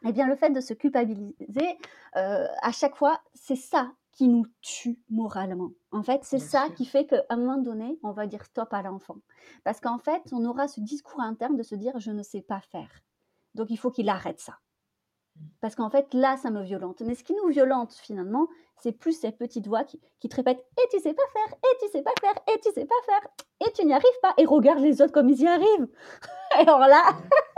eh 0.06 0.12
bien 0.12 0.26
le 0.26 0.34
fait 0.34 0.48
de 0.48 0.60
se 0.60 0.72
culpabiliser 0.72 1.78
euh, 2.16 2.46
à 2.62 2.72
chaque 2.72 2.96
fois, 2.96 3.20
c'est 3.34 3.56
ça 3.56 3.92
qui 4.18 4.26
nous 4.26 4.46
tue 4.62 4.98
moralement. 5.10 5.70
En 5.92 6.02
fait, 6.02 6.24
c'est 6.24 6.40
ça 6.40 6.66
qui 6.76 6.86
fait 6.86 7.06
qu'à 7.06 7.22
un 7.28 7.36
moment 7.36 7.56
donné, 7.56 8.00
on 8.02 8.10
va 8.10 8.26
dire 8.26 8.44
stop 8.44 8.74
à 8.74 8.82
l'enfant. 8.82 9.18
Parce 9.62 9.78
qu'en 9.78 9.98
fait, 9.98 10.22
on 10.32 10.44
aura 10.44 10.66
ce 10.66 10.80
discours 10.80 11.20
interne 11.20 11.56
de 11.56 11.62
se 11.62 11.76
dire 11.76 11.92
je 12.00 12.10
ne 12.10 12.24
sais 12.24 12.42
pas 12.42 12.60
faire. 12.60 12.90
Donc 13.54 13.70
il 13.70 13.76
faut 13.76 13.92
qu'il 13.92 14.08
arrête 14.08 14.40
ça. 14.40 14.54
Mmh. 15.36 15.40
Parce 15.60 15.76
qu'en 15.76 15.88
fait, 15.88 16.12
là, 16.14 16.36
ça 16.36 16.50
me 16.50 16.64
violente. 16.64 17.00
Mais 17.06 17.14
ce 17.14 17.22
qui 17.22 17.32
nous 17.32 17.46
violente 17.46 17.92
finalement, 17.92 18.48
c'est 18.82 18.90
plus 18.90 19.12
ces 19.12 19.30
petites 19.30 19.68
voix 19.68 19.84
qui, 19.84 20.00
qui 20.18 20.28
te 20.28 20.34
répètent 20.34 20.66
Et 20.82 20.88
tu 20.90 20.98
sais 20.98 21.14
pas 21.14 21.22
faire, 21.32 21.54
et 21.54 21.76
tu 21.80 21.88
sais 21.92 22.02
pas 22.02 22.10
faire, 22.20 22.42
et 22.52 22.58
tu 22.58 22.72
sais 22.72 22.86
pas 22.86 22.94
faire, 23.06 23.30
et 23.68 23.72
tu 23.72 23.86
n'y 23.86 23.92
arrives 23.92 24.20
pas, 24.20 24.34
et 24.36 24.46
regarde 24.46 24.80
les 24.80 25.00
autres 25.00 25.12
comme 25.12 25.28
ils 25.28 25.42
y 25.42 25.46
arrivent. 25.46 25.88
Alors 26.56 26.80
là, 26.80 27.02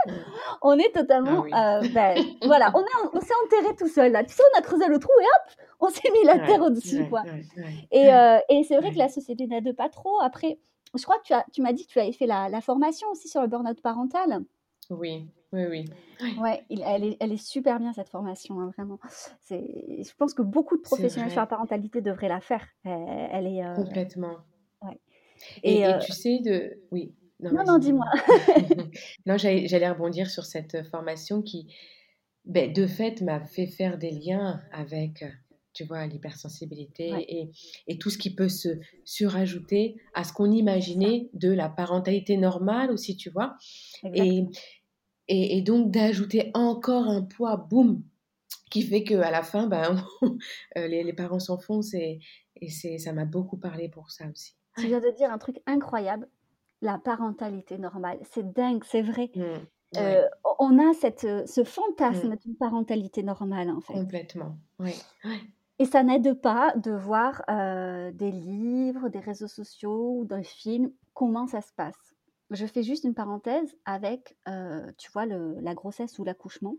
mmh. 0.05 0.11
on 0.61 0.77
est 0.77 0.93
totalement. 0.93 1.43
Ah 1.51 1.79
euh, 1.79 1.87
ben, 1.91 2.23
voilà, 2.45 2.71
on, 2.75 2.85
on 3.13 3.19
s'est 3.19 3.33
enterré 3.45 3.75
tout 3.75 3.87
seul 3.87 4.11
là. 4.11 4.23
Tu 4.23 4.35
sais, 4.35 4.43
on 4.53 4.59
a 4.59 4.61
creusé 4.61 4.85
le 4.85 4.99
trou 4.99 5.11
et 5.19 5.25
hop, 5.25 5.55
on 5.81 5.89
s'est 5.89 6.11
mis 6.11 6.23
la 6.25 6.39
terre 6.39 6.61
au-dessus, 6.61 7.07
quoi. 7.09 7.23
et, 7.91 8.13
euh, 8.13 8.39
et 8.49 8.63
c'est 8.63 8.77
vrai 8.77 8.91
que 8.91 8.97
la 8.97 9.09
société 9.09 9.47
n'aide 9.47 9.75
pas 9.75 9.89
trop. 9.89 10.19
Après, 10.21 10.59
je 10.95 11.03
crois 11.03 11.17
que 11.19 11.23
tu, 11.25 11.33
as, 11.33 11.45
tu 11.51 11.61
m'as 11.61 11.73
dit 11.73 11.85
que 11.85 11.91
tu 11.91 11.99
avais 11.99 12.11
fait 12.11 12.27
la, 12.27 12.49
la 12.49 12.61
formation 12.61 13.07
aussi 13.09 13.27
sur 13.27 13.41
le 13.41 13.47
burn-out 13.47 13.81
parental. 13.81 14.41
Oui, 14.89 15.27
oui, 15.53 15.65
oui. 15.69 15.85
Ouais, 16.39 16.63
elle, 16.69 17.03
est, 17.03 17.17
elle 17.19 17.31
est 17.31 17.43
super 17.43 17.79
bien 17.79 17.93
cette 17.93 18.09
formation, 18.09 18.59
hein, 18.59 18.71
vraiment. 18.77 18.99
C'est, 19.41 20.03
je 20.03 20.15
pense 20.17 20.33
que 20.33 20.41
beaucoup 20.41 20.77
de 20.77 20.81
professionnels 20.81 21.31
sur 21.31 21.39
la 21.39 21.47
parentalité 21.47 22.01
devraient 22.01 22.29
la 22.29 22.41
faire. 22.41 22.65
Elle, 22.83 23.47
est. 23.47 23.65
Euh, 23.65 23.75
Complètement. 23.75 24.37
Ouais. 24.81 24.99
Et, 25.63 25.81
et, 25.81 25.99
tu 26.05 26.11
sais 26.11 26.39
de. 26.39 26.79
Oui. 26.91 27.15
Non, 27.39 27.63
non, 27.65 27.79
dis-moi. 27.79 28.05
non, 29.25 29.37
j'allais 29.37 29.89
rebondir 29.89 30.29
sur 30.29 30.45
cette 30.45 30.83
formation 30.87 31.41
qui, 31.41 31.73
ben, 32.45 32.71
de 32.71 32.85
fait, 32.85 33.21
m'a 33.21 33.39
fait 33.39 33.65
faire 33.65 33.97
des 33.97 34.11
liens 34.11 34.61
avec 34.71 35.23
tu 35.73 35.85
vois, 35.85 36.05
l'hypersensibilité 36.05 37.13
et, 37.27 37.51
et, 37.87 37.97
tout 37.97 38.09
ce 38.09 38.17
qui 38.17 38.33
peut 38.33 38.49
se 38.49 38.79
surajouter 39.05 39.97
à 40.13 40.23
ce 40.23 40.33
qu'on 40.33 40.51
imaginait 40.51 41.29
de 41.33 41.51
la 41.51 41.69
parentalité 41.69 42.37
normale 42.37 42.91
aussi, 42.91 43.15
tu 43.15 43.29
vois. 43.29 43.55
Et, 44.03 44.45
et, 45.27 45.57
et, 45.57 45.61
donc 45.61 45.91
d'ajouter 45.91 46.51
encore 46.53 47.07
un 47.07 47.21
poids, 47.21 47.57
boum, 47.57 48.03
qui 48.69 48.81
fait 48.81 49.03
qu'à 49.03 49.31
la 49.31 49.43
fin, 49.43 49.67
ben, 49.67 50.03
euh, 50.77 50.87
les, 50.87 51.03
les, 51.03 51.13
parents 51.13 51.39
s'enfoncent 51.39 51.93
et, 51.93 52.19
et 52.55 52.69
ça 52.69 53.13
m'a 53.13 53.25
beaucoup 53.25 53.57
parlé 53.57 53.89
pour 53.89 54.11
ça 54.11 54.25
aussi. 54.29 54.55
Tu 54.77 54.87
viens 54.87 55.01
de 55.01 55.11
dire 55.15 55.31
un 55.31 55.37
truc 55.37 55.61
incroyable, 55.65 56.27
la 56.81 56.97
parentalité 56.97 57.77
normale. 57.77 58.19
C'est 58.31 58.53
dingue, 58.53 58.83
c'est 58.85 59.01
vrai. 59.01 59.29
Mmh. 59.35 59.43
Euh, 59.97 60.23
on 60.59 60.79
a 60.79 60.93
cette, 60.93 61.27
ce 61.47 61.63
fantasme 61.63 62.29
mmh. 62.29 62.37
d'une 62.37 62.55
parentalité 62.55 63.23
normale, 63.23 63.69
en 63.69 63.81
fait. 63.81 63.93
Complètement, 63.93 64.57
oui. 64.79 64.93
Et 65.81 65.85
ça 65.85 66.03
n'aide 66.03 66.39
pas 66.39 66.75
de 66.75 66.91
voir 66.91 67.41
euh, 67.49 68.11
des 68.11 68.29
livres, 68.29 69.09
des 69.09 69.17
réseaux 69.17 69.47
sociaux 69.47 70.19
ou 70.19 70.25
des 70.25 70.43
films, 70.43 70.91
comment 71.15 71.47
ça 71.47 71.59
se 71.61 71.73
passe. 71.73 72.13
Je 72.51 72.67
fais 72.67 72.83
juste 72.83 73.03
une 73.03 73.15
parenthèse 73.15 73.75
avec, 73.83 74.37
euh, 74.47 74.91
tu 74.99 75.09
vois, 75.11 75.25
la 75.25 75.73
grossesse 75.73 76.19
ou 76.19 76.23
l'accouchement. 76.23 76.75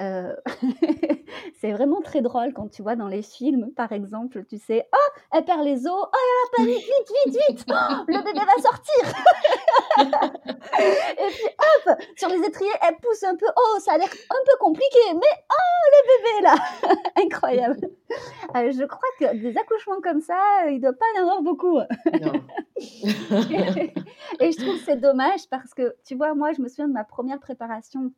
Euh, 0.00 0.34
c'est 1.60 1.72
vraiment 1.72 2.00
très 2.00 2.22
drôle 2.22 2.52
quand 2.54 2.68
tu 2.68 2.82
vois 2.82 2.96
dans 2.96 3.08
les 3.08 3.22
films, 3.22 3.72
par 3.76 3.92
exemple, 3.92 4.44
tu 4.48 4.58
sais, 4.58 4.88
oh, 4.92 5.20
elle 5.32 5.44
perd 5.44 5.62
les 5.62 5.86
os, 5.86 5.92
oh 5.92 6.10
là 6.12 6.18
là, 6.22 6.48
panique, 6.56 6.84
vite, 6.84 7.16
vite, 7.26 7.36
vite, 7.48 7.64
oh, 7.68 8.04
le 8.08 8.18
bébé 8.24 8.40
va 8.40 8.62
sortir. 8.62 9.04
et 11.18 11.28
puis 11.28 11.46
hop, 11.58 11.98
sur 12.16 12.28
les 12.28 12.44
étriers, 12.46 12.70
elle 12.88 12.96
pousse 12.96 13.22
un 13.22 13.36
peu, 13.36 13.46
oh, 13.56 13.78
ça 13.80 13.92
a 13.92 13.98
l'air 13.98 14.08
un 14.08 14.44
peu 14.44 14.56
compliqué, 14.58 15.14
mais 15.14 15.44
oh, 15.50 15.84
le 15.92 16.00
bébé 16.08 16.42
là, 16.42 16.54
incroyable. 17.22 17.88
Euh, 18.56 18.72
je 18.72 18.84
crois 18.84 19.08
que 19.20 19.36
des 19.36 19.56
accouchements 19.56 20.00
comme 20.02 20.20
ça, 20.20 20.68
il 20.68 20.76
ne 20.76 20.80
doit 20.80 20.92
pas 20.92 21.06
y 21.14 21.18
en 21.20 21.22
avoir 21.22 21.42
beaucoup. 21.42 21.78
Non. 21.78 22.32
et 24.40 24.52
je 24.52 24.56
trouve 24.56 24.78
que 24.78 24.84
c'est 24.84 25.00
dommage 25.00 25.48
parce 25.50 25.74
que, 25.74 25.94
tu 26.04 26.14
vois, 26.16 26.34
moi, 26.34 26.52
je 26.52 26.60
me 26.60 26.68
souviens 26.68 26.88
de 26.88 26.92
ma 26.92 27.04
première 27.04 27.38
préparation 27.38 28.12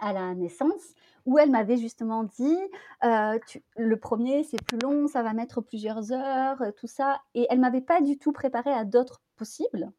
à 0.00 0.12
la 0.12 0.34
naissance 0.34 0.94
où 1.26 1.38
elle 1.38 1.50
m'avait 1.50 1.76
justement 1.76 2.24
dit, 2.24 2.58
le 3.02 3.94
premier 3.94 4.44
c'est 4.44 4.62
plus 4.62 4.78
long, 4.78 5.06
ça 5.06 5.22
va 5.22 5.32
mettre 5.32 5.60
plusieurs 5.60 6.12
heures, 6.12 6.62
tout 6.76 6.86
ça, 6.86 7.20
et 7.34 7.46
elle 7.50 7.60
m'avait 7.60 7.80
pas 7.80 8.00
du 8.00 8.18
tout 8.18 8.32
préparé 8.32 8.70
à 8.70 8.84
d'autres 8.84 9.22
possibles. 9.36 9.90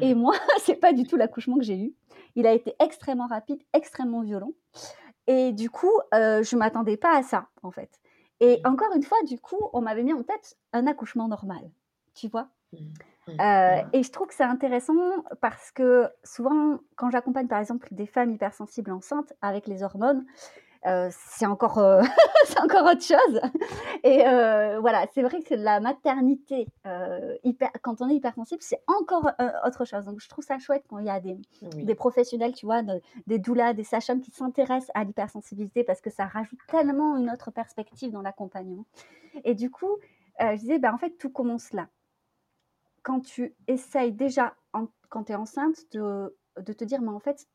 Et 0.00 0.14
mmh. 0.14 0.18
moi, 0.18 0.34
c'est 0.60 0.76
pas 0.76 0.92
du 0.92 1.04
tout 1.04 1.16
l'accouchement 1.16 1.56
que 1.56 1.64
j'ai 1.64 1.78
eu. 1.78 1.94
Il 2.36 2.46
a 2.46 2.52
été 2.52 2.74
extrêmement 2.80 3.26
rapide, 3.26 3.60
extrêmement 3.72 4.22
violent. 4.22 4.52
Et 5.26 5.52
du 5.52 5.70
coup, 5.70 5.92
je 6.12 6.56
m'attendais 6.56 6.96
pas 6.96 7.16
à 7.16 7.22
ça, 7.22 7.48
en 7.62 7.70
fait. 7.70 8.00
Et 8.40 8.58
mmh. 8.58 8.68
encore 8.68 8.94
une 8.94 9.02
fois, 9.02 9.18
du 9.26 9.38
coup, 9.38 9.58
on 9.72 9.80
m'avait 9.80 10.04
mis 10.04 10.12
en 10.12 10.22
tête 10.22 10.56
un 10.72 10.86
accouchement 10.86 11.28
normal, 11.28 11.70
tu 12.18 12.28
vois. 12.28 12.48
Mmh. 12.72 13.32
et 13.94 14.02
je 14.02 14.10
trouve 14.10 14.26
que 14.26 14.34
c'est 14.34 14.42
intéressant 14.42 14.94
parce 15.40 15.70
que 15.70 16.08
souvent, 16.24 16.78
quand 16.96 17.10
j'accompagne 17.10 17.46
par 17.46 17.60
exemple 17.60 17.88
des 17.92 18.06
femmes 18.06 18.30
hypersensibles 18.30 18.90
enceintes 18.90 19.32
avec 19.40 19.66
les 19.66 19.82
hormones, 19.82 20.24
c'est 21.10 21.46
encore, 21.46 21.78
c'est 22.44 22.60
encore 22.60 22.84
autre 22.84 23.02
chose. 23.02 23.40
Et 24.04 24.22
voilà, 24.80 25.06
c'est 25.12 25.22
vrai 25.22 25.42
que 25.42 25.54
la 25.54 25.80
maternité, 25.80 26.68
hyper, 27.44 27.70
quand 27.82 28.00
on 28.00 28.08
est 28.08 28.14
hypersensible, 28.14 28.62
c'est 28.62 28.82
encore 28.86 29.30
autre 29.66 29.84
chose. 29.84 30.04
Donc, 30.04 30.20
je 30.20 30.28
trouve 30.28 30.44
ça 30.44 30.58
chouette 30.58 30.84
quand 30.88 30.98
il 30.98 31.06
y 31.06 31.10
a 31.10 31.20
des, 31.20 31.36
des 31.62 31.94
professionnels, 31.94 32.52
tu 32.54 32.66
vois, 32.66 32.82
des 33.26 33.38
doulas, 33.38 33.74
des 33.74 33.84
sages 33.84 34.06
qui 34.22 34.30
s'intéressent 34.30 34.90
à 34.94 35.04
l'hypersensibilité 35.04 35.84
parce 35.84 36.00
que 36.00 36.10
ça 36.10 36.26
rajoute 36.26 36.60
tellement 36.68 37.16
une 37.16 37.30
autre 37.30 37.50
perspective 37.50 38.10
dans 38.10 38.22
l'accompagnement. 38.22 38.86
Et 39.44 39.54
du 39.54 39.70
coup, 39.70 39.96
je 40.40 40.56
disais, 40.56 40.78
ben, 40.78 40.92
en 40.92 40.98
fait, 40.98 41.10
tout 41.18 41.30
commence 41.30 41.72
là. 41.72 41.88
Quand 43.02 43.20
tu 43.20 43.54
essayes 43.66 44.12
déjà, 44.12 44.54
quand 45.08 45.24
tu 45.24 45.32
es 45.32 45.34
enceinte, 45.34 45.76
de, 45.92 46.36
de 46.60 46.72
te 46.72 46.84
dire, 46.84 47.00
mais 47.00 47.10
en 47.10 47.20
fait, 47.20 47.48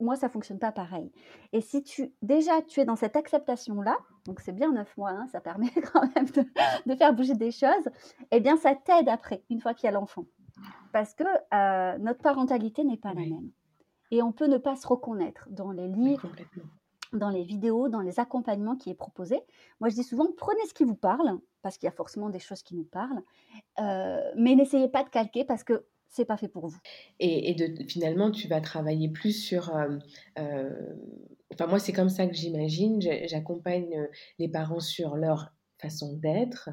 moi, 0.00 0.16
ça 0.16 0.28
fonctionne 0.28 0.58
pas 0.58 0.72
pareil. 0.72 1.10
Et 1.52 1.60
si 1.60 1.82
tu 1.82 2.12
déjà 2.22 2.62
tu 2.62 2.80
es 2.80 2.84
dans 2.84 2.96
cette 2.96 3.16
acceptation-là, 3.16 3.96
donc 4.26 4.40
c'est 4.40 4.52
bien 4.52 4.72
neuf 4.72 4.96
mois, 4.96 5.10
hein, 5.10 5.26
ça 5.28 5.40
permet 5.40 5.70
quand 5.92 6.02
même 6.14 6.26
de, 6.86 6.94
faire 6.94 7.14
bouger 7.14 7.34
des 7.34 7.50
choses, 7.50 7.88
eh 8.30 8.40
bien 8.40 8.56
ça 8.56 8.74
t'aide 8.74 9.08
après, 9.08 9.42
une 9.50 9.60
fois 9.60 9.74
qu'il 9.74 9.86
y 9.86 9.88
a 9.88 9.92
l'enfant. 9.92 10.26
Parce 10.92 11.14
que 11.14 11.24
euh, 11.54 11.98
notre 11.98 12.20
parentalité 12.22 12.84
n'est 12.84 12.96
pas 12.96 13.14
la 13.14 13.20
même. 13.20 13.50
Et 14.10 14.22
on 14.22 14.32
peut 14.32 14.46
ne 14.46 14.58
pas 14.58 14.76
se 14.76 14.86
reconnaître 14.86 15.48
dans 15.50 15.70
les 15.70 15.88
livres, 15.88 16.30
dans 17.12 17.28
les 17.28 17.42
vidéos, 17.42 17.88
dans 17.88 18.00
les 18.00 18.20
accompagnements 18.20 18.76
qui 18.76 18.90
est 18.90 18.94
proposé. 18.94 19.40
Moi, 19.80 19.88
je 19.88 19.94
dis 19.94 20.04
souvent, 20.04 20.28
prenez 20.36 20.64
ce 20.68 20.74
qui 20.74 20.84
vous 20.84 20.94
parle, 20.94 21.38
parce 21.66 21.78
qu'il 21.78 21.88
y 21.88 21.90
a 21.90 21.96
forcément 21.96 22.30
des 22.30 22.38
choses 22.38 22.62
qui 22.62 22.76
nous 22.76 22.84
parlent, 22.84 23.24
euh, 23.80 24.20
mais 24.36 24.54
n'essayez 24.54 24.86
pas 24.86 25.02
de 25.02 25.08
calquer, 25.08 25.44
parce 25.44 25.64
que 25.64 25.84
c'est 26.06 26.24
pas 26.24 26.36
fait 26.36 26.46
pour 26.46 26.68
vous. 26.68 26.78
Et, 27.18 27.54
de, 27.54 27.82
finalement, 27.88 28.30
tu 28.30 28.46
vas 28.46 28.60
travailler 28.60 29.08
plus 29.08 29.32
sur. 29.32 29.74
Euh, 29.74 29.98
euh, 30.38 30.94
enfin, 31.52 31.66
moi, 31.66 31.80
c'est 31.80 31.92
comme 31.92 32.08
ça 32.08 32.28
que 32.28 32.34
j'imagine. 32.34 33.00
J'accompagne 33.24 34.06
les 34.38 34.46
parents 34.46 34.78
sur 34.78 35.16
leur 35.16 35.52
façon 35.78 36.12
d'être 36.12 36.70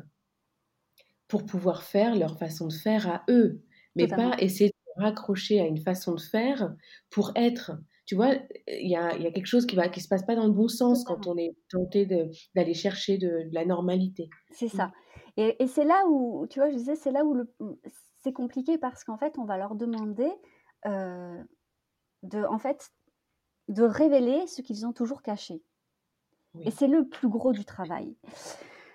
pour 1.28 1.44
pouvoir 1.44 1.82
faire 1.82 2.16
leur 2.16 2.38
façon 2.38 2.68
de 2.68 2.74
faire 2.74 3.08
à 3.08 3.24
eux, 3.30 3.64
mais 3.96 4.06
pas 4.06 4.36
essayer 4.38 4.70
de 4.70 5.02
raccrocher 5.02 5.60
à 5.60 5.66
une 5.66 5.80
façon 5.80 6.14
de 6.14 6.22
faire 6.22 6.72
pour 7.10 7.32
être. 7.36 7.72
Tu 8.06 8.16
vois, 8.16 8.34
il 8.68 8.90
y 8.90 8.96
a, 8.96 9.16
y 9.18 9.28
a, 9.28 9.32
quelque 9.32 9.46
chose 9.46 9.66
qui 9.66 9.78
ne 9.78 9.88
qui 9.88 10.02
se 10.02 10.10
passe 10.10 10.26
pas 10.26 10.36
dans 10.36 10.46
le 10.46 10.52
bon 10.52 10.68
sens 10.68 11.06
quand 11.06 11.26
on 11.28 11.38
est 11.38 11.56
tenté 11.70 12.06
d'aller 12.54 12.74
chercher 12.74 13.18
de, 13.18 13.44
la 13.52 13.66
normalité. 13.66 14.30
C'est 14.52 14.68
ça. 14.68 14.92
Et, 15.38 15.56
et 15.64 15.68
c'est 15.68 15.86
là 15.86 16.04
où, 16.08 16.46
tu 16.50 16.60
vois, 16.60 16.70
je 16.70 16.76
disais, 16.76 16.96
c'est 16.96 17.12
là 17.12 17.24
où 17.24 17.44
c'est 18.18 18.34
compliqué 18.34 18.78
parce 18.78 19.04
qu'en 19.04 19.18
fait, 19.18 19.38
on 19.38 19.46
va 19.46 19.58
leur 19.58 19.76
demander 19.76 20.30
de, 20.86 22.44
en 22.46 22.58
fait, 22.58 22.92
de 23.68 23.84
révéler 23.84 24.48
ce 24.48 24.62
qu'ils 24.62 24.86
ont 24.86 24.94
toujours 24.94 25.22
caché. 25.22 25.64
Et 26.62 26.72
c'est 26.72 26.88
le 26.88 27.08
plus 27.08 27.30
gros 27.30 27.52
du 27.52 27.66
travail. 27.66 28.16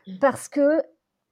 Mmh. 0.07 0.19
Parce 0.21 0.49
que 0.49 0.81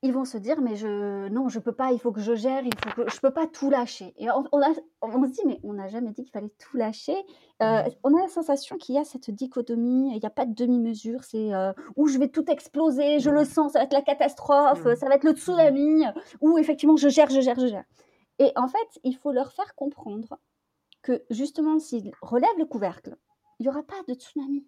ils 0.03 0.13
vont 0.13 0.25
se 0.25 0.37
dire 0.37 0.61
mais 0.61 0.77
je 0.77 1.29
non 1.29 1.49
je 1.49 1.59
peux 1.59 1.73
pas 1.73 1.93
il 1.93 1.99
faut 1.99 2.13
que 2.13 2.21
je 2.21 2.35
gère 2.35 2.63
il 2.65 2.73
faut 2.75 3.03
que 3.03 3.11
je 3.11 3.21
peux 3.21 3.33
pas 3.33 3.47
tout 3.47 3.71
lâcher. 3.71 4.15
Et 4.19 4.31
on, 4.31 4.45
on, 4.53 5.25
se 5.25 5.31
dit 5.31 5.41
mais 5.47 5.59
on 5.63 5.73
n'a 5.73 5.89
jamais 5.89 6.13
dit 6.13 6.23
qu'il 6.23 6.33
fallait 6.33 6.53
tout 6.59 6.77
lâcher. 6.77 7.17
Euh, 7.63 7.83
on 8.05 8.15
a 8.17 8.21
la 8.21 8.29
sensation 8.29 8.77
qu'il 8.77 8.95
y 8.95 8.99
a 8.99 9.05
cette 9.05 9.31
dichotomie 9.31 10.11
il 10.15 10.21
n'y 10.21 10.27
a 10.27 10.31
pas 10.31 10.45
de 10.45 10.55
demi-mesure 10.55 11.25
c'est 11.25 11.55
euh, 11.55 11.73
où 11.97 12.07
je 12.07 12.19
vais 12.19 12.29
tout 12.29 12.45
exploser 12.51 13.19
je 13.19 13.31
le 13.31 13.45
sens 13.45 13.73
ça 13.73 13.79
va 13.79 13.85
être 13.85 13.95
la 13.95 14.03
catastrophe 14.03 14.83
ça 14.95 15.09
va 15.09 15.15
être 15.15 15.25
le 15.25 15.33
tsunami 15.33 16.05
ou 16.41 16.59
effectivement 16.59 16.97
je 16.97 17.09
gère 17.09 17.31
je 17.31 17.41
gère 17.41 17.59
je 17.59 17.67
gère. 17.67 17.85
Et 18.39 18.53
en 18.57 18.69
fait 18.69 19.01
il 19.03 19.17
faut 19.17 19.33
leur 19.33 19.53
faire 19.53 19.75
comprendre 19.75 20.39
que 21.03 21.25
justement 21.31 21.79
s'ils 21.79 22.13
relèvent 22.21 22.59
le 22.59 22.67
couvercle 22.67 23.17
il 23.59 23.63
n'y 23.63 23.69
aura 23.71 23.83
pas 23.83 24.03
de 24.07 24.13
tsunami. 24.13 24.67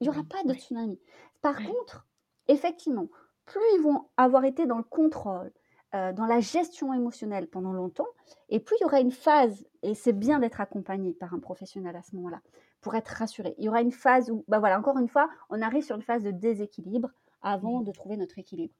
Il 0.00 0.04
n'y 0.04 0.08
aura 0.08 0.24
pas 0.24 0.42
de 0.44 0.52
tsunami. 0.52 0.98
Par 1.40 1.56
contre 1.62 2.06
effectivement 2.48 3.08
plus 3.46 3.62
ils 3.74 3.82
vont 3.82 4.06
avoir 4.16 4.44
été 4.44 4.66
dans 4.66 4.76
le 4.76 4.84
contrôle, 4.84 5.52
euh, 5.94 6.12
dans 6.12 6.26
la 6.26 6.40
gestion 6.40 6.92
émotionnelle 6.92 7.48
pendant 7.48 7.72
longtemps, 7.72 8.08
et 8.48 8.60
plus 8.60 8.76
il 8.78 8.82
y 8.82 8.84
aura 8.84 9.00
une 9.00 9.12
phase, 9.12 9.64
et 9.82 9.94
c'est 9.94 10.12
bien 10.12 10.40
d'être 10.40 10.60
accompagné 10.60 11.14
par 11.14 11.32
un 11.32 11.38
professionnel 11.38 11.96
à 11.96 12.02
ce 12.02 12.14
moment-là, 12.16 12.40
pour 12.80 12.94
être 12.94 13.08
rassuré. 13.08 13.54
Il 13.58 13.64
y 13.64 13.68
aura 13.68 13.80
une 13.80 13.92
phase 13.92 14.30
où, 14.30 14.44
bah 14.48 14.58
voilà, 14.58 14.78
encore 14.78 14.98
une 14.98 15.08
fois, 15.08 15.30
on 15.48 15.62
arrive 15.62 15.84
sur 15.84 15.96
une 15.96 16.02
phase 16.02 16.22
de 16.22 16.30
déséquilibre 16.30 17.08
avant 17.40 17.80
de 17.80 17.92
trouver 17.92 18.16
notre 18.16 18.38
équilibre. 18.38 18.74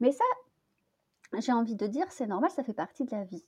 Mais 0.00 0.12
ça, 0.12 0.24
j'ai 1.38 1.52
envie 1.52 1.76
de 1.76 1.86
dire, 1.86 2.06
c'est 2.10 2.26
normal, 2.26 2.50
ça 2.50 2.62
fait 2.62 2.74
partie 2.74 3.04
de 3.04 3.10
la 3.10 3.24
vie. 3.24 3.44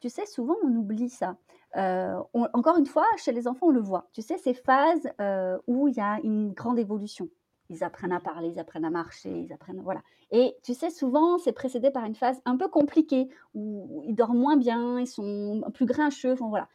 Tu 0.00 0.10
sais, 0.10 0.26
souvent 0.26 0.56
on 0.62 0.74
oublie 0.74 1.08
ça. 1.08 1.36
Euh, 1.76 2.20
encore 2.34 2.76
une 2.76 2.86
fois, 2.86 3.06
chez 3.16 3.32
les 3.32 3.48
enfants, 3.48 3.68
on 3.68 3.70
le 3.70 3.80
voit. 3.80 4.08
Tu 4.12 4.20
sais, 4.20 4.36
ces 4.36 4.52
phases 4.52 5.08
euh, 5.20 5.58
où 5.66 5.88
il 5.88 5.94
y 5.94 6.00
a 6.00 6.18
une 6.22 6.52
grande 6.52 6.78
évolution 6.78 7.28
ils 7.72 7.82
apprennent 7.82 8.12
à 8.12 8.20
parler, 8.20 8.48
ils 8.48 8.58
apprennent 8.58 8.84
à 8.84 8.90
marcher, 8.90 9.30
ils 9.30 9.52
apprennent, 9.52 9.80
voilà. 9.80 10.02
Et 10.30 10.54
tu 10.62 10.74
sais, 10.74 10.90
souvent, 10.90 11.38
c'est 11.38 11.52
précédé 11.52 11.90
par 11.90 12.04
une 12.04 12.14
phase 12.14 12.40
un 12.44 12.56
peu 12.56 12.68
compliquée 12.68 13.28
où 13.54 14.02
ils 14.06 14.14
dorment 14.14 14.38
moins 14.38 14.56
bien, 14.56 15.00
ils 15.00 15.06
sont 15.06 15.62
plus 15.74 15.86
grincheux, 15.86 16.32
enfin, 16.32 16.48
voilà. 16.48 16.68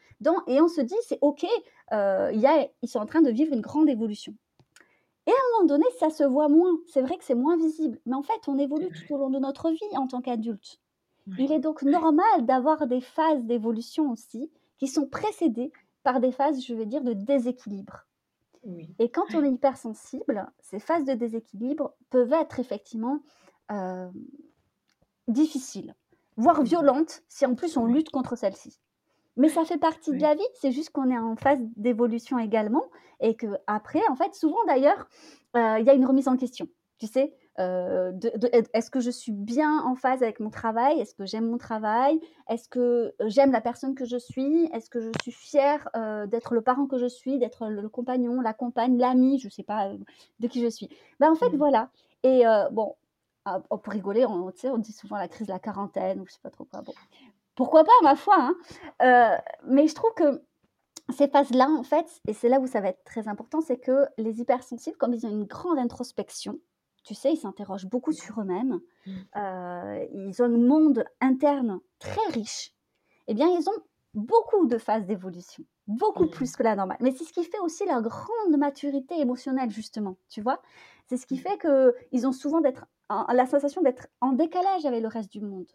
et 0.46 0.60
on 0.60 0.68
se 0.68 0.80
dit, 0.80 0.96
c'est 1.02 1.18
ok, 1.20 1.46
euh, 1.92 2.30
y 2.34 2.46
a, 2.46 2.68
ils 2.82 2.88
sont 2.88 2.98
en 2.98 3.06
train 3.06 3.22
de 3.22 3.30
vivre 3.30 3.54
une 3.54 3.60
grande 3.60 3.88
évolution. 3.88 4.34
Et 5.26 5.30
à 5.30 5.34
un 5.34 5.58
moment 5.58 5.66
donné, 5.66 5.84
ça 5.98 6.10
se 6.10 6.24
voit 6.24 6.48
moins. 6.48 6.78
C'est 6.86 7.02
vrai 7.02 7.16
que 7.18 7.24
c'est 7.24 7.34
moins 7.34 7.56
visible, 7.56 8.00
mais 8.06 8.14
en 8.14 8.22
fait, 8.22 8.48
on 8.48 8.58
évolue 8.58 8.88
tout 8.88 9.14
au 9.14 9.18
long 9.18 9.30
de 9.30 9.38
notre 9.38 9.70
vie 9.70 9.96
en 9.96 10.06
tant 10.06 10.22
qu'adulte. 10.22 10.80
Il 11.38 11.52
est 11.52 11.58
donc 11.58 11.82
normal 11.82 12.46
d'avoir 12.46 12.86
des 12.86 13.02
phases 13.02 13.44
d'évolution 13.44 14.10
aussi 14.10 14.50
qui 14.78 14.86
sont 14.86 15.06
précédées 15.06 15.70
par 16.02 16.20
des 16.20 16.32
phases, 16.32 16.64
je 16.64 16.72
vais 16.72 16.86
dire, 16.86 17.02
de 17.02 17.12
déséquilibre. 17.12 18.07
Et 18.98 19.10
quand 19.10 19.34
on 19.34 19.44
est 19.44 19.50
hypersensible, 19.50 20.50
ces 20.60 20.78
phases 20.78 21.04
de 21.04 21.14
déséquilibre 21.14 21.94
peuvent 22.10 22.32
être 22.32 22.60
effectivement 22.60 23.20
euh, 23.70 24.08
difficiles, 25.28 25.94
voire 26.36 26.62
violentes, 26.62 27.22
si 27.28 27.46
en 27.46 27.54
plus 27.54 27.76
on 27.76 27.86
lutte 27.86 28.10
contre 28.10 28.36
celles-ci. 28.36 28.78
Mais 29.36 29.48
ça 29.48 29.64
fait 29.64 29.78
partie 29.78 30.10
de 30.10 30.20
la 30.20 30.34
vie, 30.34 30.48
c'est 30.54 30.72
juste 30.72 30.90
qu'on 30.90 31.10
est 31.10 31.18
en 31.18 31.36
phase 31.36 31.60
d'évolution 31.76 32.38
également, 32.38 32.84
et 33.20 33.36
que 33.36 33.46
après, 33.68 34.02
en 34.10 34.16
fait, 34.16 34.34
souvent 34.34 34.58
d'ailleurs, 34.66 35.08
euh, 35.56 35.78
il 35.78 35.86
y 35.86 35.90
a 35.90 35.94
une 35.94 36.06
remise 36.06 36.26
en 36.26 36.36
question. 36.36 36.66
Tu 36.98 37.06
sais, 37.06 37.32
euh, 37.58 38.12
est-ce 38.72 38.90
que 38.90 39.00
je 39.00 39.10
suis 39.10 39.32
bien 39.32 39.82
en 39.84 39.94
phase 39.96 40.22
avec 40.22 40.40
mon 40.40 40.50
travail? 40.50 41.00
Est-ce 41.00 41.14
que 41.14 41.26
j'aime 41.26 41.48
mon 41.50 41.58
travail? 41.58 42.20
Est-ce 42.48 42.68
que 42.68 43.14
euh, 43.20 43.28
j'aime 43.28 43.50
la 43.50 43.60
personne 43.60 43.94
que 43.94 44.04
je 44.04 44.16
suis? 44.16 44.66
Est-ce 44.72 44.88
que 44.88 45.00
je 45.00 45.10
suis 45.22 45.32
fière 45.32 45.88
euh, 45.96 46.26
d'être 46.26 46.54
le 46.54 46.62
parent 46.62 46.86
que 46.86 46.98
je 46.98 47.06
suis, 47.06 47.38
d'être 47.38 47.68
le, 47.68 47.88
compagnon, 47.88 48.40
la 48.40 48.52
compagne, 48.52 48.96
l'ami, 48.96 49.38
je 49.38 49.46
ne 49.46 49.50
sais 49.50 49.64
pas 49.64 49.90
de 50.38 50.46
qui 50.46 50.62
je 50.62 50.68
suis? 50.68 50.88
Ben, 51.18 51.32
En 51.32 51.34
fait, 51.34 51.50
mmh. 51.50 51.56
voilà. 51.56 51.90
Et 52.22 52.42
bon, 52.72 52.96
ah, 53.44 53.62
oh, 53.70 53.78
pour 53.78 53.92
rigoler, 53.92 54.26
on, 54.26 54.52
on 54.64 54.78
dit 54.78 54.92
souvent 54.92 55.16
la 55.16 55.28
crise 55.28 55.46
de 55.46 55.52
la 55.52 55.58
quarantaine 55.58 56.20
ou 56.20 56.26
je 56.26 56.30
ne 56.30 56.34
sais 56.34 56.40
pas 56.42 56.50
trop 56.50 56.64
quoi. 56.64 56.82
Bon, 56.82 56.92
pourquoi 57.54 57.84
pas, 57.84 57.90
ma 58.02 58.14
foi 58.14 58.36
hein 59.00 59.38
Mais 59.64 59.88
je 59.88 59.94
trouve 59.94 60.12
que 60.14 60.42
ces 61.10 61.28
phases-là, 61.28 61.68
en 61.70 61.82
fait, 61.82 62.06
et 62.26 62.34
c'est 62.34 62.48
là 62.48 62.60
où 62.60 62.66
ça 62.66 62.80
va 62.80 62.88
être 62.88 63.02
très 63.04 63.28
important, 63.28 63.60
c'est 63.60 63.78
que 63.78 64.06
les 64.18 64.40
hypersensibles, 64.40 64.96
comme 64.96 65.14
ils 65.14 65.26
ont 65.26 65.30
une 65.30 65.44
grande 65.44 65.78
introspection, 65.78 66.58
tu 67.08 67.14
sais, 67.14 67.32
ils 67.32 67.38
s'interrogent 67.38 67.86
beaucoup 67.86 68.12
sur 68.12 68.38
eux-mêmes. 68.38 68.80
Mmh. 69.06 69.12
Euh, 69.36 70.06
ils 70.12 70.42
ont 70.42 70.44
un 70.44 70.58
monde 70.58 71.04
interne 71.22 71.80
très 71.98 72.32
riche. 72.32 72.74
Eh 73.28 73.34
bien, 73.34 73.48
ils 73.48 73.66
ont 73.66 73.82
beaucoup 74.12 74.66
de 74.66 74.76
phases 74.76 75.06
d'évolution, 75.06 75.64
beaucoup 75.86 76.24
mmh. 76.24 76.30
plus 76.30 76.54
que 76.54 76.62
la 76.62 76.76
normale. 76.76 76.98
Mais 77.00 77.12
c'est 77.12 77.24
ce 77.24 77.32
qui 77.32 77.44
fait 77.44 77.58
aussi 77.60 77.86
leur 77.86 78.02
grande 78.02 78.58
maturité 78.58 79.18
émotionnelle, 79.18 79.70
justement, 79.70 80.18
tu 80.28 80.42
vois. 80.42 80.60
C'est 81.06 81.16
ce 81.16 81.26
qui 81.26 81.36
mmh. 81.36 81.38
fait 81.38 81.58
qu'ils 81.58 82.26
ont 82.26 82.32
souvent 82.32 82.60
d'être, 82.60 82.84
la 83.08 83.46
sensation 83.46 83.80
d'être 83.80 84.08
en 84.20 84.32
décalage 84.32 84.84
avec 84.84 85.00
le 85.00 85.08
reste 85.08 85.32
du 85.32 85.40
monde. 85.40 85.72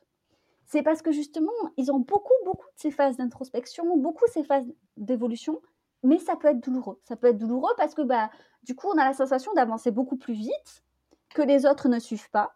C'est 0.68 0.84
parce 0.84 1.02
que 1.02 1.12
justement, 1.12 1.52
ils 1.78 1.92
ont 1.92 2.00
beaucoup, 2.00 2.32
beaucoup 2.46 2.68
de 2.68 2.80
ces 2.80 2.92
phases 2.92 3.18
d'introspection, 3.18 3.98
beaucoup 3.98 4.26
de 4.28 4.32
ces 4.34 4.44
phases 4.44 4.72
d'évolution, 4.98 5.62
mais 6.04 6.20
ça 6.20 6.36
peut 6.36 6.50
être 6.50 6.60
douloureux. 6.60 7.00
Ça 7.06 7.16
peut 7.16 7.28
être 7.28 7.40
douloureux 7.40 7.74
parce 7.76 7.96
que, 7.96 8.04
bah, 8.04 8.30
du 8.62 8.76
coup, 8.76 8.88
on 8.94 9.00
a 9.00 9.06
la 9.06 9.14
sensation 9.14 9.52
d'avancer 9.54 9.90
beaucoup 9.90 10.18
plus 10.18 10.36
vite, 10.36 10.84
que 11.34 11.42
les 11.42 11.66
autres 11.66 11.90
ne 11.90 12.00
suivent 12.00 12.30
pas 12.30 12.56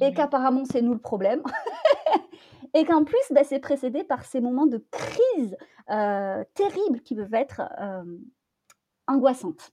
et 0.00 0.12
qu'apparemment 0.12 0.64
c'est 0.64 0.82
nous 0.82 0.92
le 0.92 1.00
problème. 1.00 1.42
et 2.74 2.84
qu'en 2.84 3.04
plus, 3.04 3.22
bah, 3.30 3.44
c'est 3.44 3.60
précédé 3.60 4.04
par 4.04 4.24
ces 4.24 4.40
moments 4.40 4.66
de 4.66 4.84
crise 4.90 5.56
euh, 5.90 6.42
terribles 6.54 7.00
qui 7.00 7.14
peuvent 7.14 7.34
être 7.34 7.62
euh, 7.80 8.18
angoissantes. 9.06 9.72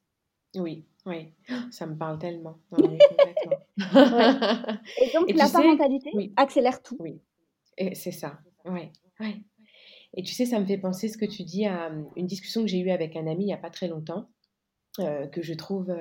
Oui, 0.56 0.86
oui, 1.06 1.34
ça 1.72 1.88
me 1.88 1.98
parle 1.98 2.20
tellement. 2.20 2.60
Et 2.78 3.00
donc 5.14 5.32
la 5.36 5.50
parentalité 5.50 6.12
accélère 6.36 6.84
tout. 6.84 6.98
Oui, 7.00 7.22
et 7.78 7.96
c'est 7.96 8.12
ça. 8.12 8.40
Ouais, 8.66 8.92
ouais. 9.20 9.42
Et 10.14 10.24
tu 10.24 10.34
sais, 10.34 10.46
ça 10.46 10.60
me 10.60 10.66
fait 10.66 10.78
penser 10.78 11.08
ce 11.08 11.18
que 11.18 11.24
tu 11.26 11.44
dis 11.44 11.66
à 11.66 11.90
une 12.16 12.28
discussion 12.28 12.62
que 12.62 12.68
j'ai 12.68 12.80
eue 12.80 12.92
avec 12.92 13.16
un 13.16 13.28
ami 13.28 13.46
il 13.46 13.48
n'y 13.48 13.54
a 13.54 13.58
pas 13.58 13.70
très 13.70 13.88
longtemps, 13.88 14.30
euh, 15.00 15.26
que 15.28 15.42
je 15.42 15.54
trouve 15.54 15.96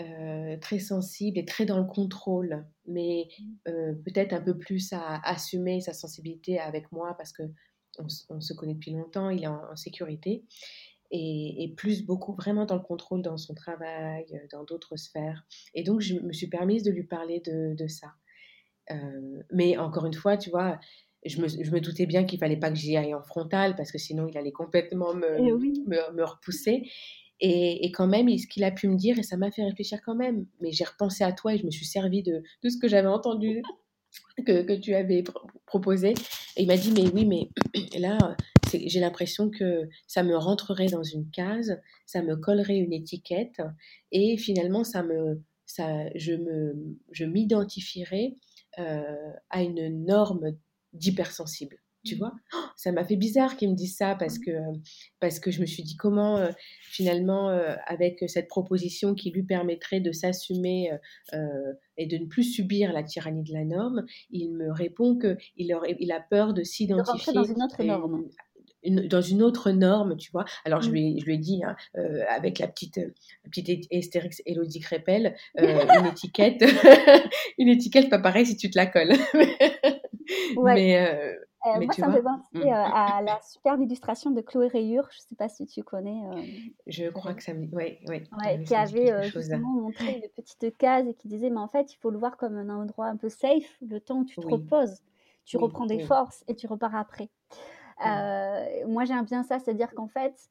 euh, 0.00 0.46
euh, 0.56 0.58
très 0.58 0.78
sensible 0.78 1.38
et 1.38 1.44
très 1.44 1.66
dans 1.66 1.78
le 1.78 1.84
contrôle, 1.84 2.66
mais 2.86 3.28
peut-être 3.64 4.32
un 4.32 4.40
peu 4.40 4.56
plus 4.56 4.92
à 4.92 5.20
assumer 5.28 5.80
sa 5.80 5.92
sensibilité 5.92 6.58
avec 6.58 6.90
moi 6.92 7.14
parce 7.16 7.32
que 7.32 7.42
on, 8.28 8.40
se 8.40 8.52
connaît 8.52 8.74
depuis 8.74 8.92
longtemps, 8.92 9.30
il 9.30 9.44
est 9.44 9.46
en, 9.46 9.74
sécurité. 9.76 10.44
Et, 11.10 11.72
plus 11.76 12.04
beaucoup 12.04 12.34
vraiment 12.34 12.66
dans 12.66 12.74
le 12.74 12.82
contrôle 12.82 13.22
dans 13.22 13.38
son 13.38 13.54
travail, 13.54 14.26
dans 14.52 14.64
d'autres 14.64 14.96
sphères. 14.96 15.46
Et 15.74 15.82
donc, 15.82 16.00
je 16.00 16.14
me 16.18 16.32
suis 16.32 16.48
permise 16.48 16.82
de 16.82 16.90
lui 16.90 17.04
parler 17.04 17.40
de, 17.40 17.86
ça. 17.86 18.12
mais 19.50 19.78
encore 19.78 20.04
une 20.04 20.14
fois, 20.14 20.36
tu 20.36 20.50
vois, 20.50 20.78
je 21.24 21.40
me, 21.40 21.80
doutais 21.80 22.06
bien 22.06 22.24
qu'il 22.24 22.38
fallait 22.38 22.58
pas 22.58 22.70
que 22.70 22.76
j'y 22.76 22.96
aille 22.96 23.14
en 23.14 23.22
frontal 23.22 23.76
parce 23.76 23.90
que 23.90 23.98
sinon 23.98 24.26
il 24.28 24.36
allait 24.36 24.52
complètement 24.52 25.14
me, 25.14 25.38
eh 25.38 26.12
me, 26.12 26.24
repousser. 26.24 26.82
Et, 27.40 27.92
quand 27.92 28.06
même, 28.06 28.28
ce 28.38 28.46
qu'il 28.46 28.64
a 28.64 28.70
pu 28.70 28.88
me 28.88 28.96
dire, 28.96 29.18
et 29.18 29.22
ça 29.22 29.36
m'a 29.36 29.50
fait 29.50 29.64
réfléchir 29.64 30.00
quand 30.04 30.14
même. 30.14 30.46
Mais 30.60 30.72
j'ai 30.72 30.84
repensé 30.84 31.24
à 31.24 31.32
toi 31.32 31.54
et 31.54 31.58
je 31.58 31.66
me 31.66 31.70
suis 31.70 31.84
servi 31.84 32.22
de 32.22 32.42
tout 32.62 32.70
ce 32.70 32.78
que 32.78 32.88
j'avais 32.88 33.08
entendu, 33.08 33.62
que, 34.46 34.62
que, 34.62 34.72
tu 34.72 34.94
avais 34.94 35.22
proposé. 35.66 36.14
Et 36.56 36.62
il 36.62 36.66
m'a 36.66 36.76
dit, 36.76 36.92
mais 36.92 37.08
oui, 37.12 37.26
mais 37.26 37.50
là, 37.98 38.36
j'ai 38.72 39.00
l'impression 39.00 39.50
que 39.50 39.88
ça 40.06 40.22
me 40.22 40.36
rentrerait 40.36 40.86
dans 40.86 41.02
une 41.02 41.30
case, 41.30 41.80
ça 42.06 42.22
me 42.22 42.36
collerait 42.36 42.78
une 42.78 42.92
étiquette, 42.92 43.60
et 44.12 44.36
finalement, 44.38 44.84
ça 44.84 45.02
me, 45.02 45.42
ça, 45.66 46.08
je 46.14 46.32
me, 46.32 46.74
je 47.10 47.24
m'identifierais 47.24 48.34
euh, 48.78 49.32
à 49.50 49.62
une 49.62 50.04
norme 50.04 50.56
d'hypersensible. 50.92 51.78
Tu 52.06 52.14
mmh. 52.14 52.18
vois? 52.18 52.32
Ça 52.76 52.92
m'a 52.92 53.04
fait 53.04 53.16
bizarre 53.16 53.56
qu'il 53.56 53.70
me 53.70 53.74
dise 53.74 53.96
ça 53.96 54.14
parce 54.14 54.38
mmh. 54.38 54.44
que, 54.44 54.52
parce 55.20 55.40
que 55.40 55.50
je 55.50 55.60
me 55.60 55.66
suis 55.66 55.82
dit 55.82 55.96
comment 55.96 56.38
euh, 56.38 56.50
finalement 56.82 57.50
euh, 57.50 57.74
avec 57.86 58.24
cette 58.28 58.48
proposition 58.48 59.14
qui 59.14 59.30
lui 59.30 59.42
permettrait 59.42 60.00
de 60.00 60.12
s'assumer 60.12 60.92
euh, 61.34 61.72
et 61.96 62.06
de 62.06 62.16
ne 62.18 62.26
plus 62.26 62.44
subir 62.44 62.92
la 62.92 63.02
tyrannie 63.02 63.42
de 63.42 63.52
la 63.52 63.64
norme, 63.64 64.06
il 64.30 64.52
me 64.52 64.70
répond 64.72 65.18
qu'il 65.18 65.36
il 65.56 66.12
a 66.12 66.20
peur 66.20 66.54
de 66.54 66.62
s'identifier 66.62 67.32
dans 67.32 67.44
une 67.44 67.62
autre 67.62 67.82
norme. 67.82 68.28
dans 68.84 69.22
une 69.22 69.42
autre 69.42 69.70
norme, 69.72 70.16
tu 70.16 70.30
vois? 70.30 70.44
Alors, 70.64 70.82
je, 70.82 70.90
mmh. 70.90 70.92
lui, 70.92 71.20
je 71.20 71.24
lui 71.24 71.34
ai 71.34 71.38
dit, 71.38 71.62
hein, 71.64 71.74
avec 72.28 72.58
la 72.58 72.68
petite, 72.68 73.00
petite 73.44 73.86
Estérix 73.90 74.42
Elodie 74.46 74.80
Crépel, 74.80 75.34
une 75.58 76.06
étiquette, 76.06 76.62
une 77.58 77.68
étiquette 77.68 78.10
pas 78.10 78.20
pareil 78.20 78.46
si 78.46 78.56
tu 78.56 78.70
te 78.70 78.78
la 78.78 78.86
colles. 78.86 79.14
Mais, 80.64 80.98
euh, 80.98 81.34
euh, 81.66 81.80
moi, 81.80 81.92
ça 81.92 82.08
me 82.08 82.12
fait 82.12 82.22
penser 82.22 82.42
mmh. 82.54 82.60
euh, 82.62 82.72
à 82.72 83.22
la 83.22 83.40
superbe 83.42 83.82
illustration 83.82 84.30
de 84.30 84.40
Chloé 84.40 84.68
Rayure, 84.68 85.08
je 85.10 85.18
ne 85.18 85.22
sais 85.28 85.34
pas 85.34 85.48
si 85.48 85.66
tu 85.66 85.82
connais. 85.82 86.22
je 86.86 87.08
crois 87.10 87.34
que 87.34 87.42
ça 87.42 87.54
me. 87.54 87.66
Oui, 87.72 87.98
oui. 88.08 88.22
Ouais, 88.42 88.62
qui 88.64 88.74
avait 88.74 89.28
justement 89.30 89.70
montré 89.70 90.22
une 90.22 90.42
petite 90.42 90.76
case 90.76 91.06
et 91.08 91.14
qui 91.14 91.28
disait 91.28 91.50
Mais 91.50 91.60
en 91.60 91.68
fait, 91.68 91.92
il 91.92 91.96
faut 91.96 92.10
le 92.10 92.18
voir 92.18 92.36
comme 92.36 92.56
un 92.56 92.68
endroit 92.68 93.06
un 93.06 93.16
peu 93.16 93.28
safe, 93.28 93.76
le 93.86 94.00
temps 94.00 94.20
où 94.20 94.24
tu 94.24 94.36
te 94.36 94.46
reposes, 94.46 95.02
tu 95.44 95.56
reprends 95.56 95.86
des 95.86 96.00
forces 96.00 96.44
et 96.48 96.54
tu 96.54 96.66
repars 96.66 96.94
après. 96.94 97.28
moi, 98.86 99.04
j'aime 99.04 99.24
bien 99.24 99.42
ça, 99.42 99.58
c'est-à-dire 99.58 99.92
qu'en 99.94 100.08
fait, 100.08 100.48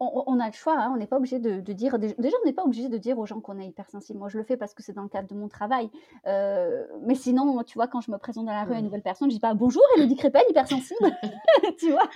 on, 0.00 0.38
a 0.38 0.46
le 0.46 0.52
choix, 0.52 0.78
hein, 0.78 0.92
on 0.94 0.96
n'est 0.96 1.06
pas 1.06 1.16
obligé 1.16 1.38
de, 1.40 1.60
dire. 1.72 1.98
Déjà, 1.98 2.14
on 2.42 2.46
n'est 2.46 2.52
pas 2.52 2.64
obligé 2.64 2.88
de 2.88 2.98
dire 2.98 3.18
aux 3.18 3.26
gens 3.26 3.40
qu'on 3.40 3.58
est 3.58 3.66
hypersensible. 3.66 4.18
Moi, 4.18 4.28
je 4.28 4.38
le 4.38 4.44
fais 4.44 4.56
parce 4.56 4.72
que 4.72 4.82
c'est 4.82 4.92
dans 4.92 5.02
le 5.02 5.08
cadre 5.08 5.28
de 5.28 5.34
mon 5.34 5.48
travail. 5.48 5.90
Euh, 6.26 6.86
mais 7.02 7.14
sinon, 7.16 7.62
tu 7.64 7.74
vois, 7.74 7.88
quand 7.88 8.00
je 8.00 8.10
me 8.10 8.18
présente 8.18 8.46
dans 8.46 8.52
la 8.52 8.64
rue 8.64 8.74
à 8.74 8.78
une 8.78 8.84
nouvelle 8.84 9.02
personne, 9.02 9.28
je 9.28 9.34
dis 9.34 9.40
pas 9.40 9.54
bonjour, 9.54 9.82
Elodie 9.96 10.16
Crépel, 10.16 10.42
hypersensible. 10.48 11.10
tu 11.78 11.90
vois, 11.90 12.08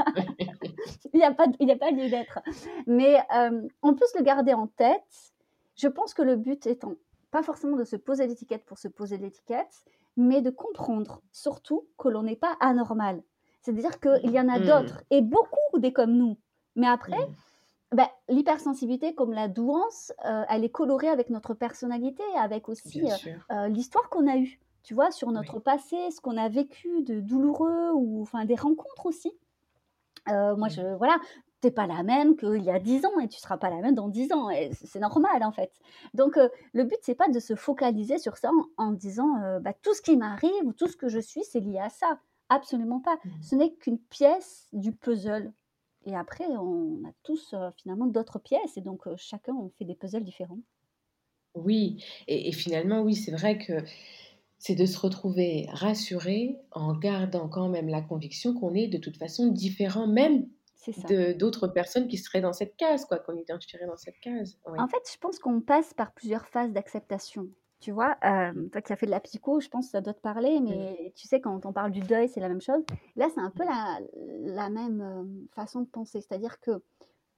il 1.12 1.18
n'y 1.18 1.24
a 1.24 1.32
pas, 1.32 1.46
il 1.58 1.70
a 1.70 1.76
pas 1.76 1.90
lieu 1.90 2.08
d'être. 2.08 2.38
Mais 2.86 3.16
euh, 3.34 3.66
on 3.82 3.94
peut 3.94 4.06
se 4.06 4.18
le 4.18 4.24
garder 4.24 4.54
en 4.54 4.68
tête. 4.68 5.32
Je 5.74 5.88
pense 5.88 6.14
que 6.14 6.22
le 6.22 6.36
but 6.36 6.66
étant 6.66 6.94
pas 7.32 7.42
forcément 7.42 7.76
de 7.76 7.84
se 7.84 7.96
poser 7.96 8.26
l'étiquette 8.26 8.64
pour 8.64 8.78
se 8.78 8.88
poser 8.88 9.16
l'étiquette, 9.16 9.84
mais 10.16 10.42
de 10.42 10.50
comprendre 10.50 11.22
surtout 11.32 11.88
que 11.98 12.08
l'on 12.08 12.22
n'est 12.22 12.36
pas 12.36 12.56
anormal. 12.60 13.22
C'est-à-dire 13.62 13.98
qu'il 13.98 14.30
y 14.30 14.38
en 14.38 14.48
a 14.48 14.58
mmh. 14.58 14.66
d'autres, 14.66 15.02
et 15.10 15.22
beaucoup 15.22 15.78
des 15.78 15.92
comme 15.92 16.12
nous. 16.12 16.36
Mais 16.76 16.86
après, 16.86 17.18
mmh. 17.18 17.34
Bah, 17.92 18.10
l'hypersensibilité, 18.28 19.14
comme 19.14 19.32
la 19.32 19.48
douance, 19.48 20.12
euh, 20.24 20.44
elle 20.48 20.64
est 20.64 20.70
colorée 20.70 21.08
avec 21.08 21.28
notre 21.28 21.52
personnalité, 21.52 22.22
avec 22.38 22.68
aussi 22.68 23.02
euh, 23.02 23.32
euh, 23.50 23.68
l'histoire 23.68 24.08
qu'on 24.08 24.26
a 24.26 24.38
eue, 24.38 24.58
tu 24.82 24.94
vois, 24.94 25.10
sur 25.10 25.30
notre 25.30 25.58
passé, 25.58 25.96
ce 26.10 26.20
qu'on 26.20 26.38
a 26.38 26.48
vécu 26.48 27.02
de 27.02 27.20
douloureux, 27.20 27.90
ou 27.94 28.22
enfin 28.22 28.46
des 28.46 28.54
rencontres 28.54 29.06
aussi. 29.06 29.32
moi, 30.26 30.68
je, 30.68 30.96
voilà, 30.96 31.18
t'es 31.60 31.70
pas 31.70 31.86
la 31.86 32.02
même 32.02 32.34
qu'il 32.36 32.62
y 32.62 32.70
a 32.70 32.78
10 32.78 33.04
ans 33.04 33.20
et 33.20 33.28
tu 33.28 33.38
seras 33.38 33.58
pas 33.58 33.68
la 33.68 33.82
même 33.82 33.94
dans 33.94 34.08
10 34.08 34.32
ans. 34.32 34.48
C'est 34.72 35.00
normal, 35.00 35.44
en 35.44 35.52
fait. 35.52 35.72
Donc, 36.14 36.38
le 36.72 36.84
but, 36.84 36.98
c'est 37.02 37.14
pas 37.14 37.28
de 37.28 37.40
se 37.40 37.54
focaliser 37.54 38.16
sur 38.16 38.38
ça 38.38 38.50
en, 38.78 38.92
disant 38.92 39.58
bah, 39.60 39.74
tout 39.82 39.92
ce 39.92 40.00
qui 40.00 40.16
m'arrive 40.16 40.64
ou 40.64 40.72
tout 40.72 40.88
ce 40.88 40.96
que 40.96 41.08
je 41.08 41.18
suis, 41.18 41.44
c'est 41.44 41.60
lié 41.60 41.78
à 41.78 41.90
ça. 41.90 42.18
Absolument 42.48 43.00
pas. 43.00 43.16
Mmh. 43.24 43.30
Ce 43.42 43.54
n'est 43.54 43.72
qu'une 43.72 43.98
pièce 43.98 44.68
du 44.72 44.92
puzzle. 44.92 45.52
Et 46.04 46.16
après, 46.16 46.46
on 46.46 47.02
a 47.06 47.12
tous 47.22 47.54
finalement 47.76 48.06
d'autres 48.06 48.38
pièces 48.38 48.76
et 48.76 48.80
donc 48.80 49.02
chacun 49.16 49.54
on 49.54 49.70
fait 49.78 49.84
des 49.84 49.94
puzzles 49.94 50.24
différents. 50.24 50.60
Oui, 51.54 52.02
et, 52.28 52.50
finalement, 52.52 53.02
oui, 53.02 53.14
c'est 53.14 53.32
vrai 53.32 53.58
que 53.58 53.74
c'est 54.58 54.74
de 54.74 54.86
se 54.86 54.98
retrouver 54.98 55.66
rassuré 55.70 56.58
en 56.70 56.94
gardant 56.94 57.48
quand 57.48 57.68
même 57.68 57.88
la 57.88 58.00
conviction 58.00 58.54
qu'on 58.54 58.74
est 58.74 58.88
de 58.88 58.98
toute 58.98 59.16
façon 59.16 59.48
différent, 59.48 60.06
même 60.06 60.48
d'autres 61.38 61.68
personnes 61.68 62.08
qui 62.08 62.16
seraient 62.16 62.40
dans 62.40 62.52
cette 62.52 62.76
case, 62.76 63.04
quoi, 63.04 63.18
qu'on 63.18 63.36
identifierait 63.36 63.86
dans 63.86 63.96
cette 63.96 64.18
case. 64.20 64.58
En 64.64 64.88
fait, 64.88 65.02
je 65.12 65.18
pense 65.18 65.38
qu'on 65.38 65.60
passe 65.60 65.94
par 65.94 66.12
plusieurs 66.12 66.46
phases 66.46 66.72
d'acceptation. 66.72 67.48
Tu 67.82 67.90
vois, 67.90 68.16
euh, 68.24 68.68
toi 68.68 68.80
qui 68.80 68.92
as 68.92 68.96
fait 68.96 69.06
de 69.06 69.10
la 69.10 69.18
psycho, 69.18 69.58
je 69.58 69.68
pense 69.68 69.86
que 69.86 69.90
ça 69.90 70.00
doit 70.00 70.14
te 70.14 70.20
parler, 70.20 70.60
mais 70.60 71.12
tu 71.16 71.26
sais, 71.26 71.40
quand 71.40 71.66
on 71.66 71.72
parle 71.72 71.90
du 71.90 71.98
deuil, 71.98 72.28
c'est 72.28 72.38
la 72.38 72.48
même 72.48 72.60
chose. 72.60 72.84
Là, 73.16 73.26
c'est 73.34 73.40
un 73.40 73.50
peu 73.50 73.64
la, 73.64 73.98
la 74.44 74.70
même 74.70 75.00
euh, 75.00 75.24
façon 75.52 75.80
de 75.80 75.88
penser. 75.88 76.20
C'est-à-dire 76.20 76.60
que 76.60 76.80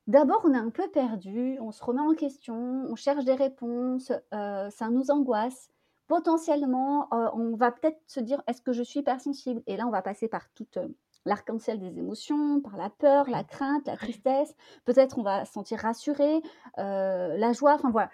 d'abord, 0.06 0.42
on 0.44 0.52
est 0.52 0.58
un 0.58 0.68
peu 0.68 0.86
perdu, 0.88 1.56
on 1.62 1.72
se 1.72 1.82
remet 1.82 2.02
en 2.02 2.12
question, 2.12 2.84
on 2.86 2.94
cherche 2.94 3.24
des 3.24 3.32
réponses, 3.32 4.12
euh, 4.34 4.68
ça 4.68 4.90
nous 4.90 5.10
angoisse. 5.10 5.70
Potentiellement, 6.08 7.08
on 7.10 7.56
va 7.56 7.72
peut-être 7.72 7.98
se 8.06 8.20
dire 8.20 8.42
est-ce 8.46 8.60
que 8.60 8.74
je 8.74 8.82
suis 8.82 9.00
hypersensible? 9.00 9.62
Et 9.66 9.78
là, 9.78 9.86
on 9.86 9.90
va 9.90 10.02
passer 10.02 10.28
par 10.28 10.50
toute 10.52 10.78
l'arc-en-ciel 11.24 11.80
des 11.80 11.98
émotions, 11.98 12.60
par 12.60 12.76
la 12.76 12.90
peur, 12.90 13.30
la 13.30 13.42
crainte, 13.42 13.86
la 13.86 13.96
tristesse. 13.96 14.54
Peut-être 14.84 15.18
on 15.18 15.22
va 15.22 15.46
se 15.46 15.54
sentir 15.54 15.78
rassuré, 15.78 16.42
la 16.76 17.52
joie. 17.54 17.72
Enfin 17.76 17.90
voilà 17.90 18.10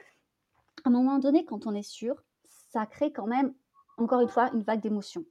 à 0.84 0.88
un 0.88 0.92
moment 0.92 1.18
donné, 1.18 1.44
quand 1.44 1.66
on 1.66 1.74
est 1.74 1.88
sûr, 1.88 2.22
ça 2.48 2.86
crée 2.86 3.12
quand 3.12 3.26
même, 3.26 3.54
encore 3.98 4.20
une 4.20 4.28
fois, 4.28 4.50
une 4.52 4.62
vague 4.62 4.80
d'émotions. 4.80 5.24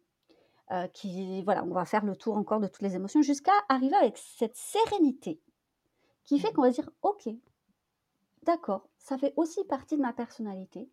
Euh, 0.72 0.88
qui, 0.88 1.42
voilà, 1.44 1.64
on 1.64 1.74
va 1.74 1.84
faire 1.84 2.06
le 2.06 2.16
tour 2.16 2.38
encore 2.38 2.60
de 2.60 2.68
toutes 2.68 2.84
les 2.84 2.96
émotions 2.96 3.24
jusqu'à 3.24 3.52
arriver 3.70 3.96
avec 3.96 4.18
cette 4.18 4.56
sérénité 4.56 5.42
qui 6.26 6.38
fait 6.38 6.54
qu'on 6.54 6.62
va 6.62 6.70
dire, 6.70 6.88
ok, 7.02 7.28
d'accord, 8.44 8.88
ça 9.00 9.18
fait 9.18 9.34
aussi 9.36 9.64
partie 9.64 9.98
de 9.98 10.04
ma 10.04 10.14
personnalité 10.14 10.88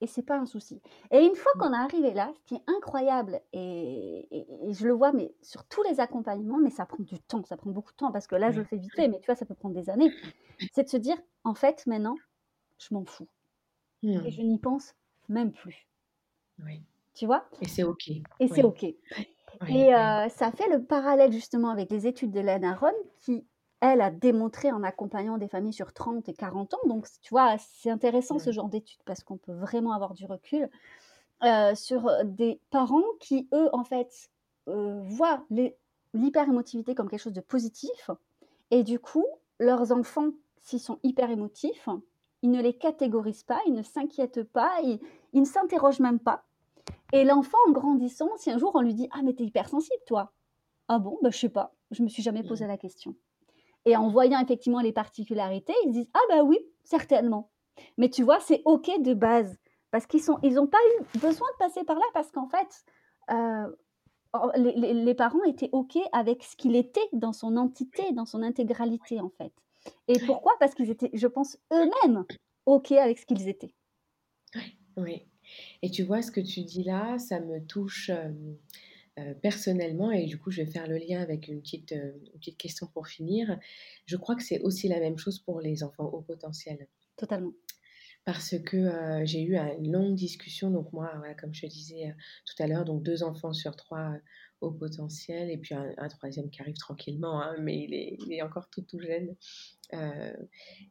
et 0.00 0.06
c'est 0.06 0.22
pas 0.22 0.38
un 0.38 0.46
souci. 0.46 0.80
Et 1.10 1.24
une 1.24 1.34
fois 1.34 1.50
qu'on 1.58 1.72
est 1.72 1.76
arrivé 1.76 2.14
là, 2.14 2.32
ce 2.36 2.44
qui 2.44 2.54
est 2.54 2.62
incroyable, 2.68 3.40
et, 3.52 4.46
je 4.70 4.86
le 4.86 4.92
vois, 4.92 5.12
mais 5.12 5.34
sur 5.42 5.64
tous 5.64 5.82
les 5.82 5.98
accompagnements, 5.98 6.58
mais 6.58 6.70
ça 6.70 6.86
prend 6.86 7.02
du 7.02 7.18
temps, 7.18 7.44
ça 7.44 7.56
prend 7.56 7.70
beaucoup 7.70 7.90
de 7.90 7.96
temps 7.96 8.12
parce 8.12 8.28
que 8.28 8.36
là, 8.36 8.52
je 8.52 8.60
le 8.60 8.64
fais 8.64 8.76
vite 8.76 8.94
fait, 8.94 9.08
mais 9.08 9.18
tu 9.18 9.26
vois, 9.26 9.34
ça 9.34 9.44
peut 9.44 9.54
prendre 9.54 9.74
des 9.74 9.90
années. 9.90 10.12
C'est 10.72 10.84
de 10.84 10.88
se 10.88 10.96
dire, 10.96 11.16
en 11.44 11.54
fait, 11.54 11.84
maintenant, 11.86 12.14
je 12.78 12.94
m'en 12.94 13.04
fous. 13.04 13.28
Et 14.02 14.16
mmh. 14.16 14.30
je 14.30 14.42
n'y 14.42 14.58
pense 14.58 14.94
même 15.28 15.52
plus. 15.52 15.86
Oui. 16.64 16.82
Tu 17.14 17.26
vois? 17.26 17.44
Et 17.60 17.68
c'est 17.68 17.82
OK. 17.82 18.08
Et 18.08 18.48
c'est 18.48 18.62
OK. 18.62 18.84
et 18.84 18.96
euh, 19.68 20.28
ça 20.28 20.50
fait 20.52 20.68
le 20.68 20.82
parallèle 20.82 21.32
justement 21.32 21.70
avec 21.70 21.90
les 21.90 22.06
études 22.06 22.30
de 22.30 22.40
Lena 22.40 22.72
Aron 22.72 22.92
qui, 23.18 23.44
elle, 23.80 24.00
a 24.00 24.10
démontré 24.10 24.70
en 24.72 24.82
accompagnant 24.82 25.38
des 25.38 25.48
familles 25.48 25.72
sur 25.72 25.92
30 25.92 26.28
et 26.28 26.34
40 26.34 26.74
ans. 26.74 26.80
Donc, 26.86 27.06
tu 27.22 27.30
vois, 27.30 27.56
c'est 27.58 27.90
intéressant 27.90 28.38
ce 28.38 28.52
genre 28.52 28.68
d'études 28.68 29.02
parce 29.04 29.22
qu'on 29.22 29.38
peut 29.38 29.54
vraiment 29.54 29.92
avoir 29.92 30.14
du 30.14 30.26
recul 30.26 30.68
euh, 31.42 31.74
sur 31.74 32.10
des 32.24 32.60
parents 32.70 33.02
qui, 33.20 33.48
eux, 33.54 33.68
en 33.72 33.84
fait, 33.84 34.30
euh, 34.68 35.00
voient 35.04 35.44
l'hyper-émotivité 36.14 36.94
comme 36.94 37.08
quelque 37.08 37.22
chose 37.22 37.32
de 37.32 37.40
positif. 37.40 38.10
Et 38.70 38.84
du 38.84 38.98
coup, 38.98 39.26
leurs 39.58 39.92
enfants, 39.92 40.30
s'ils 40.62 40.80
sont 40.80 40.98
hyper 41.02 41.30
émotifs, 41.30 41.88
il 42.42 42.50
ne 42.50 42.62
les 42.62 42.74
catégorise 42.74 43.42
pas, 43.42 43.60
il 43.66 43.74
ne 43.74 43.82
s'inquiète 43.82 44.42
pas, 44.44 44.80
il, 44.82 45.00
ne 45.40 45.44
s'interroge 45.44 46.00
même 46.00 46.18
pas. 46.18 46.44
Et 47.12 47.24
l'enfant, 47.24 47.58
en 47.68 47.72
grandissant, 47.72 48.30
si 48.36 48.50
un 48.50 48.58
jour 48.58 48.72
on 48.74 48.80
lui 48.80 48.94
dit 48.94 49.08
Ah, 49.12 49.20
mais 49.22 49.34
t'es 49.34 49.44
hypersensible, 49.44 50.02
toi 50.06 50.32
Ah 50.88 50.98
bon? 50.98 51.18
Bah, 51.22 51.30
Je 51.30 51.38
sais 51.38 51.48
pas, 51.48 51.74
je 51.90 52.02
me 52.02 52.08
suis 52.08 52.22
jamais 52.22 52.42
posé 52.42 52.66
la 52.66 52.78
question. 52.78 53.14
Et 53.84 53.96
en 53.96 54.08
voyant 54.08 54.40
effectivement 54.40 54.80
les 54.80 54.92
particularités, 54.92 55.74
ils 55.84 55.92
disent 55.92 56.10
Ah, 56.14 56.20
bah 56.28 56.42
oui, 56.42 56.58
certainement. 56.84 57.50
Mais 57.96 58.08
tu 58.08 58.22
vois, 58.22 58.40
c'est 58.40 58.62
OK 58.64 58.90
de 59.00 59.14
base. 59.14 59.56
Parce 59.90 60.06
qu'ils 60.06 60.22
n'ont 60.28 60.38
ils 60.42 60.54
pas 60.54 60.78
eu 60.98 61.18
besoin 61.18 61.48
de 61.52 61.56
passer 61.58 61.84
par 61.84 61.96
là, 61.96 62.04
parce 62.14 62.30
qu'en 62.30 62.46
fait, 62.46 62.84
euh, 63.30 63.68
les, 64.56 64.94
les, 64.94 65.14
parents 65.14 65.42
étaient 65.42 65.70
OK 65.72 65.98
avec 66.12 66.44
ce 66.44 66.54
qu'il 66.56 66.76
était 66.76 67.08
dans 67.12 67.32
son 67.32 67.56
entité, 67.56 68.12
dans 68.12 68.26
son 68.26 68.42
intégralité, 68.42 69.20
en 69.20 69.30
fait. 69.30 69.52
Et 70.08 70.18
pourquoi? 70.26 70.52
Parce 70.58 70.74
qu'ils 70.74 70.90
étaient, 70.90 71.10
je 71.12 71.26
pense, 71.26 71.58
eux-mêmes 71.72 72.24
OK 72.66 72.92
avec 72.92 73.18
ce 73.18 73.26
qu'ils 73.26 73.48
étaient. 73.48 73.74
Oui, 74.54 74.76
oui. 74.96 75.26
Et 75.82 75.90
tu 75.90 76.02
vois, 76.02 76.22
ce 76.22 76.30
que 76.30 76.40
tu 76.40 76.62
dis 76.62 76.84
là, 76.84 77.18
ça 77.18 77.40
me 77.40 77.64
touche 77.66 78.10
euh, 78.10 78.30
euh, 79.18 79.34
personnellement, 79.34 80.10
et 80.10 80.26
du 80.26 80.38
coup, 80.38 80.50
je 80.50 80.62
vais 80.62 80.70
faire 80.70 80.86
le 80.86 80.96
lien 80.96 81.20
avec 81.20 81.48
une 81.48 81.60
petite, 81.60 81.92
une 81.92 82.38
petite 82.38 82.58
question 82.58 82.86
pour 82.86 83.08
finir. 83.08 83.58
Je 84.06 84.16
crois 84.16 84.36
que 84.36 84.42
c'est 84.42 84.60
aussi 84.60 84.88
la 84.88 85.00
même 85.00 85.18
chose 85.18 85.38
pour 85.38 85.60
les 85.60 85.82
enfants 85.82 86.06
au 86.06 86.20
potentiel. 86.20 86.88
Totalement 87.16 87.52
parce 88.26 88.54
que 88.58 89.24
j'ai 89.24 89.42
eu 89.42 89.56
une 89.56 89.92
longue 89.92 90.14
discussion. 90.14 90.70
Donc 90.70 90.92
moi, 90.92 91.10
comme 91.40 91.54
je 91.54 91.62
te 91.62 91.66
disais 91.66 92.14
tout 92.44 92.62
à 92.62 92.66
l'heure, 92.66 92.84
donc 92.84 93.02
deux 93.02 93.22
enfants 93.22 93.54
sur 93.54 93.74
trois 93.76 94.14
au 94.60 94.70
potentiel 94.70 95.50
et 95.50 95.58
puis 95.58 95.74
un, 95.74 96.08
troisième 96.08 96.50
qui 96.50 96.60
arrive 96.60 96.76
tranquillement, 96.76 97.40
hein, 97.40 97.56
mais 97.60 97.78
il 97.78 98.32
est, 98.32 98.42
encore 98.42 98.68
tout 98.70 98.82
tout 98.82 99.00
jeune. 99.00 99.34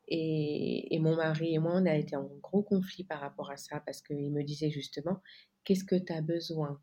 Et, 0.07 0.95
et, 0.95 0.99
mon 0.99 1.15
mari 1.15 1.55
et 1.55 1.59
moi, 1.59 1.74
on 1.76 1.86
a 1.86 1.95
été 1.95 2.15
en 2.15 2.30
gros 2.41 2.63
conflit 2.63 3.03
par 3.03 3.20
rapport 3.20 3.51
à 3.51 3.57
ça 3.57 3.80
parce 3.82 4.01
qu'il 4.01 4.32
me 4.32 4.43
disait 4.43 4.72
justement, 4.72 5.22
qu'est-ce 5.63 5.86
que 5.86 5.95
tu 5.95 6.11
as 6.11 6.22
besoin 6.22 6.82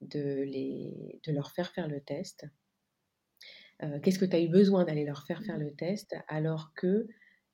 de, 0.00 0.42
les, 0.42 1.20
de 1.26 1.32
leur 1.32 1.50
faire 1.52 1.72
faire 1.72 1.88
le 1.88 2.00
test? 2.00 2.46
Qu'est-ce 4.02 4.18
que 4.18 4.24
tu 4.24 4.36
as 4.36 4.40
eu 4.40 4.48
besoin 4.48 4.84
d'aller 4.84 5.04
leur 5.04 5.26
faire 5.26 5.42
faire 5.42 5.58
le 5.58 5.74
test? 5.74 6.16
Alors 6.28 6.72
que 6.74 7.06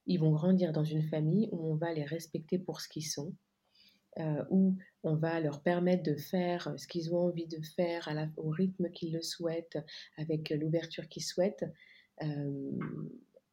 ils 0.06 0.18
vont 0.18 0.32
grandir 0.32 0.72
dans 0.72 0.84
une 0.84 1.02
famille 1.02 1.48
où 1.52 1.72
on 1.72 1.76
va 1.76 1.92
les 1.92 2.04
respecter 2.04 2.58
pour 2.58 2.80
ce 2.80 2.88
qu'ils 2.88 3.06
sont, 3.06 3.34
euh, 4.18 4.44
où 4.50 4.76
on 5.02 5.16
va 5.16 5.40
leur 5.40 5.62
permettre 5.62 6.02
de 6.02 6.16
faire 6.16 6.74
ce 6.76 6.86
qu'ils 6.86 7.14
ont 7.14 7.18
envie 7.18 7.46
de 7.46 7.60
faire 7.76 8.08
au 8.36 8.50
rythme 8.50 8.90
qu'ils 8.90 9.12
le 9.12 9.22
souhaitent, 9.22 9.78
avec 10.18 10.50
l'ouverture 10.50 11.08
qu'ils 11.08 11.24
souhaitent. 11.24 11.64
Euh, 12.22 12.70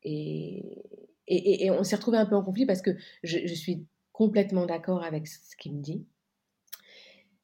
et, 0.04 0.84
et, 1.28 1.66
et, 1.66 1.72
on 1.72 1.84
s'est 1.84 1.96
retrouvé 1.96 2.18
un 2.18 2.26
peu 2.26 2.36
en 2.36 2.44
conflit 2.44 2.66
parce 2.66 2.82
que 2.82 2.92
je, 3.24 3.40
je 3.46 3.54
suis 3.54 3.86
complètement 4.12 4.66
d'accord 4.66 5.04
avec 5.04 5.28
ce 5.28 5.56
qu'il 5.56 5.76
me 5.76 5.82
dit. 5.82 6.06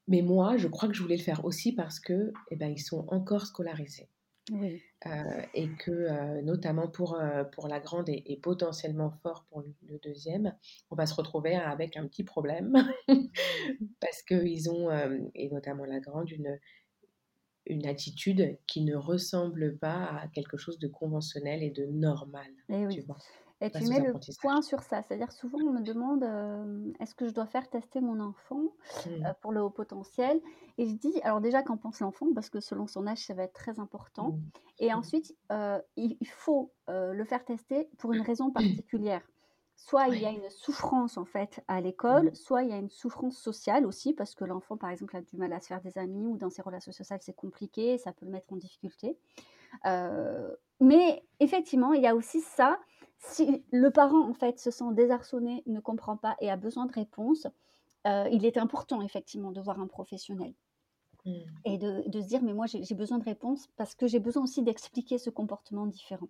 Mais 0.07 0.22
moi, 0.22 0.57
je 0.57 0.68
crois 0.68 0.88
que 0.88 0.93
je 0.93 1.01
voulais 1.01 1.18
le 1.18 1.24
faire 1.24 1.45
aussi 1.45 1.72
parce 1.72 1.99
que, 1.99 2.32
eh 2.51 2.55
ben, 2.55 2.68
ils 2.68 2.82
sont 2.82 3.05
encore 3.07 3.45
scolarisés. 3.45 4.09
Oui. 4.52 4.82
Euh, 5.08 5.41
et 5.54 5.70
que 5.70 5.91
euh, 5.91 6.41
notamment 6.41 6.88
pour, 6.88 7.16
euh, 7.16 7.43
pour 7.43 7.68
la 7.68 7.80
grande 7.80 8.10
et, 8.10 8.39
potentiellement 8.41 9.12
fort 9.22 9.46
pour 9.50 9.62
le, 9.62 10.00
deuxième, 10.04 10.56
on 10.91 10.96
va 10.96 11.06
se 11.06 11.14
retrouver 11.14 11.56
avec 11.56 11.98
un 11.98 12.08
petit 12.08 12.24
problème 12.24 12.74
parce 14.00 14.24
qu'ils 14.24 14.70
ont, 14.70 14.89
et 15.34 15.50
notamment 15.50 15.86
la 15.86 16.00
grande, 16.00 16.30
une, 16.32 16.60
une 17.66 17.86
attitude 17.88 18.58
qui 18.68 18.82
ne 18.82 18.96
ressemble 18.96 19.78
pas 19.78 20.06
à 20.06 20.28
quelque 20.28 20.58
chose 20.58 20.80
de 20.80 20.88
conventionnel 20.88 21.64
et 21.64 21.72
de 21.72 21.86
normal. 21.86 22.52
Eh 22.70 22.88
tu 22.89 23.02
vois? 23.02 23.18
Et 23.62 23.72
tu 23.72 23.86
mets 23.88 24.01
le 24.01 24.14
point 24.41 24.62
sur 24.62 24.82
ça. 24.82 25.01
C'est-à-dire, 25.01 25.32
souvent, 25.32 25.60
on 25.60 25.72
me 25.72 25.82
demande 25.82 26.24
est-ce 26.99 27.16
que 27.16 27.28
je 27.28 27.34
dois 27.34 27.45
faire 27.45 27.70
tester 27.70 28.01
mon 28.01 28.20
enfant 28.20 28.64
mmh. 29.06 29.32
pour 29.41 29.53
le 29.53 29.62
haut 29.62 29.70
potentiel? 29.70 30.41
Et 30.78 30.88
je 30.88 30.93
dis 30.93 31.22
alors, 31.24 31.39
déjà, 31.39 31.64
qu'en 31.64 31.78
pense 31.78 32.01
l'enfant? 32.01 32.28
Parce 32.34 32.49
que 32.49 32.60
selon 32.60 32.88
son 32.88 33.08
âge, 33.08 33.26
ça 33.26 33.34
va 33.34 33.43
être 33.43 33.53
très 33.53 33.80
important. 33.80 34.32
Mmh. 34.32 34.41
Et 34.80 34.89
mmh. 34.91 34.97
ensuite, 34.97 35.36
il, 35.95 36.28
faut 36.28 36.74
le 36.88 37.24
faire 37.24 37.45
tester 37.45 37.89
pour 37.97 38.14
une 38.14 38.22
raison 38.22 38.51
particulière. 38.51 39.22
Soit 39.78 40.08
il 40.08 40.22
y 40.22 40.26
a 40.26 40.32
une 40.32 40.49
souffrance 40.49 41.18
en 41.18 41.26
fait 41.26 41.62
à 41.68 41.82
l'école, 41.82 42.34
soit 42.34 42.64
il 42.64 42.70
y 42.70 42.74
a 42.74 42.78
une 42.78 42.89
souffrance 42.89 43.38
sociale 43.38 43.86
aussi, 43.86 44.14
parce 44.14 44.34
que 44.34 44.45
l'enfant, 44.45 44.78
par 44.78 44.89
exemple, 44.89 45.16
a 45.18 45.22
du 45.22 45.38
mal 45.38 45.51
à 45.53 45.60
se 45.60 45.68
faire 45.68 45.82
des 45.82 45.97
amis 45.97 46.26
ou 46.26 46.38
dans 46.38 46.49
ses 46.49 46.62
relations 46.62 46.93
sociales, 46.93 47.20
c'est 47.22 47.36
compliqué, 47.36 47.97
ça 47.97 48.12
peut 48.12 48.26
le 48.26 48.32
mettre 48.32 48.51
en 48.51 48.58
difficulté. 48.58 49.18
mais 50.82 51.24
effectivement, 51.39 51.93
il 51.93 52.01
y 52.01 52.08
a 52.08 52.16
aussi 52.16 52.41
ça 52.41 52.80
si 53.28 53.63
le 53.71 53.89
parent 53.89 54.28
en 54.30 54.34
fait 54.34 54.59
se 54.59 54.71
sent 54.71 54.93
désarçonné, 54.93 55.63
ne 55.65 55.80
comprend 55.80 56.17
pas 56.17 56.36
et 56.39 56.49
a 56.49 56.55
besoin 56.55 56.86
de 56.86 56.93
réponses, 56.93 57.47
euh, 58.07 58.28
il 58.32 58.45
est 58.45 58.57
important 58.57 59.01
effectivement 59.01 59.51
de 59.51 59.61
voir 59.61 59.80
un 59.80 59.88
professionnel. 59.88 60.53
Mmh. 61.26 61.32
Et 61.65 61.78
de, 61.78 62.21
se 62.21 62.28
dire, 62.28 62.43
mais 62.43 62.53
moi 62.53 62.65
j'ai 62.67 62.95
besoin 62.95 63.17
de 63.17 63.23
réponses 63.23 63.67
parce 63.78 63.95
que 63.95 64.07
j'ai 64.07 64.19
besoin 64.19 64.43
aussi 64.43 64.61
d'expliquer 64.61 65.17
ce 65.17 65.30
comportement 65.30 65.88
différent. 65.88 66.28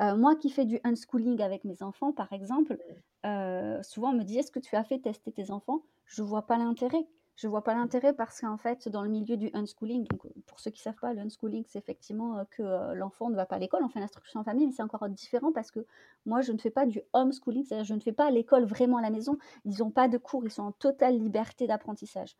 Euh, 0.00 0.16
moi 0.16 0.34
qui 0.34 0.50
fais 0.50 0.64
du 0.64 0.80
unschooling 0.82 1.40
avec 1.42 1.64
mes 1.64 1.82
enfants, 1.82 2.12
par 2.12 2.32
exemple, 2.32 2.74
mmh. 2.74 3.26
euh, 3.26 3.82
souvent 3.82 4.10
on 4.10 4.14
me 4.14 4.24
dit, 4.24 4.38
est-ce 4.38 4.50
que 4.50 4.60
tu 4.60 4.76
as 4.76 4.84
fait 4.84 4.98
tester 4.98 5.30
tes 5.30 5.50
enfants? 5.50 5.82
Je 6.06 6.22
ne 6.22 6.26
vois 6.26 6.46
pas 6.46 6.56
l'intérêt 6.56 7.06
je 7.36 7.48
vois 7.48 7.64
pas 7.64 7.74
l'intérêt 7.74 8.12
parce 8.12 8.40
qu'en 8.40 8.56
fait, 8.56 8.88
dans 8.88 9.02
le 9.02 9.08
milieu 9.08 9.36
du 9.36 9.50
unschooling, 9.54 10.06
donc 10.06 10.22
pour 10.46 10.60
ceux 10.60 10.70
qui 10.70 10.80
savent 10.80 10.98
pas, 11.00 11.12
le 11.12 11.20
unschooling, 11.20 11.64
c'est 11.66 11.78
effectivement 11.78 12.38
euh, 12.38 12.44
que 12.50 12.62
euh, 12.62 12.94
l'enfant 12.94 13.28
ne 13.28 13.34
va 13.34 13.44
pas 13.44 13.56
à 13.56 13.58
l'école, 13.58 13.82
on 13.82 13.88
fait 13.88 13.98
l'instruction 13.98 14.40
en 14.40 14.44
famille, 14.44 14.66
mais 14.66 14.72
c'est 14.72 14.82
encore 14.82 15.08
différent 15.08 15.52
parce 15.52 15.70
que 15.72 15.84
moi, 16.26 16.42
je 16.42 16.52
ne 16.52 16.58
fais 16.58 16.70
pas 16.70 16.86
du 16.86 17.02
homeschooling, 17.12 17.64
c'est-à-dire 17.64 17.84
je 17.84 17.94
ne 17.94 18.00
fais 18.00 18.12
pas 18.12 18.30
l'école 18.30 18.64
vraiment 18.64 18.98
à 18.98 19.02
la 19.02 19.10
maison. 19.10 19.36
Ils 19.64 19.78
n'ont 19.78 19.90
pas 19.90 20.08
de 20.08 20.16
cours, 20.16 20.44
ils 20.44 20.50
sont 20.50 20.62
en 20.62 20.72
totale 20.72 21.18
liberté 21.18 21.66
d'apprentissage. 21.66 22.36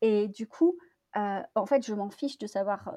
Et 0.00 0.28
du 0.28 0.46
coup, 0.46 0.78
euh, 1.16 1.40
en 1.54 1.66
fait, 1.66 1.84
je 1.84 1.94
m'en 1.94 2.08
fiche 2.08 2.38
de 2.38 2.46
savoir 2.46 2.94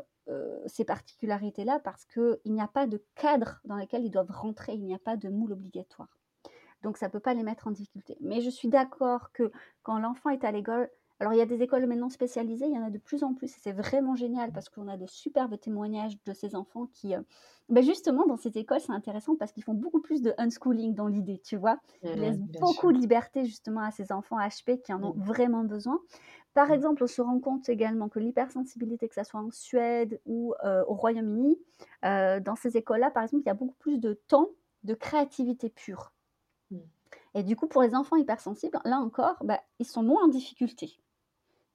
ces 0.65 0.85
particularités-là 0.85 1.79
parce 1.83 2.03
qu'il 2.05 2.39
n'y 2.47 2.59
a 2.59 2.67
pas 2.67 2.87
de 2.87 2.99
cadre 3.13 3.59
dans 3.63 3.75
lequel 3.75 4.03
ils 4.03 4.09
doivent 4.09 4.31
rentrer, 4.31 4.73
il 4.73 4.83
n'y 4.83 4.95
a 4.95 4.97
pas 4.97 5.17
de 5.17 5.29
moule 5.29 5.51
obligatoire. 5.51 6.17
Donc 6.81 6.97
ça 6.97 7.05
ne 7.07 7.11
peut 7.11 7.19
pas 7.19 7.35
les 7.35 7.43
mettre 7.43 7.67
en 7.67 7.71
difficulté. 7.71 8.17
Mais 8.21 8.41
je 8.41 8.49
suis 8.49 8.67
d'accord 8.67 9.31
que 9.33 9.51
quand 9.83 9.99
l'enfant 9.99 10.31
est 10.31 10.43
à 10.43 10.51
l'école, 10.51 10.89
alors, 11.19 11.33
il 11.33 11.37
y 11.37 11.41
a 11.41 11.45
des 11.45 11.61
écoles 11.61 11.85
maintenant 11.85 12.09
spécialisées, 12.09 12.65
il 12.65 12.73
y 12.73 12.77
en 12.77 12.83
a 12.83 12.89
de 12.89 12.97
plus 12.97 13.23
en 13.23 13.33
plus, 13.33 13.47
et 13.47 13.59
c'est 13.61 13.71
vraiment 13.71 14.15
génial 14.15 14.51
parce 14.51 14.67
qu'on 14.67 14.89
a 14.89 14.97
de 14.97 15.05
superbes 15.05 15.57
témoignages 15.57 16.17
de 16.25 16.33
ces 16.33 16.55
enfants 16.55 16.87
qui, 16.91 17.15
euh, 17.15 17.21
ben 17.69 17.81
justement, 17.81 18.27
dans 18.27 18.35
ces 18.35 18.57
écoles, 18.57 18.81
c'est 18.81 18.91
intéressant 18.91 19.35
parce 19.37 19.53
qu'ils 19.53 19.63
font 19.63 19.73
beaucoup 19.73 20.01
plus 20.01 20.21
de 20.21 20.33
unschooling 20.37 20.93
dans 20.93 21.07
l'idée, 21.07 21.39
tu 21.39 21.55
vois. 21.55 21.79
Ils 22.03 22.11
mmh, 22.11 22.15
laissent 22.15 22.39
beaucoup 22.59 22.91
de 22.91 22.97
liberté 22.97 23.45
justement 23.45 23.81
à 23.81 23.91
ces 23.91 24.11
enfants 24.11 24.37
HP 24.39 24.81
qui 24.81 24.91
en 24.91 25.01
ont 25.03 25.13
mmh. 25.13 25.23
vraiment 25.23 25.63
besoin. 25.63 26.01
Par 26.53 26.67
mmh. 26.67 26.73
exemple, 26.73 27.03
on 27.03 27.07
se 27.07 27.21
rend 27.21 27.39
compte 27.39 27.69
également 27.69 28.09
que 28.09 28.19
l'hypersensibilité, 28.19 29.07
que 29.07 29.15
ce 29.15 29.23
soit 29.23 29.39
en 29.39 29.51
Suède 29.51 30.19
ou 30.25 30.53
euh, 30.65 30.83
au 30.89 30.95
Royaume-Uni, 30.95 31.57
euh, 32.03 32.41
dans 32.41 32.57
ces 32.57 32.75
écoles-là, 32.75 33.09
par 33.09 33.23
exemple, 33.23 33.43
il 33.45 33.47
y 33.47 33.51
a 33.51 33.55
beaucoup 33.55 33.77
plus 33.79 33.99
de 33.99 34.19
temps 34.27 34.49
de 34.83 34.93
créativité 34.93 35.69
pure. 35.69 36.11
Et 37.35 37.43
du 37.43 37.55
coup, 37.55 37.67
pour 37.67 37.81
les 37.81 37.95
enfants 37.95 38.15
hypersensibles, 38.15 38.79
là 38.85 38.97
encore, 38.97 39.35
bah, 39.43 39.59
ils 39.79 39.85
sont 39.85 40.03
moins 40.03 40.23
en 40.23 40.27
difficulté 40.29 40.97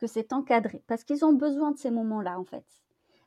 que 0.00 0.06
c'est 0.06 0.32
encadré, 0.32 0.82
parce 0.86 1.04
qu'ils 1.04 1.24
ont 1.24 1.34
besoin 1.34 1.70
de 1.70 1.78
ces 1.78 1.90
moments-là, 1.90 2.40
en 2.40 2.44
fait. 2.44 2.64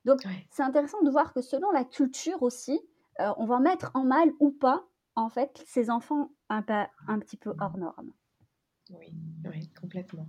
Donc, 0.05 0.19
c'est 0.49 0.63
intéressant 0.63 1.01
de 1.03 1.09
voir 1.09 1.33
que 1.33 1.41
selon 1.41 1.71
la 1.71 1.85
culture 1.85 2.43
aussi, 2.43 2.81
euh, 3.21 3.31
on 3.37 3.45
va 3.45 3.59
mettre 3.59 3.91
en 3.93 4.03
mal 4.03 4.31
ou 4.39 4.51
pas, 4.51 4.85
en 5.15 5.29
fait, 5.29 5.63
ces 5.65 5.89
enfants 5.89 6.31
un, 6.49 6.65
un 7.07 7.19
petit 7.19 7.37
peu 7.37 7.53
hors 7.59 7.77
normes. 7.77 8.11
Oui, 8.89 9.13
oui, 9.45 9.69
complètement. 9.79 10.27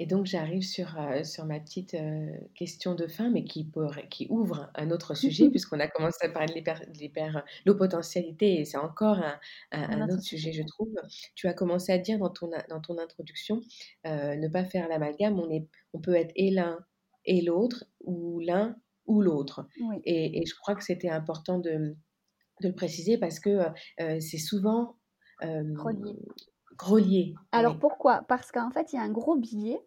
Et 0.00 0.06
donc 0.06 0.26
j'arrive 0.26 0.62
sur, 0.62 0.96
euh, 0.96 1.24
sur 1.24 1.44
ma 1.44 1.58
petite 1.58 1.94
euh, 1.94 2.30
question 2.54 2.94
de 2.94 3.08
fin, 3.08 3.30
mais 3.30 3.42
qui, 3.42 3.68
qui 4.10 4.28
ouvre 4.30 4.70
un 4.76 4.92
autre 4.92 5.14
sujet, 5.14 5.50
puisqu'on 5.50 5.80
a 5.80 5.88
commencé 5.88 6.24
à 6.24 6.28
parler 6.28 6.62
de 6.62 7.66
l'eau 7.66 7.74
potentialité, 7.74 8.60
et 8.60 8.64
c'est 8.64 8.76
encore 8.76 9.18
un, 9.18 9.40
un, 9.72 10.08
autre 10.08 10.22
sujet, 10.22 10.52
je 10.52 10.62
trouve. 10.62 10.94
Tu 11.34 11.48
as 11.48 11.52
commencé 11.52 11.90
à 11.90 11.98
dire 11.98 12.20
dans 12.20 12.30
ton, 12.30 12.48
dans 12.68 12.80
ton 12.80 12.96
introduction, 12.98 13.60
euh, 14.06 14.36
ne 14.36 14.46
pas 14.46 14.64
faire 14.64 14.88
l'amalgame, 14.88 15.40
on, 15.40 15.50
est, 15.50 15.66
on 15.92 15.98
peut 15.98 16.14
être 16.14 16.32
et 16.36 16.52
l'un 16.52 16.78
et 17.24 17.42
l'autre, 17.42 17.84
ou 18.00 18.38
l'un 18.38 18.76
ou 19.06 19.20
l'autre. 19.20 19.66
Et, 20.04 20.40
et, 20.40 20.46
je 20.46 20.54
crois 20.54 20.76
que 20.76 20.84
c'était 20.84 21.10
important 21.10 21.58
de, 21.58 21.96
de, 22.60 22.68
le 22.68 22.74
préciser 22.74 23.18
parce 23.18 23.40
que 23.40 23.58
c'est 23.98 24.38
souvent... 24.38 24.96
relié. 26.78 27.34
Alors 27.50 27.76
pourquoi? 27.80 28.24
Parce 28.28 28.52
qu'en 28.52 28.70
fait, 28.70 28.92
il 28.92 28.96
y 28.96 28.98
a 29.00 29.02
un 29.02 29.10
gros 29.10 29.34
billet 29.34 29.80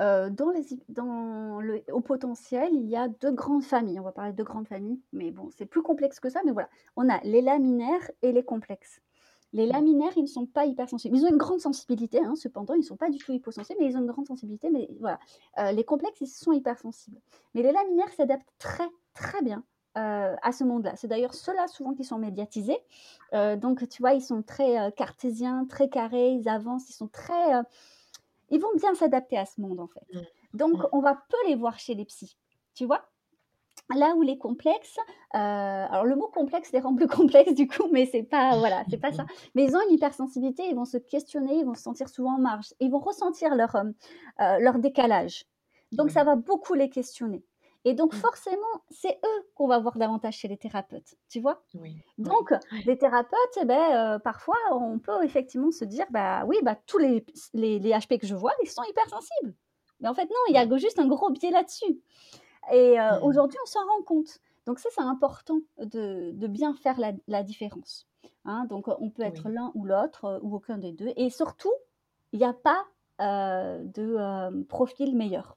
euh, 0.00 0.30
dans, 0.30 0.50
les, 0.50 0.64
dans 0.88 1.60
le, 1.60 1.82
au 1.92 2.00
potentiel, 2.00 2.70
il 2.72 2.88
y 2.88 2.96
a 2.96 3.08
deux 3.08 3.32
grandes 3.32 3.62
familles. 3.62 4.00
On 4.00 4.04
va 4.04 4.12
parler 4.12 4.32
de 4.32 4.36
deux 4.36 4.44
grandes 4.44 4.66
familles, 4.66 4.98
mais 5.12 5.30
bon, 5.30 5.50
c'est 5.50 5.66
plus 5.66 5.82
complexe 5.82 6.20
que 6.20 6.30
ça. 6.30 6.40
Mais 6.44 6.52
voilà, 6.52 6.70
on 6.96 7.08
a 7.10 7.20
les 7.22 7.42
laminaires 7.42 8.10
et 8.22 8.32
les 8.32 8.42
complexes. 8.42 9.00
Les 9.52 9.66
laminaires, 9.66 10.12
ils 10.16 10.22
ne 10.22 10.28
sont 10.28 10.46
pas 10.46 10.64
hypersensibles. 10.64 11.16
Ils 11.16 11.24
ont 11.24 11.28
une 11.28 11.36
grande 11.36 11.60
sensibilité, 11.60 12.20
hein, 12.24 12.34
cependant, 12.36 12.74
ils 12.74 12.80
ne 12.80 12.84
sont 12.84 12.96
pas 12.96 13.10
du 13.10 13.18
tout 13.18 13.32
hyposensibles, 13.32 13.78
mais 13.80 13.88
ils 13.88 13.96
ont 13.96 14.00
une 14.00 14.06
grande 14.06 14.26
sensibilité. 14.26 14.70
Mais 14.70 14.88
voilà, 15.00 15.18
euh, 15.58 15.72
les 15.72 15.84
complexes, 15.84 16.20
ils 16.20 16.28
sont 16.28 16.52
hypersensibles. 16.52 17.20
Mais 17.54 17.62
les 17.62 17.72
laminaires 17.72 18.12
s'adaptent 18.12 18.54
très, 18.58 18.88
très 19.12 19.42
bien 19.42 19.64
euh, 19.98 20.34
à 20.40 20.52
ce 20.52 20.64
monde-là. 20.64 20.94
C'est 20.96 21.08
d'ailleurs 21.08 21.34
ceux-là 21.34 21.66
souvent 21.66 21.92
qui 21.92 22.04
sont 22.04 22.18
médiatisés. 22.18 22.78
donc, 23.32 23.86
tu 23.88 24.00
vois, 24.00 24.14
ils 24.14 24.22
sont 24.22 24.42
très 24.42 24.92
cartésiens, 24.92 25.66
très 25.68 25.90
carrés, 25.90 26.30
ils 26.30 26.48
avancent, 26.48 26.88
ils 26.88 26.94
sont 26.94 27.08
très 27.08 27.60
ils 28.50 28.60
vont 28.60 28.74
bien 28.76 28.94
s'adapter 28.94 29.38
à 29.38 29.46
ce 29.46 29.60
monde 29.60 29.80
en 29.80 29.88
fait. 29.88 30.06
Mmh. 30.12 30.20
Donc, 30.54 30.74
mmh. 30.74 30.88
on 30.92 31.00
va 31.00 31.14
peu 31.14 31.48
les 31.48 31.54
voir 31.54 31.78
chez 31.78 31.94
les 31.94 32.04
psys, 32.04 32.36
tu 32.74 32.86
vois? 32.86 33.04
Là 33.94 34.14
où 34.14 34.22
les 34.22 34.38
complexes, 34.38 34.98
euh, 35.34 35.38
alors 35.38 36.04
le 36.04 36.14
mot 36.14 36.28
complexe 36.28 36.70
les 36.72 36.80
rend 36.80 36.94
plus 36.94 37.08
complexes 37.08 37.54
du 37.54 37.66
coup, 37.66 37.88
mais 37.90 38.06
c'est 38.06 38.22
pas 38.22 38.56
voilà, 38.58 38.84
c'est 38.88 38.98
pas 39.00 39.12
ça. 39.12 39.26
Mais 39.54 39.64
ils 39.64 39.74
ont 39.74 39.80
une 39.88 39.94
hypersensibilité, 39.94 40.64
ils 40.68 40.76
vont 40.76 40.84
se 40.84 40.98
questionner, 40.98 41.54
ils 41.54 41.64
vont 41.64 41.74
se 41.74 41.82
sentir 41.82 42.08
souvent 42.08 42.36
en 42.36 42.38
marge, 42.38 42.72
ils 42.78 42.90
vont 42.90 43.00
ressentir 43.00 43.54
leur 43.54 43.74
euh, 43.74 43.84
euh, 44.40 44.58
leur 44.58 44.78
décalage. 44.78 45.44
Donc 45.92 46.10
ça 46.10 46.22
va 46.22 46.36
beaucoup 46.36 46.74
les 46.74 46.88
questionner. 46.88 47.44
Et 47.84 47.94
donc 47.94 48.12
mmh. 48.12 48.18
forcément, 48.18 48.82
c'est 48.90 49.18
eux 49.24 49.50
qu'on 49.54 49.66
va 49.66 49.78
voir 49.78 49.96
davantage 49.96 50.34
chez 50.36 50.48
les 50.48 50.58
thérapeutes, 50.58 51.16
tu 51.30 51.40
vois? 51.40 51.62
Donc 52.18 52.52
les 52.84 52.98
thérapeutes, 52.98 53.58
eh 53.60 53.64
ben, 53.64 54.18
parfois 54.18 54.58
on 54.72 54.98
peut 54.98 55.24
effectivement 55.24 55.70
se 55.70 55.86
dire, 55.86 56.04
bah 56.10 56.44
oui, 56.46 56.56
bah 56.62 56.76
tous 56.86 56.98
les, 56.98 57.24
les, 57.54 57.78
les 57.78 57.90
HP 57.90 58.18
que 58.18 58.26
je 58.26 58.34
vois, 58.34 58.52
ils 58.62 58.68
sont 58.68 58.82
hypersensibles. 58.82 59.54
Mais 60.00 60.08
en 60.08 60.14
fait 60.14 60.24
non, 60.24 60.36
il 60.48 60.54
y 60.54 60.58
a 60.58 60.76
juste 60.76 60.98
un 60.98 61.06
gros 61.06 61.30
biais 61.30 61.50
là-dessus. 61.50 62.02
Et 62.72 63.00
euh, 63.00 63.18
mmh. 63.18 63.24
aujourd'hui, 63.24 63.58
on 63.62 63.66
s'en 63.66 63.80
rend 63.86 64.02
compte. 64.02 64.40
Donc 64.66 64.78
ça, 64.78 64.88
c'est 64.94 65.00
important 65.00 65.60
de, 65.78 66.32
de, 66.32 66.46
bien 66.46 66.74
faire 66.74 66.98
la, 67.00 67.12
la 67.26 67.42
différence. 67.42 68.06
Hein. 68.46 68.64
donc 68.70 68.88
on 68.88 69.10
peut 69.10 69.22
être 69.22 69.50
l'un 69.50 69.70
ou 69.74 69.84
l'autre 69.84 70.24
euh, 70.24 70.38
ou 70.42 70.54
aucun 70.54 70.78
des 70.78 70.92
deux. 70.92 71.12
Et 71.16 71.30
surtout, 71.30 71.72
il 72.32 72.38
n'y 72.38 72.44
a 72.44 72.52
pas 72.52 72.86
euh, 73.20 73.82
de 73.84 74.62
profil 74.64 75.16
meilleur 75.16 75.56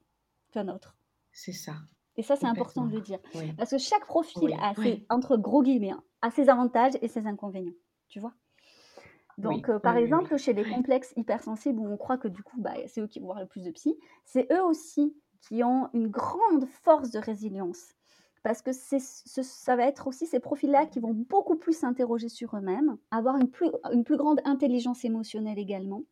qu'un 0.51 0.67
autre. 0.67 0.95
C'est 1.31 1.53
ça. 1.53 1.73
Et 2.17 2.23
ça, 2.23 2.35
c'est 2.35 2.47
important 2.47 2.85
de 2.85 2.91
le 2.91 3.01
dire. 3.01 3.19
Parce 3.57 3.71
que 3.71 3.77
chaque 3.77 4.05
profil 4.05 4.55
a 4.59 4.75
ses, 4.75 5.05
entre 5.09 5.37
gros 5.37 5.63
guillemets, 5.63 5.91
hein, 5.91 6.03
a 6.21 6.31
ses 6.31 6.49
avantages 6.49 6.93
et 7.01 7.07
ses 7.07 7.27
inconvénients. 7.27 7.73
Tu 8.07 8.19
vois? 8.19 8.33
Donc, 9.37 9.71
par 9.79 9.97
exemple, 9.97 10.37
chez 10.37 10.53
les 10.53 10.65
complexes 10.65 11.13
hypersensibles, 11.15 11.79
où 11.79 11.87
on 11.87 11.97
croit 11.97 12.17
que 12.17 12.27
du 12.27 12.43
coup, 12.43 12.61
bah, 12.61 12.73
c'est 12.87 13.01
eux 13.01 13.07
qui 13.07 13.19
vont 13.19 13.25
voir 13.27 13.39
le 13.39 13.47
plus 13.47 13.63
de 13.63 13.71
psy, 13.71 13.97
c'est 14.25 14.51
eux 14.51 14.63
aussi 14.63 15.15
qui 15.41 15.63
ont 15.63 15.89
une 15.93 16.07
grande 16.07 16.65
force 16.67 17.11
de 17.11 17.19
résilience. 17.19 17.95
Parce 18.43 18.61
que 18.61 18.73
c'est, 18.73 18.99
ça 18.99 19.75
va 19.75 19.85
être 19.85 20.05
aussi 20.07 20.27
ces 20.27 20.39
profils-là 20.39 20.85
qui 20.85 20.99
vont 20.99 21.13
beaucoup 21.13 21.55
plus 21.55 21.77
s'interroger 21.77 22.29
sur 22.29 22.55
eux-mêmes, 22.57 22.97
avoir 23.09 23.37
une 23.37 23.49
plus, 23.49 23.71
une 23.91 24.03
plus 24.03 24.17
grande 24.17 24.41
intelligence 24.43 25.05
émotionnelle 25.05 25.57
également. 25.57 26.03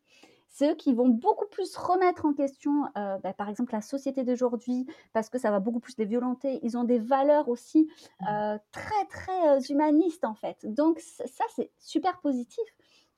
C'est 0.52 0.70
eux 0.70 0.74
qui 0.74 0.92
vont 0.92 1.08
beaucoup 1.08 1.46
plus 1.46 1.74
remettre 1.76 2.26
en 2.26 2.34
question, 2.34 2.84
euh, 2.96 3.18
bah, 3.18 3.32
par 3.32 3.48
exemple, 3.48 3.72
la 3.72 3.80
société 3.80 4.22
d'aujourd'hui, 4.22 4.86
parce 5.12 5.30
que 5.30 5.38
ça 5.38 5.50
va 5.50 5.60
beaucoup 5.60 5.80
plus 5.80 5.96
les 5.98 6.04
violenter. 6.04 6.60
Ils 6.62 6.76
ont 6.76 6.84
des 6.84 6.98
valeurs 6.98 7.48
aussi 7.48 7.88
mmh. 8.20 8.26
euh, 8.28 8.58
très, 8.70 9.06
très 9.06 9.48
euh, 9.48 9.60
humanistes, 9.70 10.24
en 10.24 10.34
fait. 10.34 10.58
Donc, 10.64 11.00
ça, 11.00 11.44
c'est 11.56 11.70
super 11.78 12.20
positif. 12.20 12.64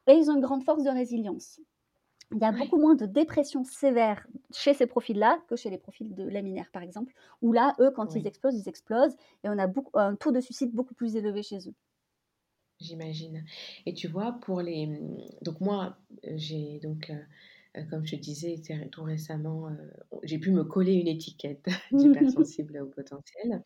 Et 0.06 0.14
ils 0.14 0.30
ont 0.30 0.36
une 0.36 0.42
grande 0.42 0.64
force 0.64 0.82
de 0.84 0.90
résilience 0.90 1.60
il 2.32 2.38
y 2.38 2.44
a 2.44 2.52
beaucoup 2.52 2.78
moins 2.78 2.94
de 2.94 3.06
dépression 3.06 3.64
sévère 3.64 4.26
chez 4.52 4.74
ces 4.74 4.86
profils-là 4.86 5.38
que 5.48 5.56
chez 5.56 5.70
les 5.70 5.78
profils 5.78 6.14
de 6.14 6.24
laminaires, 6.24 6.70
par 6.72 6.82
exemple, 6.82 7.12
où 7.42 7.52
là, 7.52 7.74
eux, 7.80 7.90
quand 7.90 8.14
ils 8.14 8.26
explosent, 8.26 8.58
ils 8.58 8.68
explosent, 8.68 9.16
et 9.44 9.48
on 9.48 9.58
a 9.58 9.66
beaucoup, 9.66 9.96
un 9.98 10.16
taux 10.16 10.32
de 10.32 10.40
suicide 10.40 10.72
beaucoup 10.72 10.94
plus 10.94 11.16
élevé 11.16 11.42
chez 11.42 11.58
eux. 11.68 11.74
J'imagine. 12.80 13.44
Et 13.86 13.94
tu 13.94 14.08
vois, 14.08 14.38
pour 14.42 14.60
les... 14.60 14.88
Donc 15.42 15.60
moi, 15.60 15.96
j'ai 16.22 16.80
donc... 16.80 17.10
Euh, 17.10 17.14
euh, 17.76 17.82
comme 17.90 18.06
je 18.06 18.14
te 18.14 18.20
disais 18.20 18.60
tout 18.92 19.02
récemment, 19.02 19.68
euh, 19.68 19.72
j'ai 20.22 20.38
pu 20.38 20.52
me 20.52 20.64
coller 20.64 20.94
une 20.94 21.08
étiquette 21.08 21.66
d'hypersensible 21.92 22.78
au 22.80 22.86
potentiel. 22.86 23.62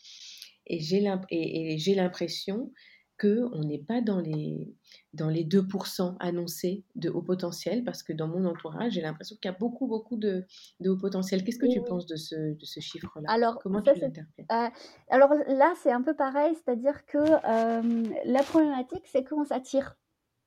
Et 0.66 0.80
j'ai 0.80 1.94
l'impression 1.94 2.72
qu'on 3.18 3.60
n'est 3.64 3.82
pas 3.82 4.00
dans 4.00 4.20
les, 4.20 4.74
dans 5.12 5.28
les 5.28 5.44
2% 5.44 6.16
annoncés 6.20 6.84
de 6.94 7.10
haut 7.10 7.22
potentiel, 7.22 7.84
parce 7.84 8.02
que 8.02 8.12
dans 8.12 8.28
mon 8.28 8.44
entourage, 8.44 8.92
j'ai 8.92 9.00
l'impression 9.00 9.36
qu'il 9.36 9.50
y 9.50 9.54
a 9.54 9.56
beaucoup, 9.58 9.86
beaucoup 9.86 10.16
de, 10.16 10.44
de 10.80 10.90
haut 10.90 10.96
potentiel. 10.96 11.42
Qu'est-ce 11.44 11.58
que 11.58 11.66
tu 11.66 11.82
penses 11.82 12.06
de 12.06 12.16
ce, 12.16 12.54
de 12.54 12.64
ce 12.64 12.80
chiffre-là? 12.80 13.28
Alors, 13.30 13.58
Comment 13.58 13.82
tu 13.82 13.90
l'interprètes? 13.98 14.46
euh, 14.52 14.68
Alors 15.10 15.34
là, 15.48 15.74
c'est 15.76 15.92
un 15.92 16.02
peu 16.02 16.14
pareil, 16.14 16.54
c'est-à-dire 16.54 17.04
que 17.06 17.18
euh, 17.18 18.02
la 18.24 18.42
problématique, 18.42 19.04
c'est 19.06 19.24
qu'on 19.24 19.44
s'attire, 19.44 19.96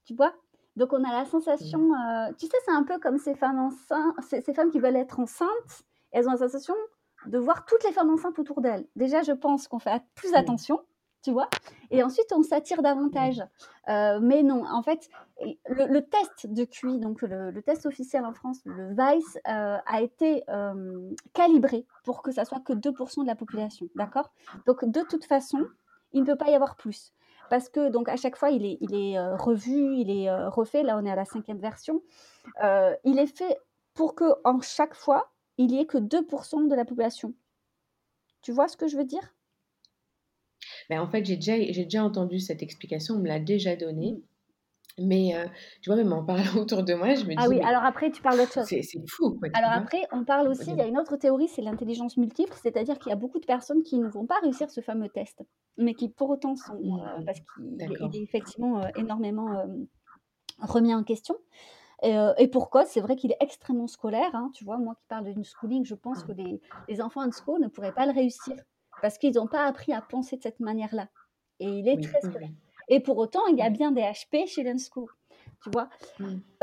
tu 0.05 0.15
vois? 0.15 0.34
Donc 0.78 0.93
on 0.93 1.03
a 1.03 1.11
la 1.11 1.26
sensation, 1.26 1.80
mmh. 1.80 2.30
euh, 2.30 2.34
tu 2.38 2.45
sais, 2.47 2.57
c'est 2.65 2.72
un 2.72 2.84
peu 2.84 2.97
comme 2.99 3.17
ces 3.17 3.36
femmes 3.36 3.59
enceintes, 3.59 4.15
ces, 4.30 4.39
ces 4.41 4.53
femmes 4.53 4.72
qui 4.72 4.80
veulent 4.80 4.95
être 4.95 5.19
enceintes, 5.19 5.84
elles 6.11 6.28
ont 6.30 6.32
la 6.32 6.38
sensation 6.38 6.76
de 7.26 7.38
voir 7.38 7.65
toutes 7.65 7.84
les 7.84 7.91
femmes 7.91 8.09
enceintes 8.09 8.39
autour 8.39 8.61
d'elles. 8.61 8.88
Déjà, 8.95 9.22
je 9.22 9.34
pense 9.34 9.67
qu'on 9.67 9.80
fait 9.80 10.01
plus 10.15 10.34
attention 10.34 10.80
tu 11.22 11.32
vois 11.32 11.49
Et 11.91 12.03
ensuite, 12.03 12.32
on 12.36 12.43
s'attire 12.43 12.82
davantage. 12.82 13.43
Euh, 13.89 14.19
mais 14.22 14.43
non, 14.43 14.65
en 14.65 14.82
fait, 14.82 15.09
le, 15.67 15.99
test 15.99 16.47
de 16.47 16.63
QI, 16.65 16.99
donc 16.99 17.22
le, 17.22 17.59
test 17.61 17.86
officiel 17.86 18.26
en 18.26 18.34
France, 18.34 18.59
le 18.65 18.93
VICE, 18.93 19.38
euh, 19.47 19.78
a 19.86 20.01
été 20.01 20.43
euh, 20.49 21.11
calibré 21.34 21.86
pour 22.03 22.22
que 22.22 22.32
ça 22.32 22.45
soit 22.45 22.59
que 22.59 22.74
2% 22.74 23.22
de 23.22 23.28
la 23.28 23.36
population, 23.36 23.88
d'accord? 23.95 24.32
Donc, 24.65 24.84
de 24.86 25.01
toute 25.01 25.26
façon, 25.26 25.65
il 26.13 26.22
ne 26.22 26.26
peut 26.26 26.38
pas 26.38 26.49
y 26.49 26.55
avoir 26.55 26.76
plus. 26.76 27.13
Parce 27.49 27.69
que, 27.69 27.89
donc, 27.89 28.07
à 28.07 28.15
chaque 28.15 28.38
fois, 28.38 28.49
il 28.49 28.65
est, 28.65 29.19
revu, 29.36 29.95
il 29.97 30.09
est 30.09 30.34
refait. 30.47 30.84
Là, 30.84 30.97
on 30.97 31.05
est 31.05 31.11
à 31.11 31.15
la 31.15 31.26
cinquième 31.26 31.59
version. 31.59 32.01
il 33.03 33.19
est 33.19 33.38
fait 33.38 33.57
pour 33.93 34.15
que, 34.15 34.24
en 34.45 34.61
chaque 34.61 34.95
fois, 34.95 35.32
il 35.57 35.67
n'y 35.67 35.82
ait 35.82 35.86
que 35.86 35.97
2% 35.97 36.67
de 36.67 36.76
la 36.76 36.86
population. 36.86 37.34
Tu 38.41 38.53
vois 38.53 38.69
ce 38.69 38.78
que 38.78 38.88
je 38.88 38.97
veux 38.97 39.03
dire? 39.03 39.34
Ben, 40.89 41.01
en 41.01 41.09
fait, 41.09 41.26
j'ai 41.26 41.36
déjà, 41.36 41.55
j'ai 41.57 41.84
déjà 41.84 42.03
entendu 42.03 42.39
cette 42.39 42.61
explication, 42.63 43.15
on 43.15 43.19
me 43.19 43.28
l'a 43.28 43.39
déjà 43.39 43.76
donnée. 43.76 44.13
Mmh. 44.13 45.05
Mais 45.07 45.36
euh, 45.36 45.45
tu 45.82 45.89
vois, 45.89 45.95
même 45.95 46.11
en 46.13 46.24
parlant 46.24 46.43
autour 46.57 46.84
de 46.84 46.93
moi, 46.93 47.15
je 47.15 47.24
me 47.24 47.30
dis. 47.30 47.36
Ah 47.38 47.47
oui, 47.47 47.59
alors 47.61 47.84
après, 47.84 48.11
tu 48.11 48.22
parles 48.22 48.38
d'autre 48.38 48.53
chose. 48.53 48.65
C'est 48.65 48.82
fou. 49.07 49.38
Quoi, 49.39 49.49
alors 49.53 49.72
après, 49.72 50.01
on 50.11 50.24
parle 50.24 50.47
aussi, 50.47 50.72
il 50.72 50.78
y 50.78 50.82
a 50.82 50.88
une 50.88 50.97
autre 50.97 51.15
théorie, 51.17 51.47
c'est 51.47 51.61
l'intelligence 51.61 52.17
multiple, 52.17 52.53
c'est-à-dire 52.61 52.99
qu'il 52.99 53.09
y 53.09 53.13
a 53.13 53.17
beaucoup 53.17 53.39
de 53.39 53.45
personnes 53.45 53.84
qui 53.84 53.97
ne 53.97 54.07
vont 54.07 54.26
pas 54.26 54.39
réussir 54.41 54.69
ce 54.69 54.82
fameux 54.82 55.09
test, 55.09 55.41
mais 55.78 55.93
qui 55.93 56.09
pour 56.09 56.30
autant 56.30 56.55
sont. 56.55 56.74
Euh, 56.74 57.19
mmh. 57.19 57.26
parce 57.26 57.39
qu'il 57.39 58.15
est 58.15 58.24
effectivement 58.24 58.84
euh, 58.84 58.88
énormément 58.97 59.63
remis 60.59 60.93
en 60.93 61.03
question. 61.03 61.36
Et, 62.03 62.15
et 62.39 62.47
pourquoi? 62.47 62.86
C'est 62.86 62.99
vrai 62.99 63.15
qu'il 63.15 63.32
est 63.32 63.38
extrêmement 63.39 63.88
scolaire. 63.88 64.32
Hein, 64.34 64.49
tu 64.55 64.65
vois, 64.65 64.78
moi 64.78 64.95
qui 64.95 65.05
parle 65.07 65.32
d'une 65.32 65.43
schooling, 65.43 65.86
je 65.86 65.93
pense 65.93 66.24
que 66.24 66.32
les, 66.32 66.59
les 66.89 67.01
enfants 67.01 67.24
en 67.24 67.32
school 67.32 67.61
ne 67.61 67.67
pourraient 67.67 67.93
pas 67.93 68.07
le 68.07 68.11
réussir 68.11 68.55
parce 69.02 69.18
qu'ils 69.18 69.36
n'ont 69.36 69.47
pas 69.47 69.66
appris 69.66 69.93
à 69.93 70.02
penser 70.02 70.38
de 70.38 70.43
cette 70.43 70.60
manière-là. 70.60 71.10
Et 71.60 71.68
il 71.68 71.88
est 71.88 72.02
très 72.02 72.22
scolaire. 72.22 72.49
Et 72.88 72.99
pour 72.99 73.18
autant, 73.18 73.45
il 73.47 73.58
y 73.58 73.62
a 73.62 73.70
bien 73.70 73.91
des 73.91 74.02
HP 74.02 74.47
chez 74.47 74.64
l'Unschool. 74.64 75.08
Tu 75.64 75.70
vois 75.72 75.89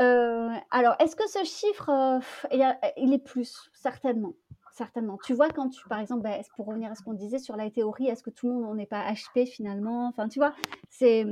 euh, 0.01 0.49
Alors, 0.71 0.95
est-ce 0.99 1.15
que 1.15 1.27
ce 1.27 1.43
chiffre, 1.43 1.89
euh, 1.89 2.19
il, 2.97 3.13
est 3.13 3.23
plus 3.23 3.69
Certainement. 3.73 4.33
Certainement. 4.73 5.17
Tu 5.23 5.33
vois, 5.33 5.49
quand 5.49 5.69
tu, 5.69 5.87
par 5.87 5.99
exemple, 5.99 6.23
bah, 6.23 6.37
pour 6.55 6.67
revenir 6.67 6.91
à 6.91 6.95
ce 6.95 7.03
qu'on 7.03 7.13
disait 7.13 7.39
sur 7.39 7.55
la 7.55 7.69
théorie, 7.69 8.07
est-ce 8.07 8.23
que 8.23 8.29
tout 8.29 8.47
le 8.47 8.53
monde 8.55 8.77
n'est 8.77 8.85
pas 8.85 9.11
HP 9.11 9.45
finalement? 9.45 10.07
Enfin, 10.07 10.27
tu 10.27 10.39
vois, 10.39 10.53
c'est. 10.89 11.25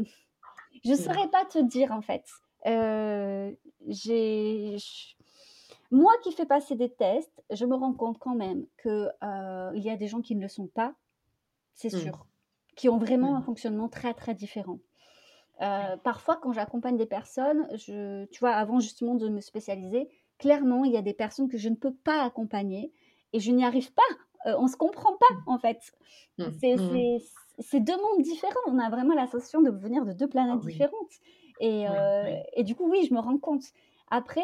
Je 0.83 0.91
ne 0.91 0.95
saurais 0.95 1.27
pas 1.29 1.45
te 1.45 1.59
dire 1.59 1.91
en 1.91 2.01
fait. 2.01 2.25
Euh, 2.65 3.51
j'ai 3.87 4.77
moi 5.91 6.11
qui 6.23 6.31
fais 6.31 6.45
passer 6.45 6.75
des 6.75 6.89
tests, 6.89 7.43
je 7.49 7.65
me 7.65 7.75
rends 7.75 7.93
compte 7.93 8.19
quand 8.19 8.35
même 8.35 8.65
qu'il 8.81 9.13
euh, 9.23 9.71
y 9.75 9.89
a 9.89 9.95
des 9.95 10.07
gens 10.07 10.21
qui 10.21 10.35
ne 10.35 10.41
le 10.41 10.49
sont 10.49 10.67
pas, 10.67 10.93
c'est 11.73 11.93
mmh. 11.93 11.99
sûr, 11.99 12.25
qui 12.75 12.89
ont 12.89 12.97
vraiment 12.97 13.35
un 13.35 13.39
mmh. 13.39 13.45
fonctionnement 13.45 13.89
très 13.89 14.13
très 14.13 14.33
différent. 14.33 14.79
Euh, 15.61 15.97
parfois, 16.03 16.35
quand 16.35 16.51
j'accompagne 16.51 16.97
des 16.97 17.05
personnes, 17.05 17.67
je, 17.75 18.25
tu 18.25 18.39
vois, 18.39 18.51
avant 18.51 18.79
justement 18.79 19.15
de 19.15 19.29
me 19.29 19.39
spécialiser, 19.39 20.09
clairement, 20.37 20.83
il 20.83 20.91
y 20.91 20.97
a 20.97 21.01
des 21.01 21.13
personnes 21.13 21.47
que 21.47 21.57
je 21.57 21.69
ne 21.69 21.75
peux 21.75 21.93
pas 21.93 22.23
accompagner 22.23 22.91
et 23.33 23.39
je 23.39 23.51
n'y 23.51 23.65
arrive 23.65 23.91
pas. 23.93 24.03
Euh, 24.45 24.55
on 24.59 24.63
ne 24.63 24.67
se 24.67 24.77
comprend 24.77 25.15
pas, 25.17 25.35
mmh. 25.35 25.49
en 25.49 25.57
fait. 25.57 25.79
C'est 27.59 27.79
deux 27.79 27.97
mondes 27.97 28.21
différents. 28.21 28.53
On 28.67 28.77
a 28.77 28.89
vraiment 28.89 29.15
la 29.15 29.25
sensation 29.25 29.61
de 29.61 29.71
venir 29.71 30.05
de 30.05 30.13
deux 30.13 30.27
planètes 30.27 30.59
ah 30.61 30.67
différentes. 30.67 31.13
Et, 31.59 31.85
et, 32.53 32.63
du 32.63 32.75
coup, 32.75 32.87
oui, 32.87 33.07
je 33.09 33.15
me 33.15 33.19
rends 33.19 33.39
compte. 33.39 33.63
Après, 34.11 34.43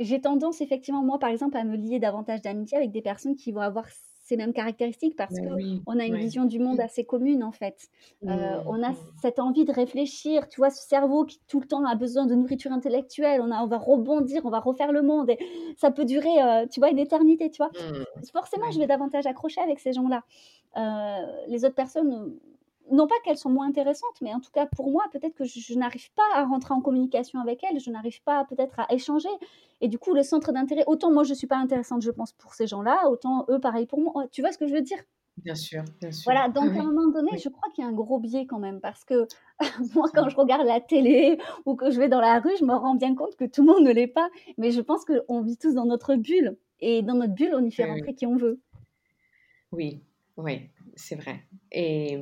j'ai 0.00 0.20
tendance 0.20 0.60
effectivement, 0.60 1.02
moi 1.02 1.18
par 1.18 1.30
exemple, 1.30 1.56
à 1.56 1.64
me 1.64 1.76
lier 1.76 2.00
davantage 2.00 2.42
d'amitié 2.42 2.76
avec 2.76 2.90
des 2.90 3.02
personnes 3.02 3.36
qui 3.36 3.52
vont 3.52 3.60
avoir 3.60 3.86
ces 4.30 4.36
mêmes 4.36 4.52
caractéristiques 4.52 5.16
parce 5.16 5.34
qu'on 5.40 5.80
on 5.86 5.98
a 5.98 6.04
une 6.04 6.16
vision 6.16 6.44
du 6.44 6.60
monde 6.60 6.78
assez 6.80 7.04
commune 7.04 7.42
en 7.42 7.50
fait. 7.50 7.88
Euh, 8.24 8.26
mmh, 8.28 8.62
on 8.66 8.82
a 8.82 8.92
cette 9.20 9.40
envie 9.40 9.64
de 9.64 9.72
réfléchir, 9.72 10.48
tu 10.48 10.60
vois, 10.60 10.70
ce 10.70 10.86
cerveau 10.86 11.24
qui 11.24 11.40
tout 11.48 11.58
le 11.58 11.66
temps 11.66 11.84
a 11.84 11.96
besoin 11.96 12.26
de 12.26 12.36
nourriture 12.36 12.70
intellectuelle, 12.70 13.40
on, 13.42 13.50
a, 13.50 13.60
on 13.60 13.66
va 13.66 13.78
rebondir, 13.78 14.42
on 14.44 14.50
va 14.50 14.60
refaire 14.60 14.92
le 14.92 15.02
monde 15.02 15.30
et 15.30 15.38
ça 15.76 15.90
peut 15.90 16.04
durer, 16.04 16.40
euh, 16.40 16.66
tu 16.70 16.78
vois, 16.78 16.90
une 16.90 17.00
éternité, 17.00 17.50
tu 17.50 17.56
vois. 17.58 17.70
Mmh, 17.70 18.04
Forcément, 18.32 18.70
je 18.70 18.78
vais 18.78 18.86
davantage 18.86 19.26
accrocher 19.26 19.60
avec 19.60 19.80
ces 19.80 19.92
gens-là. 19.92 20.22
Euh, 20.76 21.26
les 21.48 21.64
autres 21.64 21.74
personnes, 21.74 22.32
non 22.90 23.06
pas 23.06 23.14
qu'elles 23.24 23.38
sont 23.38 23.50
moins 23.50 23.68
intéressantes, 23.68 24.20
mais 24.20 24.32
en 24.32 24.40
tout 24.40 24.50
cas 24.50 24.66
pour 24.66 24.90
moi, 24.90 25.04
peut-être 25.12 25.34
que 25.34 25.44
je, 25.44 25.74
n'arrive 25.74 26.12
pas 26.12 26.22
à 26.34 26.44
rentrer 26.44 26.74
en 26.74 26.80
communication 26.80 27.40
avec 27.40 27.62
elles, 27.64 27.80
je 27.80 27.90
n'arrive 27.90 28.22
pas 28.22 28.44
peut-être 28.44 28.80
à 28.80 28.92
échanger. 28.92 29.28
Et 29.80 29.88
du 29.88 29.98
coup, 29.98 30.14
le 30.14 30.22
centre 30.22 30.52
d'intérêt, 30.52 30.84
autant 30.86 31.10
moi 31.10 31.24
je 31.24 31.34
suis 31.34 31.46
pas 31.46 31.56
intéressante, 31.56 32.02
je 32.02 32.10
pense, 32.10 32.32
pour 32.32 32.54
ces 32.54 32.66
gens-là, 32.66 33.08
autant 33.08 33.46
eux, 33.48 33.58
pareil 33.58 33.86
pour 33.86 34.00
moi. 34.00 34.26
Tu 34.30 34.40
vois 34.40 34.52
ce 34.52 34.58
que 34.58 34.66
je 34.66 34.74
veux 34.74 34.82
dire? 34.82 34.98
Bien 35.36 35.54
sûr, 35.54 35.84
bien 36.00 36.12
sûr. 36.12 36.24
Voilà, 36.24 36.48
donc 36.48 36.76
à 36.76 36.80
un 36.80 36.84
moment 36.84 37.08
donné, 37.08 37.38
je 37.38 37.48
crois 37.48 37.70
qu'il 37.72 37.82
y 37.82 37.86
a 37.86 37.90
un 37.90 37.94
gros 37.94 38.18
biais 38.18 38.46
quand 38.46 38.58
même, 38.58 38.80
parce 38.80 39.04
que 39.04 39.26
moi, 39.94 40.08
quand 40.12 40.28
je 40.28 40.36
regarde 40.36 40.66
la 40.66 40.80
télé 40.80 41.38
ou 41.64 41.76
que 41.76 41.90
je 41.90 41.98
vais 41.98 42.08
dans 42.08 42.20
la 42.20 42.40
rue, 42.40 42.52
je 42.58 42.64
me 42.64 42.74
rends 42.74 42.94
bien 42.94 43.14
compte 43.14 43.36
que 43.36 43.44
tout 43.44 43.62
le 43.62 43.72
monde 43.72 43.84
ne 43.84 43.92
l'est 43.92 44.06
pas. 44.06 44.28
Mais 44.58 44.70
je 44.70 44.80
pense 44.80 45.04
qu'on 45.04 45.40
vit 45.40 45.56
tous 45.56 45.74
dans 45.74 45.86
notre 45.86 46.14
bulle. 46.16 46.56
Et 46.80 47.02
dans 47.02 47.14
notre 47.14 47.34
bulle, 47.34 47.54
on 47.54 47.64
y 47.64 47.70
fait 47.70 47.84
rentrer 47.84 48.14
qui 48.14 48.26
on 48.26 48.36
veut. 48.36 48.60
Oui, 49.72 50.02
oui, 50.36 50.70
c'est 50.96 51.16
vrai. 51.16 51.42
Et, 51.72 52.18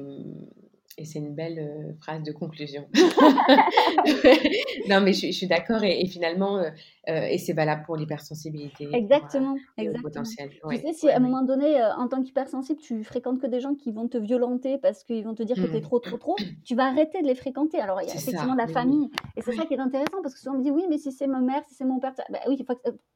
et 0.98 1.04
c'est 1.04 1.20
une 1.20 1.32
belle 1.32 1.58
euh, 1.60 1.92
phrase 2.00 2.24
de 2.24 2.32
conclusion. 2.32 2.84
non, 4.88 5.00
mais 5.00 5.12
je, 5.12 5.30
suis 5.30 5.46
d'accord. 5.46 5.84
Et, 5.84 6.04
finalement, 6.06 6.58
euh, 6.58 6.70
euh, 7.08 7.22
et 7.22 7.38
c'est 7.38 7.52
valable 7.52 7.84
pour 7.86 7.96
l'hypersensibilité. 7.96 8.88
Exactement. 8.92 9.56
exactement. 9.76 10.02
Potentiel. 10.02 10.50
tu 10.50 10.76
sais, 10.76 10.92
si 10.92 11.08
à 11.08 11.16
un 11.16 11.20
moment 11.20 11.42
donné, 11.42 11.80
en 11.96 12.08
tant 12.08 12.20
qu'hypersensible, 12.22 12.80
tu 12.80 13.04
fréquentes 13.04 13.40
que 13.40 13.46
des 13.46 13.60
gens 13.60 13.76
qui 13.76 13.92
vont 13.92 14.08
te 14.08 14.18
violenter 14.18 14.76
parce 14.78 15.04
qu'ils 15.04 15.24
vont 15.24 15.34
te 15.34 15.44
dire 15.44 15.54
que 15.54 15.68
tu 15.68 15.76
es 15.76 15.78
mmh. 15.78 15.82
trop, 15.82 16.00
trop, 16.00 16.18
trop, 16.18 16.36
tu 16.64 16.74
vas 16.74 16.86
arrêter 16.86 17.22
de 17.22 17.28
les 17.28 17.36
fréquenter. 17.36 17.78
Alors, 17.78 18.02
il 18.02 18.08
y 18.08 18.10
a 18.10 18.14
effectivement 18.14 18.56
la 18.56 18.66
famille. 18.66 19.08
Et 19.36 19.42
c'est 19.42 19.52
ça 19.52 19.66
qui 19.66 19.74
est 19.74 19.80
intéressant 19.80 20.20
parce 20.22 20.34
que 20.34 20.40
souvent 20.40 20.56
on 20.56 20.58
me 20.58 20.64
dit 20.64 20.72
oui, 20.72 20.82
mais 20.90 20.98
si 20.98 21.12
c'est 21.12 21.28
ma 21.28 21.40
mère, 21.40 21.62
si 21.68 21.76
c'est 21.76 21.84
mon 21.84 22.00
père, 22.00 22.14
bah, 22.28 22.40
oui, 22.48 22.64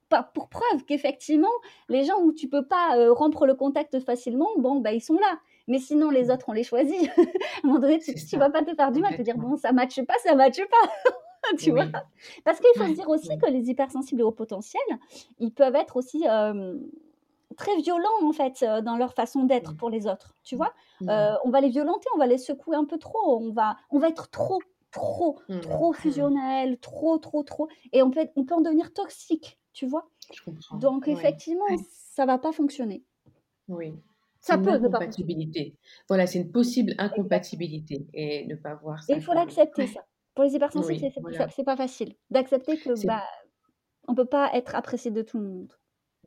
pas 0.08 0.22
pour 0.22 0.48
preuve 0.48 0.84
qu'effectivement, 0.86 1.48
les 1.88 2.04
gens 2.04 2.20
où 2.22 2.32
tu 2.32 2.48
peux 2.48 2.64
pas 2.64 2.96
rompre 3.10 3.44
le 3.46 3.54
contact 3.54 3.98
facilement, 4.00 4.50
bon, 4.58 4.80
bah, 4.80 4.92
ils 4.92 5.00
sont 5.00 5.16
là. 5.16 5.38
Mais 5.72 5.78
sinon, 5.78 6.10
les 6.10 6.24
mmh. 6.24 6.30
autres, 6.32 6.44
on 6.48 6.52
les 6.52 6.64
choisit. 6.64 7.08
à 7.16 7.20
un 7.22 7.66
moment 7.66 7.78
donné, 7.78 7.98
tu 7.98 8.12
ne 8.12 8.38
vas 8.38 8.50
pas 8.50 8.62
te 8.62 8.74
faire 8.74 8.92
du 8.92 9.00
mal, 9.00 9.16
te 9.16 9.22
dire, 9.22 9.38
bon, 9.38 9.56
ça 9.56 9.70
ne 9.70 9.76
matche 9.76 10.02
pas, 10.02 10.12
ça 10.22 10.32
ne 10.32 10.36
matche 10.36 10.60
pas. 10.60 11.10
tu 11.58 11.70
vois? 11.70 11.86
Parce 12.44 12.60
qu'il 12.60 12.68
faut 12.76 12.86
se 12.86 12.92
dire 12.92 13.08
aussi 13.08 13.38
que 13.38 13.50
les 13.50 13.70
hypersensibles 13.70 14.20
et 14.20 14.24
hauts 14.24 14.32
potentiels, 14.32 14.82
ils 15.38 15.50
peuvent 15.50 15.74
être 15.74 15.96
aussi 15.96 16.24
très 17.56 17.76
violents, 17.78 18.10
en 18.22 18.32
fait, 18.32 18.62
dans 18.82 18.98
leur 18.98 19.14
façon 19.14 19.44
d'être 19.44 19.74
pour 19.74 19.88
les 19.88 20.06
autres. 20.06 20.34
Tu 20.44 20.56
vois? 20.56 20.74
Euh, 21.08 21.32
On 21.42 21.48
va 21.48 21.62
les 21.62 21.70
violenter, 21.70 22.06
on 22.14 22.18
va 22.18 22.26
les 22.26 22.36
secouer 22.36 22.76
un 22.76 22.84
peu 22.84 22.98
trop, 22.98 23.40
on 23.40 23.50
va, 23.50 23.78
on 23.88 23.98
va 23.98 24.08
être 24.08 24.28
trop, 24.28 24.60
trop, 24.90 25.38
mmh. 25.48 25.60
trop 25.60 25.94
fusionnel, 25.94 26.78
trop, 26.80 27.16
trop, 27.16 27.44
trop. 27.44 27.68
Et 27.94 28.02
on 28.02 28.10
peut, 28.10 28.28
on 28.36 28.44
peut 28.44 28.56
en 28.56 28.60
devenir 28.60 28.92
toxique, 28.92 29.58
tu 29.72 29.86
vois? 29.86 30.06
Donc, 30.74 31.08
effectivement, 31.08 31.64
ça 31.88 32.24
ne 32.24 32.26
va 32.26 32.36
pas 32.36 32.52
fonctionner. 32.52 33.02
Oui. 33.68 33.94
Ça 34.42 34.58
peut 34.58 34.70
une 34.70 34.84
incompatibilité. 34.84 35.76
Voilà, 36.08 36.26
c'est 36.26 36.40
une 36.40 36.50
possible 36.50 36.94
incompatibilité 36.98 38.06
et 38.12 38.44
ne 38.46 38.56
pas 38.56 38.74
voir 38.74 39.02
ça. 39.02 39.14
Et 39.14 39.16
il 39.16 39.22
faut 39.22 39.32
l'accepter, 39.32 39.86
ça. 39.86 40.04
Pour 40.34 40.44
les 40.44 40.54
hypersensibles, 40.54 41.12
c'est 41.54 41.64
pas 41.64 41.76
facile 41.76 42.14
d'accepter 42.30 42.76
que 42.76 43.06
bah, 43.06 43.22
on 44.08 44.14
peut 44.14 44.26
pas 44.26 44.50
être 44.54 44.74
apprécié 44.74 45.10
de 45.10 45.22
tout 45.22 45.38
le 45.38 45.48
monde. 45.48 45.72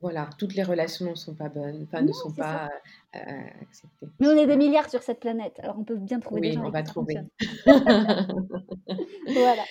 Voilà, 0.01 0.30
toutes 0.38 0.55
les 0.55 0.63
relations 0.63 1.09
ne 1.09 1.16
sont 1.16 1.36
pas 1.36 1.49
bonnes, 1.49 1.84
enfin 1.84 2.01
ne 2.01 2.11
sont 2.11 2.32
pas 2.32 2.70
euh, 3.16 3.20
acceptées. 3.61 4.07
Mais 4.20 4.28
on 4.28 4.38
est 4.38 4.45
des 4.45 4.57
milliards 4.57 4.89
sur 4.89 5.01
cette 5.01 5.20
planète, 5.20 5.59
alors 5.59 5.78
on 5.80 5.84
peut 5.84 5.95
bien 5.95 6.20
trouver 6.20 6.41
des 6.41 6.51
gens. 6.51 6.61
Oui, 6.61 6.68
on 6.68 6.72
va 6.72 6.84
trouver. 6.84 7.16
voilà. 7.66 9.63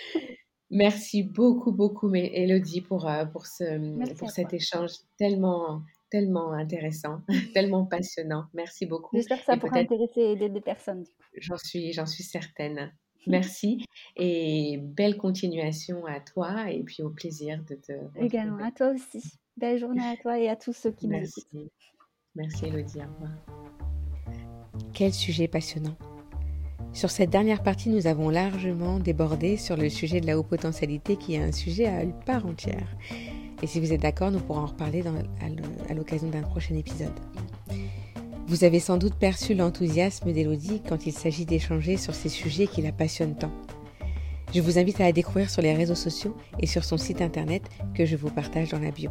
Merci 0.70 1.22
beaucoup, 1.22 1.72
beaucoup, 1.72 2.12
Elodie, 2.14 2.80
pour, 2.80 3.08
euh, 3.08 3.26
pour, 3.26 3.46
ce, 3.46 4.14
pour 4.18 4.30
cet 4.30 4.54
échange 4.54 4.92
tellement 5.18 5.82
tellement 6.14 6.52
intéressant, 6.52 7.22
tellement 7.54 7.86
passionnant. 7.86 8.44
Merci 8.54 8.86
beaucoup. 8.86 9.16
J'espère 9.16 9.40
que 9.40 9.46
ça 9.46 9.56
pourra 9.56 9.78
intéresser 9.78 10.36
des, 10.36 10.60
personnes. 10.60 11.04
J'en 11.36 11.56
suis, 11.56 11.92
j'en 11.92 12.06
suis 12.06 12.22
certaine. 12.22 12.92
Merci 13.26 13.84
et 14.14 14.78
belle 14.80 15.16
continuation 15.16 16.06
à 16.06 16.20
toi 16.20 16.70
et 16.70 16.84
puis 16.84 17.02
au 17.02 17.10
plaisir 17.10 17.64
de 17.68 17.74
te 17.74 17.92
retrouver. 17.92 18.26
Également 18.26 18.64
à 18.64 18.70
toi 18.70 18.90
aussi. 18.90 19.24
Belle 19.56 19.80
journée 19.80 20.04
à 20.04 20.16
toi 20.16 20.38
et 20.38 20.48
à 20.48 20.54
tous 20.54 20.72
ceux 20.72 20.92
qui 20.92 21.08
nous 21.08 21.16
écoutent. 21.16 21.72
Merci 22.36 22.66
Elodie, 22.66 22.98
au 22.98 23.12
revoir. 23.12 23.32
Quel 24.92 25.12
sujet 25.12 25.48
passionnant. 25.48 25.96
Sur 26.92 27.10
cette 27.10 27.30
dernière 27.30 27.64
partie, 27.64 27.88
nous 27.88 28.06
avons 28.06 28.28
largement 28.28 29.00
débordé 29.00 29.56
sur 29.56 29.76
le 29.76 29.88
sujet 29.88 30.20
de 30.20 30.26
la 30.26 30.38
haute 30.38 30.46
potentialité 30.46 31.16
qui 31.16 31.34
est 31.34 31.42
un 31.42 31.50
sujet 31.50 31.86
à 31.86 32.06
part 32.24 32.46
entière. 32.46 32.86
Et 33.64 33.66
si 33.66 33.80
vous 33.80 33.94
êtes 33.94 34.02
d'accord, 34.02 34.30
nous 34.30 34.40
pourrons 34.40 34.60
en 34.60 34.66
reparler 34.66 35.02
à 35.88 35.94
l'occasion 35.94 36.28
d'un 36.28 36.42
prochain 36.42 36.74
épisode. 36.76 37.18
Vous 38.46 38.62
avez 38.62 38.78
sans 38.78 38.98
doute 38.98 39.14
perçu 39.14 39.54
l'enthousiasme 39.54 40.30
d'Elodie 40.32 40.82
quand 40.86 41.06
il 41.06 41.14
s'agit 41.14 41.46
d'échanger 41.46 41.96
sur 41.96 42.14
ces 42.14 42.28
sujets 42.28 42.66
qui 42.66 42.82
la 42.82 42.92
passionnent 42.92 43.38
tant. 43.38 43.50
Je 44.54 44.60
vous 44.60 44.78
invite 44.78 45.00
à 45.00 45.04
la 45.04 45.12
découvrir 45.12 45.48
sur 45.48 45.62
les 45.62 45.72
réseaux 45.72 45.94
sociaux 45.94 46.36
et 46.60 46.66
sur 46.66 46.84
son 46.84 46.98
site 46.98 47.22
internet 47.22 47.62
que 47.94 48.04
je 48.04 48.16
vous 48.16 48.28
partage 48.28 48.68
dans 48.68 48.80
la 48.80 48.90
bio. 48.90 49.10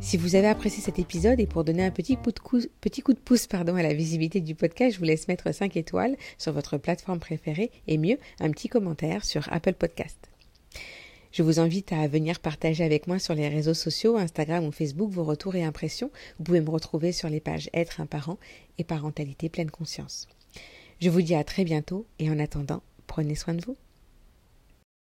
Si 0.00 0.16
vous 0.16 0.34
avez 0.34 0.48
apprécié 0.48 0.82
cet 0.82 0.98
épisode 0.98 1.38
et 1.38 1.46
pour 1.46 1.62
donner 1.62 1.84
un 1.84 1.92
petit 1.92 2.16
coup 2.16 2.32
de, 2.32 3.20
pouce 3.20 3.46
pardon, 3.46 3.76
à 3.76 3.84
la 3.84 3.94
visibilité 3.94 4.40
du 4.40 4.56
podcast, 4.56 4.94
je 4.94 4.98
vous 4.98 5.04
laisse 5.04 5.28
mettre 5.28 5.54
5 5.54 5.76
étoiles 5.76 6.16
sur 6.38 6.52
votre 6.52 6.76
plateforme 6.76 7.20
préférée 7.20 7.70
et 7.86 7.98
mieux, 7.98 8.18
un 8.40 8.50
petit 8.50 8.68
commentaire 8.68 9.24
sur 9.24 9.46
Apple 9.52 9.74
Podcast. 9.74 10.31
Je 11.32 11.42
vous 11.42 11.60
invite 11.60 11.92
à 11.92 12.06
venir 12.06 12.40
partager 12.40 12.84
avec 12.84 13.06
moi 13.06 13.18
sur 13.18 13.34
les 13.34 13.48
réseaux 13.48 13.72
sociaux, 13.72 14.18
Instagram 14.18 14.66
ou 14.66 14.70
Facebook, 14.70 15.10
vos 15.10 15.24
retours 15.24 15.54
et 15.54 15.64
impressions. 15.64 16.10
Vous 16.38 16.44
pouvez 16.44 16.60
me 16.60 16.68
retrouver 16.68 17.10
sur 17.10 17.30
les 17.30 17.40
pages 17.40 17.70
Être 17.72 18.02
un 18.02 18.06
parent 18.06 18.38
et 18.76 18.84
Parentalité 18.84 19.48
pleine 19.48 19.70
conscience. 19.70 20.28
Je 21.00 21.08
vous 21.08 21.22
dis 21.22 21.34
à 21.34 21.42
très 21.42 21.64
bientôt 21.64 22.06
et 22.18 22.30
en 22.30 22.38
attendant, 22.38 22.82
prenez 23.06 23.34
soin 23.34 23.54
de 23.54 23.64
vous. 23.64 23.78